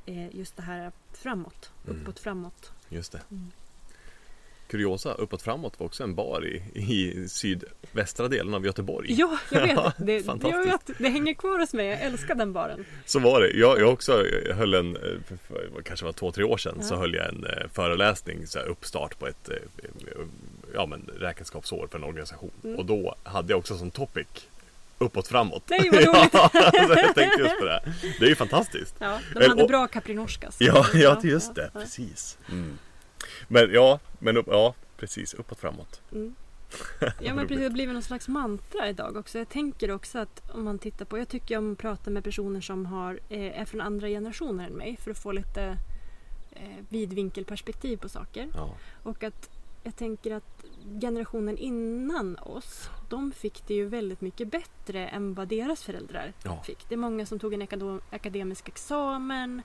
eh, 0.07 0.37
just 0.37 0.57
det 0.57 0.63
här 0.63 0.93
framåt, 1.13 1.73
Mm. 1.89 2.01
uppåt 2.03 2.19
framåt. 2.19 2.73
Just 2.89 3.13
det. 3.13 3.21
Mm. 3.31 3.51
Kuriosa, 4.73 5.13
uppåt 5.15 5.43
framåt 5.43 5.81
var 5.81 5.87
också 5.87 6.03
en 6.03 6.15
bar 6.15 6.47
i, 6.47 6.63
i 6.75 7.29
sydvästra 7.29 8.29
delen 8.29 8.55
av 8.55 8.67
Göteborg. 8.67 9.13
Ja, 9.19 9.39
jag 9.51 9.61
vet. 9.61 9.95
Det, 9.99 10.27
jag 10.49 10.65
vet. 10.65 10.91
det 10.99 11.09
hänger 11.09 11.35
kvar 11.35 11.59
hos 11.59 11.73
mig. 11.73 11.87
Jag 11.87 12.01
älskar 12.01 12.35
den 12.35 12.53
baren. 12.53 12.85
Så 13.07 13.19
var 13.19 13.41
det. 13.41 13.51
Jag, 13.51 13.81
jag 13.81 13.93
också 13.93 14.25
höll 14.55 14.75
en, 14.75 14.97
eh, 14.97 15.03
för, 15.49 15.83
kanske 15.83 16.05
var 16.07 16.13
två, 16.13 16.33
tre 16.33 16.45
år 16.45 16.57
sedan, 16.57 16.75
Ja. 16.81 16.85
så 16.87 16.97
höll 16.97 17.15
jag 17.15 17.29
en 17.29 17.45
eh, 17.47 17.69
föreläsning, 17.73 18.47
så 18.47 18.59
här, 18.59 18.67
uppstart 18.67 19.19
på 19.19 19.27
ett 19.27 19.49
eh, 19.49 19.57
ja, 20.75 20.87
men, 20.87 21.11
räkenskapsår 21.21 21.87
för 21.91 21.99
en 21.99 22.05
organisation. 22.05 22.51
Mm. 22.65 22.79
Och 22.79 22.85
då 22.87 23.15
hade 23.23 23.53
jag 23.53 23.59
också 23.59 23.79
som 23.79 23.91
topic 23.91 24.27
uppåt 24.99 25.29
framåt. 25.29 25.63
Nej, 25.67 25.91
vad 25.93 26.05
roligt. 26.05 26.31
ja, 26.33 26.51
jag 26.73 27.15
tänkte 27.15 27.37
just 27.43 27.59
på 27.59 27.65
det. 27.65 27.83
Det 28.19 28.25
är 28.25 28.29
ju 28.29 28.35
fantastiskt. 28.35 28.95
Ja, 28.99 29.19
de 29.33 29.39
Eller- 29.39 29.49
hade 29.49 29.63
och- 29.63 29.69
bra 29.69 29.87
caprinoscas. 29.89 30.57
Ja, 30.59 30.87
ja 30.95 31.21
just 31.23 31.55
det. 31.55 31.71
ja. 31.75 31.81
Precis. 31.81 32.39
Mm. 32.51 32.79
Men 33.49 33.73
ja, 33.73 34.01
men 34.19 34.37
upp, 34.37 34.47
ja, 34.51 34.75
precis. 34.97 35.35
Uppåt 35.35 35.59
framåt. 35.59 36.03
Mm. 36.13 36.35
Ja 37.21 37.35
men 37.35 37.47
precis, 37.47 37.59
det 37.59 37.63
har 37.63 37.71
blivit 37.71 37.93
någon 37.93 38.03
slags 38.03 38.29
mantra 38.29 38.89
idag 38.89 39.17
också. 39.17 39.39
Jag 39.39 39.49
tänker 39.49 39.91
också 39.91 40.19
att 40.19 40.51
om 40.51 40.65
man 40.65 40.79
tittar 40.79 41.05
på, 41.05 41.19
jag 41.19 41.29
tycker 41.29 41.59
om 41.59 41.73
att 41.73 41.79
prata 41.79 42.11
med 42.11 42.25
personer 42.25 42.61
som 42.61 42.87
har, 42.87 43.21
eh, 43.29 43.61
är 43.61 43.65
från 43.65 43.81
andra 43.81 44.09
generationer 44.09 44.67
än 44.67 44.73
mig 44.73 44.97
för 44.97 45.11
att 45.11 45.19
få 45.19 45.33
lite 45.33 45.79
eh, 46.51 46.85
vidvinkelperspektiv 46.89 47.97
på 47.97 48.09
saker. 48.09 48.49
Ja, 48.55 48.75
Och 49.03 49.23
att 49.23 49.51
jag 49.83 49.97
tänker 49.97 50.31
att 50.35 50.64
generationen 51.01 51.59
innan 51.59 52.38
oss, 52.38 52.90
de 53.09 53.33
fick 53.33 53.66
det 53.66 53.75
ju 53.75 53.87
väldigt 53.87 54.21
mycket 54.21 54.51
bättre 54.51 55.09
än 55.09 55.35
vad 55.35 55.49
deras 55.49 55.83
föräldrar 55.85 56.33
Ja. 56.45 56.62
fick. 56.62 56.88
Det 56.88 56.95
är 56.95 56.99
många 56.99 57.27
som 57.27 57.38
tog 57.38 57.55
en 57.55 58.01
akademisk 58.11 58.68
examen. 58.68 59.62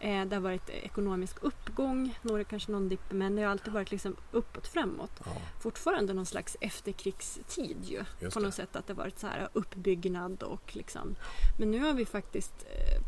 Eh, 0.00 0.24
det 0.24 0.36
har 0.36 0.40
varit 0.40 0.68
ekonomisk 0.68 1.36
uppgång, 1.40 2.18
några 2.22 2.44
kanske 2.44 2.72
någon 2.72 2.88
dipp, 2.88 3.12
men 3.12 3.36
det 3.36 3.42
har 3.42 3.50
alltid 3.50 3.72
varit 3.72 3.90
liksom 3.90 4.16
uppåt 4.32 4.66
framåt 4.66 5.12
ja, 5.24 5.32
fortfarande 5.62 6.12
någon 6.14 6.26
slags 6.26 6.56
efterkrigstid 6.60 7.76
ju. 7.84 8.02
Just 8.20 8.34
på 8.34 8.40
det. 8.40 8.46
något 8.46 8.54
sätt 8.54 8.76
att 8.76 8.86
det 8.86 8.94
varit 8.94 9.18
så 9.18 9.26
här 9.26 9.48
uppbyggnad 9.52 10.42
och 10.42 10.76
liksom. 10.76 11.14
Men 11.58 11.70
nu 11.70 11.78
har 11.80 11.92
vi 11.92 12.04
faktiskt 12.06 12.54
eh, 12.70 13.04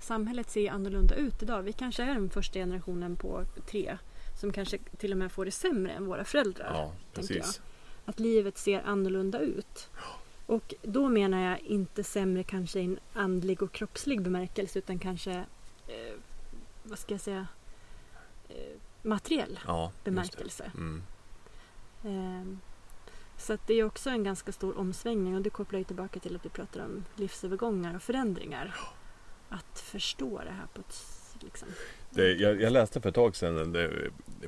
Samhället 0.00 0.50
ser 0.50 0.70
annorlunda 0.70 1.14
ut 1.14 1.42
idag. 1.42 1.62
Vi 1.62 1.72
kanske 1.72 2.02
är 2.02 2.14
den 2.14 2.30
första 2.30 2.58
generationen 2.58 3.16
på 3.16 3.44
tre 3.70 3.98
som 4.36 4.52
kanske 4.52 4.78
till 4.98 5.12
och 5.12 5.18
med 5.18 5.32
får 5.32 5.44
det 5.44 5.50
sämre 5.50 5.92
än 5.92 6.06
våra 6.06 6.24
föräldrar. 6.24 6.70
ja 6.74 6.92
precis. 7.14 7.60
Att 8.04 8.20
livet 8.20 8.58
ser 8.58 8.82
annorlunda 8.82 9.38
ut. 9.38 9.90
Och 10.46 10.74
då 10.82 11.08
menar 11.08 11.50
jag 11.50 11.60
inte 11.60 12.04
sämre 12.04 12.42
kanske 12.42 12.80
i 12.80 12.84
en 12.84 12.98
andlig 13.12 13.62
och 13.62 13.72
kroppslig 13.72 14.22
bemärkelse 14.22 14.78
utan 14.78 14.98
kanske, 14.98 15.32
eh, 15.88 16.14
vad 16.82 16.98
ska 16.98 17.14
jag 17.14 17.20
säga, 17.20 17.46
eh, 18.48 18.78
materiell 19.02 19.58
Ja, 19.66 19.92
bemärkelse. 20.04 20.70
Mm. 20.74 21.02
Ehm, 22.04 22.60
Så 23.38 23.52
att 23.52 23.66
det 23.66 23.74
är 23.74 23.84
också 23.84 24.10
en 24.10 24.24
ganska 24.24 24.52
stor 24.52 24.78
omsvängning 24.78 25.34
och 25.36 25.42
det 25.42 25.50
kopplar 25.50 25.78
ju 25.78 25.84
tillbaka 25.84 26.20
till 26.20 26.36
att 26.36 26.44
vi 26.44 26.48
pratar 26.48 26.84
om 26.84 27.04
livsövergångar 27.16 27.96
och 27.96 28.02
förändringar. 28.02 28.74
Att 29.48 29.80
förstå 29.80 30.38
det 30.44 30.50
här 30.50 30.66
på 30.74 30.80
ett 30.80 31.02
liksom. 31.40 31.68
Det, 32.16 32.32
jag, 32.32 32.62
jag 32.62 32.72
läste 32.72 33.00
för 33.00 33.08
ett 33.08 33.14
tag 33.14 33.36
sedan, 33.36 33.72
det, 33.72 33.90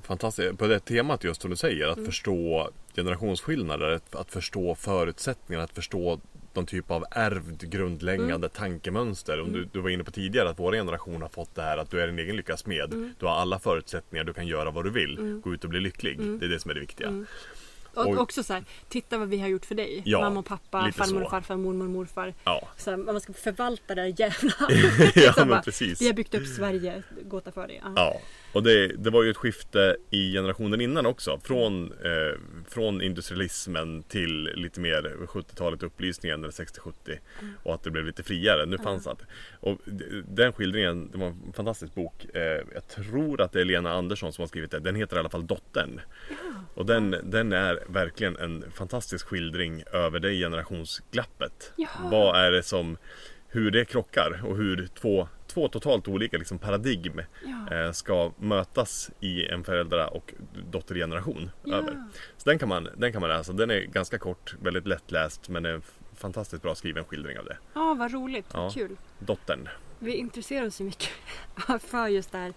fantastiskt, 0.02 0.58
på 0.58 0.66
det 0.66 0.80
temat 0.80 1.24
just 1.24 1.42
som 1.42 1.50
du 1.50 1.56
säger, 1.56 1.86
att 1.88 1.96
Mm. 1.96 2.06
förstå 2.06 2.70
generationsskillnader, 2.96 3.88
att, 3.90 4.14
att 4.14 4.30
förstå 4.30 4.74
förutsättningar, 4.74 5.62
att 5.62 5.72
förstå 5.72 6.20
någon 6.54 6.66
typ 6.66 6.90
av 6.90 7.04
ärvd 7.10 7.70
grundläggande 7.70 8.48
tankemönster. 8.48 9.40
Om 9.40 9.52
du, 9.52 9.58
Mm. 9.58 9.70
du 9.72 9.80
var 9.80 9.90
inne 9.90 10.04
på 10.04 10.10
tidigare 10.10 10.48
att 10.48 10.58
vår 10.58 10.72
generation 10.72 11.22
har 11.22 11.28
fått 11.28 11.54
det 11.54 11.62
här 11.62 11.78
att 11.78 11.90
du 11.90 12.00
är 12.00 12.06
din 12.06 12.18
egen 12.18 12.36
lyckas 12.36 12.66
med. 12.66 12.92
Mm. 12.92 13.14
Du 13.18 13.26
har 13.26 13.32
alla 13.32 13.58
förutsättningar, 13.58 14.24
du 14.24 14.32
kan 14.32 14.46
göra 14.46 14.70
vad 14.70 14.84
du 14.84 14.90
vill. 14.90 15.18
Mm. 15.18 15.40
Gå 15.40 15.54
ut 15.54 15.64
och 15.64 15.70
bli 15.70 15.80
lycklig. 15.80 16.14
Mm. 16.20 16.38
Det 16.38 16.46
är 16.46 16.50
det 16.50 16.60
som 16.60 16.70
är 16.70 16.74
det 16.74 16.80
viktiga. 16.80 17.24
Och 17.94 18.06
Och- 18.06 18.18
också 18.18 18.42
så 18.42 18.52
här, 18.52 18.64
titta 18.88 19.18
vad 19.18 19.28
vi 19.28 19.38
har 19.40 19.48
gjort 19.48 19.66
för 19.66 19.74
dig. 19.74 20.02
Ja, 20.04 20.20
Mamma 20.20 20.40
och 20.40 20.46
pappa, 20.46 20.92
farmor 20.96 21.22
och 21.22 21.30
farfar, 21.30 21.56
mormor 21.56 21.84
och 21.84 21.90
morfar. 21.90 22.34
Ja, 22.44 22.68
Så 22.76 22.90
här, 22.90 22.96
man 22.96 23.20
ska 23.20 23.32
förvalta 23.32 23.94
det 23.94 24.02
där 24.02 24.14
jävla 24.20 24.52
ja 25.14 25.32
Så 25.32 25.40
men 25.40 25.48
bara, 25.48 25.62
precis. 25.62 26.00
Vi 26.02 26.06
har 26.06 26.12
byggt 26.14 26.34
upp 26.34 26.46
Sverige, 26.46 27.02
gåta 27.22 27.52
för 27.52 27.66
dig. 27.68 27.80
Ja. 27.84 27.92
Ja, 27.96 28.20
och 28.52 28.62
det, 28.62 28.86
det 28.86 29.10
var 29.10 29.22
ju 29.22 29.30
ett 29.30 29.36
skifte 29.36 29.96
i 30.10 30.32
generationen 30.32 30.80
innan 30.80 31.06
också. 31.06 31.40
Från, 31.44 31.92
eh, 31.92 32.38
från 32.68 33.02
industrialismen 33.02 34.02
till 34.02 34.44
lite 34.54 34.80
mer 34.80 35.16
70-talet 35.26 35.82
upplysningen, 35.82 36.40
eller 36.40 36.52
60-70. 36.52 36.92
Mm. 37.40 37.54
Och 37.62 37.74
att 37.74 37.82
det 37.82 37.90
blev 37.90 38.04
lite 38.06 38.22
friare. 38.22 38.66
Nu 38.66 38.78
fanns 38.78 39.06
allt. 39.06 39.20
Och 39.60 39.78
d- 39.84 40.04
den 40.28 40.52
skildringen, 40.52 41.10
det 41.10 41.18
var 41.18 41.26
en 41.26 41.52
fantastisk 41.52 41.94
bok. 41.94 42.24
Eh, 42.34 42.42
jag 42.74 42.88
tror 42.88 43.40
att 43.40 43.52
det 43.52 43.60
är 43.60 43.64
Lena 43.64 43.92
Andersson 43.92 44.32
som 44.32 44.42
har 44.42 44.48
skrivit 44.48 44.70
den. 44.70 44.82
Den 44.82 44.94
heter 44.94 45.16
i 45.16 45.18
alla 45.18 45.28
fall 45.30 45.46
Dottern. 45.46 46.00
Och 46.74 46.86
den, 46.86 47.16
den 47.22 47.52
är 47.52 47.82
verkligen 47.88 48.36
en 48.36 48.64
fantastisk 48.70 49.26
skildring 49.26 49.82
över 49.92 50.20
det 50.20 50.32
generationsglappet. 50.34 51.72
Vad 52.10 52.36
är 52.36 52.50
det 52.52 52.62
som, 52.62 52.96
hur 53.48 53.70
det 53.70 53.84
krockar 53.84 54.40
och 54.44 54.56
hur 54.56 54.88
två, 55.00 55.28
två 55.48 55.68
totalt 55.68 56.08
olika 56.08 56.38
liksom 56.38 56.58
paradigm 56.58 57.20
Ja. 57.46 57.76
eh, 57.76 57.92
ska 57.92 58.32
mötas 58.38 59.10
i 59.20 59.46
en 59.46 59.64
föräldra 59.64 60.08
och 60.08 60.34
dottergeneration. 60.70 61.50
Ja. 61.64 61.76
Över. 61.76 62.04
Så 62.36 62.50
den 62.50 62.58
kan, 62.58 62.68
man, 62.68 62.88
den 62.96 63.12
kan 63.12 63.20
man 63.20 63.30
läsa. 63.30 63.52
Den 63.52 63.70
är 63.70 63.80
ganska 63.80 64.18
kort, 64.18 64.54
väldigt 64.62 64.86
lättläst 64.86 65.48
men 65.48 65.64
en 65.64 65.82
fantastiskt 66.16 66.62
bra 66.62 66.74
skriven 66.74 67.04
skildring 67.04 67.38
av 67.38 67.44
det. 67.44 67.56
ja, 67.74 67.94
vad 67.98 68.12
roligt. 68.12 68.46
Ja. 68.52 68.70
Kul. 68.74 68.96
Dottern. 69.18 69.68
Vi 69.98 70.14
intresserar 70.14 70.66
oss 70.66 70.80
ju 70.80 70.84
mycket 70.84 71.08
för 71.80 72.08
just 72.08 72.32
det 72.32 72.38
här 72.38 72.52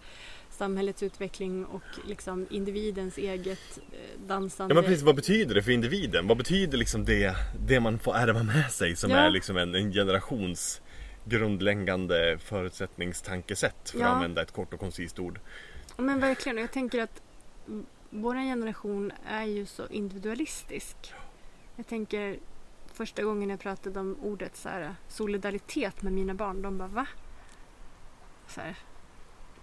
samhällets 0.49 1.03
utveckling 1.03 1.65
och 1.65 1.81
liksom 2.07 2.47
individens 2.49 3.17
eget 3.17 3.79
eh, 3.91 4.27
dansande. 4.27 4.71
Ja 4.71 4.75
men 4.75 4.83
precis, 4.83 5.03
vad 5.03 5.15
betyder 5.15 5.55
det 5.55 5.63
för 5.63 5.71
individen? 5.71 6.27
Vad 6.27 6.37
betyder 6.37 6.77
liksom 6.77 7.05
det, 7.05 7.35
det 7.67 7.79
man 7.79 7.99
får 7.99 8.15
ärva 8.15 8.43
med 8.43 8.71
sig 8.71 8.95
som 8.95 9.11
Ja. 9.11 9.17
är 9.17 9.29
liksom 9.29 9.57
en, 9.57 9.75
en 9.75 9.91
generations 9.91 10.81
grundläggande 11.25 12.37
förutsättningstankesätt 12.39 13.89
för 13.89 13.97
att 13.97 14.01
Ja. 14.01 14.07
använda 14.07 14.41
ett 14.41 14.51
kort 14.51 14.73
och 14.73 14.79
koncist 14.79 15.19
ord. 15.19 15.39
Ja, 15.97 16.03
Men 16.03 16.19
verkligen, 16.19 16.57
jag 16.57 16.71
tänker 16.71 17.01
att 17.03 17.21
vår 18.09 18.35
generation 18.35 19.11
är 19.27 19.43
ju 19.43 19.65
så 19.65 19.87
individualistisk. 19.87 21.13
Jag 21.75 21.87
tänker 21.87 22.39
första 22.93 23.23
gången 23.23 23.49
jag 23.49 23.59
pratade 23.59 23.99
om 23.99 24.17
ordet 24.21 24.55
så 24.55 24.69
här, 24.69 24.95
solidaritet 25.07 26.01
med 26.01 26.13
mina 26.13 26.33
barn, 26.33 26.61
de 26.61 26.77
bara 26.77 26.87
va? 26.87 27.07
Så 28.47 28.61
här, 28.61 28.75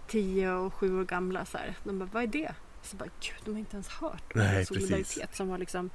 tio 0.07 0.51
och 0.51 0.73
sju 0.73 0.99
år 0.99 1.05
gamla 1.05 1.45
så 1.45 1.57
här. 1.57 1.73
De 1.83 1.99
bara, 1.99 2.09
vad 2.13 2.23
är 2.23 2.27
det? 2.27 2.53
Så 2.81 2.95
bara, 2.97 3.09
gud, 3.19 3.35
de 3.45 3.51
har 3.51 3.59
inte 3.59 3.75
ens 3.75 3.87
hört 3.87 4.35
Nej, 4.35 4.65
solidaritet 4.65 5.17
precis. 5.17 5.37
som 5.37 5.47
var 5.49 5.57
liksom 5.57 5.89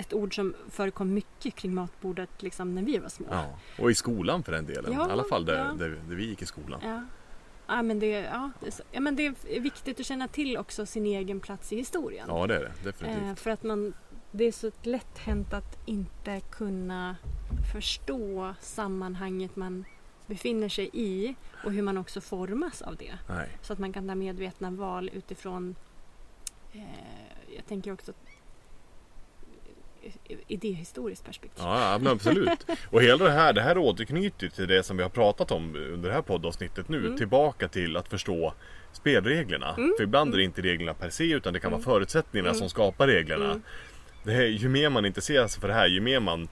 ett 0.00 0.12
ord 0.12 0.34
som 0.34 0.54
förekom 0.70 1.14
mycket 1.14 1.54
kring 1.54 1.74
matbordet 1.74 2.42
liksom 2.42 2.74
när 2.74 2.82
vi 2.82 2.98
var 2.98 3.08
små. 3.08 3.26
Ja. 3.30 3.58
Och 3.78 3.90
i 3.90 3.94
skolan 3.94 4.42
för 4.42 4.52
den 4.52 4.66
delen. 4.66 4.92
Ja, 4.92 5.08
I 5.08 5.12
alla 5.12 5.24
fall 5.24 5.44
där, 5.44 5.58
ja. 5.58 5.72
där, 5.72 5.88
där 6.08 6.16
vi 6.16 6.26
gick 6.26 6.42
i 6.42 6.46
skolan. 6.46 6.80
Ja. 6.84 7.02
Ja, 7.66 7.82
men 7.82 7.98
det, 7.98 8.06
ja, 8.06 8.50
det, 8.60 8.80
ja, 8.90 9.00
men 9.00 9.16
det 9.16 9.26
är 9.26 9.60
viktigt 9.60 10.00
att 10.00 10.06
känna 10.06 10.28
till 10.28 10.56
också 10.56 10.86
sin 10.86 11.06
egen 11.06 11.40
plats 11.40 11.72
i 11.72 11.76
historien. 11.76 12.26
Ja 12.28 12.46
det 12.46 12.56
är 12.56 12.60
det 12.60 12.72
definitivt. 12.84 13.22
Eh, 13.22 13.34
för 13.34 13.50
att 13.50 13.62
man, 13.62 13.94
det 14.30 14.44
är 14.44 14.52
så 14.52 14.70
lätt 14.82 15.18
hänt 15.18 15.52
att 15.52 15.78
inte 15.86 16.40
kunna 16.40 17.16
förstå 17.72 18.54
sammanhanget 18.60 19.56
man 19.56 19.84
befinner 20.26 20.68
sig 20.68 20.90
i 20.92 21.34
och 21.64 21.72
hur 21.72 21.82
man 21.82 21.98
också 21.98 22.20
formas 22.20 22.82
av 22.82 22.96
det. 22.96 23.18
Nej. 23.28 23.48
Så 23.62 23.72
att 23.72 23.78
man 23.78 23.92
kan 23.92 24.08
ta 24.08 24.14
medvetna 24.14 24.70
val 24.70 25.10
utifrån, 25.12 25.76
eh, 26.72 26.82
jag 27.56 27.66
tänker 27.66 27.92
också 27.92 28.12
idéhistoriskt 30.48 31.24
perspektiv. 31.26 31.64
Ja, 31.64 31.98
men 32.02 32.12
absolut. 32.12 32.66
Och 32.90 33.02
hela 33.02 33.24
det 33.24 33.30
här, 33.30 33.52
det 33.52 33.60
här 33.62 33.78
återknyter 33.78 34.48
till 34.48 34.68
det 34.68 34.82
som 34.82 34.96
vi 34.96 35.02
har 35.02 35.10
pratat 35.10 35.50
om 35.50 35.76
under 35.76 36.08
det 36.08 36.14
här 36.14 36.22
poddavsnittet 36.22 36.88
nu. 36.88 36.98
Mm. 36.98 37.16
Tillbaka 37.16 37.68
till 37.68 37.96
att 37.96 38.08
förstå 38.08 38.54
spelreglerna. 38.92 39.74
Mm. 39.74 39.94
För 39.96 40.04
ibland 40.04 40.32
är 40.34 40.38
det 40.38 40.44
inte 40.44 40.62
reglerna 40.62 40.94
per 40.94 41.10
se 41.10 41.24
utan 41.32 41.52
det 41.52 41.60
kan 41.60 41.70
vara 41.70 41.78
Mm. 41.78 41.84
förutsättningarna 41.92 42.48
Mm. 42.50 42.58
som 42.58 42.68
skapar 42.70 43.06
reglerna. 43.06 43.44
Mm. 43.44 43.62
Det 44.24 44.32
här, 44.32 44.44
ju 44.44 44.68
mer 44.68 44.90
man 44.90 45.06
intresserar 45.06 45.46
sig 45.46 45.60
för 45.60 45.68
det 45.68 45.74
här, 45.74 45.86
ju 45.86 46.00
mer 46.00 46.20
man 46.20 46.48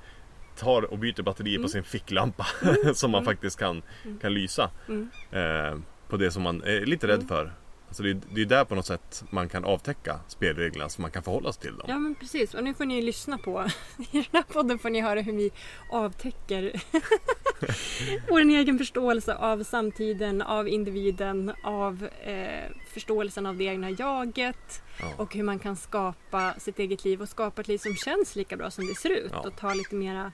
tar 0.56 0.82
och 0.82 0.98
byter 0.98 1.22
batteri 1.22 1.54
på 1.54 1.60
Mm. 1.60 1.68
sin 1.68 1.84
ficklampa 1.84 2.46
som 2.94 3.10
man 3.10 3.22
Mm. 3.22 3.34
faktiskt 3.34 3.58
kan, 3.58 3.82
Mm. 4.04 4.18
kan 4.18 4.34
lysa 4.34 4.70
Mm. 4.88 5.10
eh, 5.32 5.78
på 6.08 6.16
det 6.16 6.30
som 6.30 6.42
man 6.42 6.62
är 6.62 6.80
lite 6.86 7.06
rädd 7.08 7.14
Mm. 7.14 7.28
för. 7.28 7.52
Alltså 7.88 8.02
det, 8.02 8.10
är- 8.10 8.20
det 8.34 8.40
är 8.40 8.44
där 8.46 8.64
på 8.64 8.74
något 8.74 8.86
sätt 8.86 9.24
man 9.30 9.48
kan 9.48 9.64
avtäcka 9.64 10.20
spelreglerna 10.28 10.88
så 10.88 11.02
man 11.02 11.10
kan 11.10 11.22
förhålla 11.22 11.52
sig 11.52 11.62
till 11.62 11.76
dem. 11.76 11.86
Ja 11.88 11.98
men 11.98 12.14
precis 12.14 12.54
och 12.54 12.64
nu 12.64 12.74
får 12.74 12.84
ni 12.84 13.02
lyssna 13.02 13.38
på 13.38 13.66
i 13.98 14.06
den 14.12 14.24
här 14.32 14.42
podden 14.42 14.78
får 14.78 14.90
ni 14.90 15.00
höra 15.00 15.20
hur 15.20 15.32
vi 15.32 15.50
avtäcker 15.90 16.82
vår 18.28 18.40
egen 18.40 18.78
förståelse 18.78 19.34
av 19.34 19.62
samtiden, 19.64 20.42
av 20.42 20.68
individen, 20.68 21.52
av 21.64 22.08
eh, 22.22 22.70
förståelsen 22.92 23.46
av 23.46 23.56
det 23.56 23.64
egna 23.64 23.90
jaget 23.90 24.82
Ja. 25.00 25.12
och 25.16 25.34
hur 25.34 25.42
man 25.42 25.58
kan 25.58 25.76
skapa 25.76 26.54
sitt 26.58 26.78
eget 26.78 27.04
liv 27.04 27.22
och 27.22 27.28
skapa 27.28 27.60
ett 27.60 27.68
liv 27.68 27.78
som 27.78 27.94
känns 27.94 28.36
lika 28.36 28.56
bra 28.56 28.70
som 28.70 28.86
det 28.86 28.94
ser 28.94 29.10
ut 29.10 29.30
Ja. 29.32 29.40
och 29.40 29.56
ta 29.56 29.74
lite 29.74 29.94
mera 29.94 30.32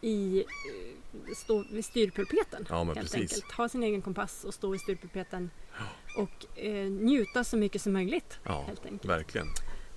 i 0.00 0.38
eh, 0.38 1.34
stå 1.36 1.64
vid 1.70 1.84
styrpulpeten 1.84 2.66
Ja, 2.68 2.84
men 2.84 2.96
helt 2.96 3.12
precis. 3.12 3.32
enkelt. 3.32 3.52
Ha 3.52 3.68
sin 3.68 3.82
egen 3.82 4.02
kompass 4.02 4.44
och 4.44 4.54
stå 4.54 4.70
vid 4.70 4.80
styrpulpeten 4.80 5.50
och 6.16 6.58
eh, 6.58 6.72
njuta 6.90 7.44
så 7.44 7.56
mycket 7.56 7.82
som 7.82 7.92
möjligt 7.92 8.38
Ja, 8.44 8.64
helt 8.66 8.84
enkelt. 8.86 9.04
verkligen. 9.04 9.46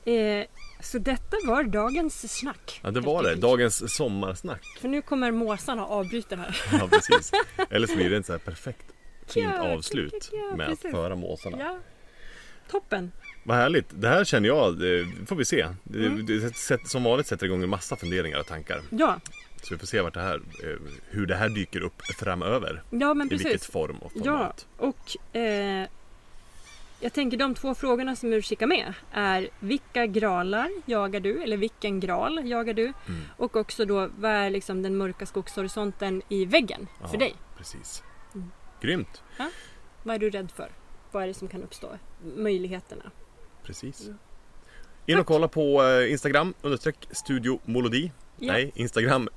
Eh, 0.06 0.46
så 0.82 0.98
detta 1.00 1.38
var 1.48 1.64
dagens 1.64 2.38
snack. 2.38 2.80
Ja, 2.84 2.92
det 2.92 3.00
var 3.00 3.24
det. 3.24 3.36
Dagens 3.36 3.96
sommarsnack. 3.96 4.64
För 4.82 4.88
nu 4.88 5.02
kommer 5.02 5.32
måsarna 5.32 5.86
avbryta 5.86 6.36
här. 6.36 6.62
Ja, 6.80 6.88
precis. 6.88 7.32
Eller 7.70 7.88
så 7.88 7.96
blir 7.96 8.10
det 8.10 8.18
ett 8.18 8.26
så 8.26 8.32
här 8.32 8.40
perfekt 8.40 8.86
fint 9.28 9.54
Ja, 9.58 9.74
avslut 9.74 10.30
ja, 10.32 10.56
med 10.56 10.66
att 10.70 10.70
precis. 10.82 10.92
föra 10.92 11.16
måsarna. 11.16 11.58
Ja. 11.60 11.78
Toppen. 12.72 13.12
Vad 13.44 13.58
härligt. 13.58 13.86
Det 13.90 14.08
här 14.10 14.24
känner 14.24 14.48
jag, 14.48 14.80
det 14.80 15.08
får 15.28 15.36
vi 15.36 15.46
se. 15.46 15.68
Mm. 15.94 16.26
det, 16.26 16.88
som 16.90 17.04
vanligt 17.04 17.28
sätter 17.28 17.46
igång 17.46 17.64
en 17.64 17.70
massa 17.70 17.96
funderingar 17.96 18.40
och 18.40 18.46
tankar. 18.48 18.82
Ja, 18.90 19.20
Så 19.62 19.74
vi 19.74 19.78
får 19.80 19.88
se 19.88 20.02
vart 20.02 20.14
det 20.14 20.22
här, 20.22 20.36
eh, 20.64 20.78
hur 21.10 21.26
det 21.26 21.36
här 21.36 21.50
dyker 21.50 21.82
upp 21.82 22.02
framöver. 22.20 22.84
ja 22.90 23.14
men 23.14 23.28
I 23.28 23.30
vilket 23.30 23.52
precis. 23.52 23.68
form 23.72 23.98
och 23.98 24.12
Ja, 24.16 24.22
format. 24.24 24.68
och 24.78 25.38
eh, 25.38 25.88
jag 27.04 27.14
tänker 27.14 27.38
de 27.38 27.56
två 27.56 27.76
frågorna 27.76 28.16
som 28.16 28.30
du 28.32 28.42
skickar 28.42 28.68
med 28.68 28.94
är 29.12 29.50
vilka 29.60 30.06
gralar 30.06 30.70
jagar 30.86 31.20
du? 31.20 31.44
Eller 31.44 31.58
vilken 31.58 32.00
gral 32.00 32.50
jagar 32.50 32.74
du? 32.74 32.84
Mm. 32.84 33.22
Och 33.38 33.56
också 33.56 33.86
då 33.86 34.10
vad 34.18 34.32
är 34.32 34.50
liksom 34.50 34.82
den 34.82 34.98
mörka 34.98 35.26
skogshorisonten 35.26 36.22
i 36.30 36.46
väggen 36.46 36.88
för 37.02 37.14
Ja, 37.14 37.20
dig? 37.20 37.36
Precis. 37.58 38.04
Mm. 38.36 38.52
Grymt. 38.82 39.24
Vad 40.04 40.16
är 40.16 40.20
du 40.20 40.30
rädd 40.30 40.52
för? 40.52 40.72
Vad 41.12 41.24
är 41.24 41.28
det 41.28 41.34
som 41.34 41.48
kan 41.48 41.64
uppstå? 41.64 41.88
Möjligheterna. 42.36 43.12
Precis. 43.64 44.06
Mm. 44.06 44.18
In 45.06 45.20
och 45.20 45.26
kolla 45.26 45.48
på 45.48 45.84
eh, 45.84 46.12
Instagram 46.12 46.54
understreck 46.62 47.08
studio 47.12 47.60
molodi. 47.66 48.12
Ja. 48.38 48.54
Nej, 48.54 48.72
Instagram 48.76 49.30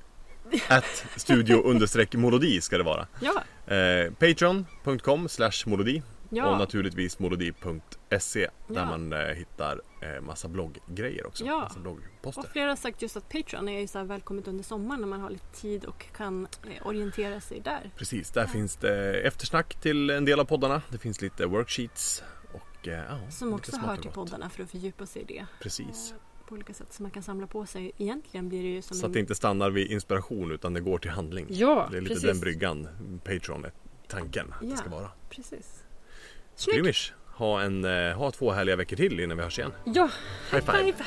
at 0.69 1.05
studio 1.17 1.57
understreck 1.65 2.15
molodi 2.15 2.61
ska 2.61 2.79
det 2.79 2.85
vara. 2.85 3.07
Ja, 3.21 3.43
Eh, 3.75 4.13
Patreon.com 4.13 5.29
slash 5.29 5.53
molodi 5.67 6.03
och 6.31 6.37
ja, 6.39 6.59
naturligtvis 6.59 7.19
molodi.se 7.19 8.41
där 8.69 8.75
Ja. 8.75 8.85
man 8.85 9.13
eh, 9.13 9.19
hittar 9.19 9.81
eh, 10.03 10.21
massa 10.23 10.49
blogggrejer 10.49 11.27
också. 11.27 11.45
Ja. 11.45 11.61
Massa 11.61 11.81
bloggposter. 11.81 12.41
och 12.43 12.49
flera 12.49 12.69
har 12.69 12.77
sagt 12.77 13.03
just 13.03 13.17
att 13.17 13.29
Patreon 13.29 13.69
är 13.69 13.81
ju 13.81 13.87
så 13.87 14.05
välkommet 14.05 14.49
under 14.49 14.65
sommaren 14.65 15.01
när 15.01 15.09
man 15.09 15.21
har 15.21 15.31
lite 15.31 15.61
tid 15.61 15.85
och 15.85 16.07
kan 16.17 16.49
eh, 16.65 16.87
orientera 16.87 17.41
sig 17.41 17.61
där. 17.61 17.91
Precis, 17.97 18.31
där 18.31 18.47
finns 18.47 18.77
det 18.77 19.15
eftersnack 19.21 19.75
till 19.81 20.11
en 20.11 20.25
del 20.25 20.41
av 20.41 20.45
poddarna. 20.45 20.83
Det 20.91 20.99
finns 20.99 21.23
lite 21.23 21.47
worksheets 21.47 22.23
och 22.53 22.89
eh, 22.89 22.95
ja, 23.09 23.31
Som 23.31 23.53
också 23.55 23.77
hör 23.77 23.95
och 23.97 24.03
till 24.03 24.11
poddarna 24.11 24.51
för 24.51 24.63
att 24.63 24.71
fördjupa 24.71 25.07
sig 25.07 25.23
i 25.23 25.25
det. 25.25 25.47
Precis. 25.63 26.13
Eh, 26.13 26.47
På 26.49 26.55
olika 26.55 26.75
sätt 26.75 26.93
som 26.93 27.03
man 27.03 27.11
kan 27.11 27.23
samla 27.23 27.47
på 27.47 27.67
sig. 27.67 27.93
Egentligen 27.99 28.49
blir 28.49 28.63
det 28.63 28.69
ju 28.69 28.83
som 28.83 28.97
Så 28.97 29.05
en... 29.07 29.11
att 29.11 29.13
det 29.15 29.21
inte 29.21 29.35
stannar 29.35 29.71
vid 29.71 29.91
inspiration 29.91 30.53
utan 30.53 30.75
det 30.75 30.81
går 30.81 30.99
till 30.99 31.11
handling. 31.11 31.47
Ja, 31.49 31.89
det 31.91 31.97
är 31.97 32.01
lite 32.01 32.15
precis. 32.15 32.29
den 32.31 32.41
bryggan 32.41 32.89
Patreon 33.25 33.65
är 33.65 33.73
tanken 34.09 34.53
att 34.53 34.63
Ja. 34.63 34.69
det 34.71 34.77
ska 34.77 34.91
vara. 34.91 35.11
Precis. 35.31 35.83
Snyggt! 36.57 36.77
Grymish, 36.77 37.13
ha, 37.35 37.61
en, 37.61 37.85
eh, 37.85 38.17
ha 38.17 38.31
två 38.31 38.53
härliga 38.53 38.77
veckor 38.77 38.97
till 38.97 39.21
innan 39.21 39.37
vi 39.37 39.43
hörs 39.43 39.59
igen. 39.59 39.73
Ja, 39.85 40.11
High 40.53 40.65
five! 40.65 40.93
five. 40.93 41.05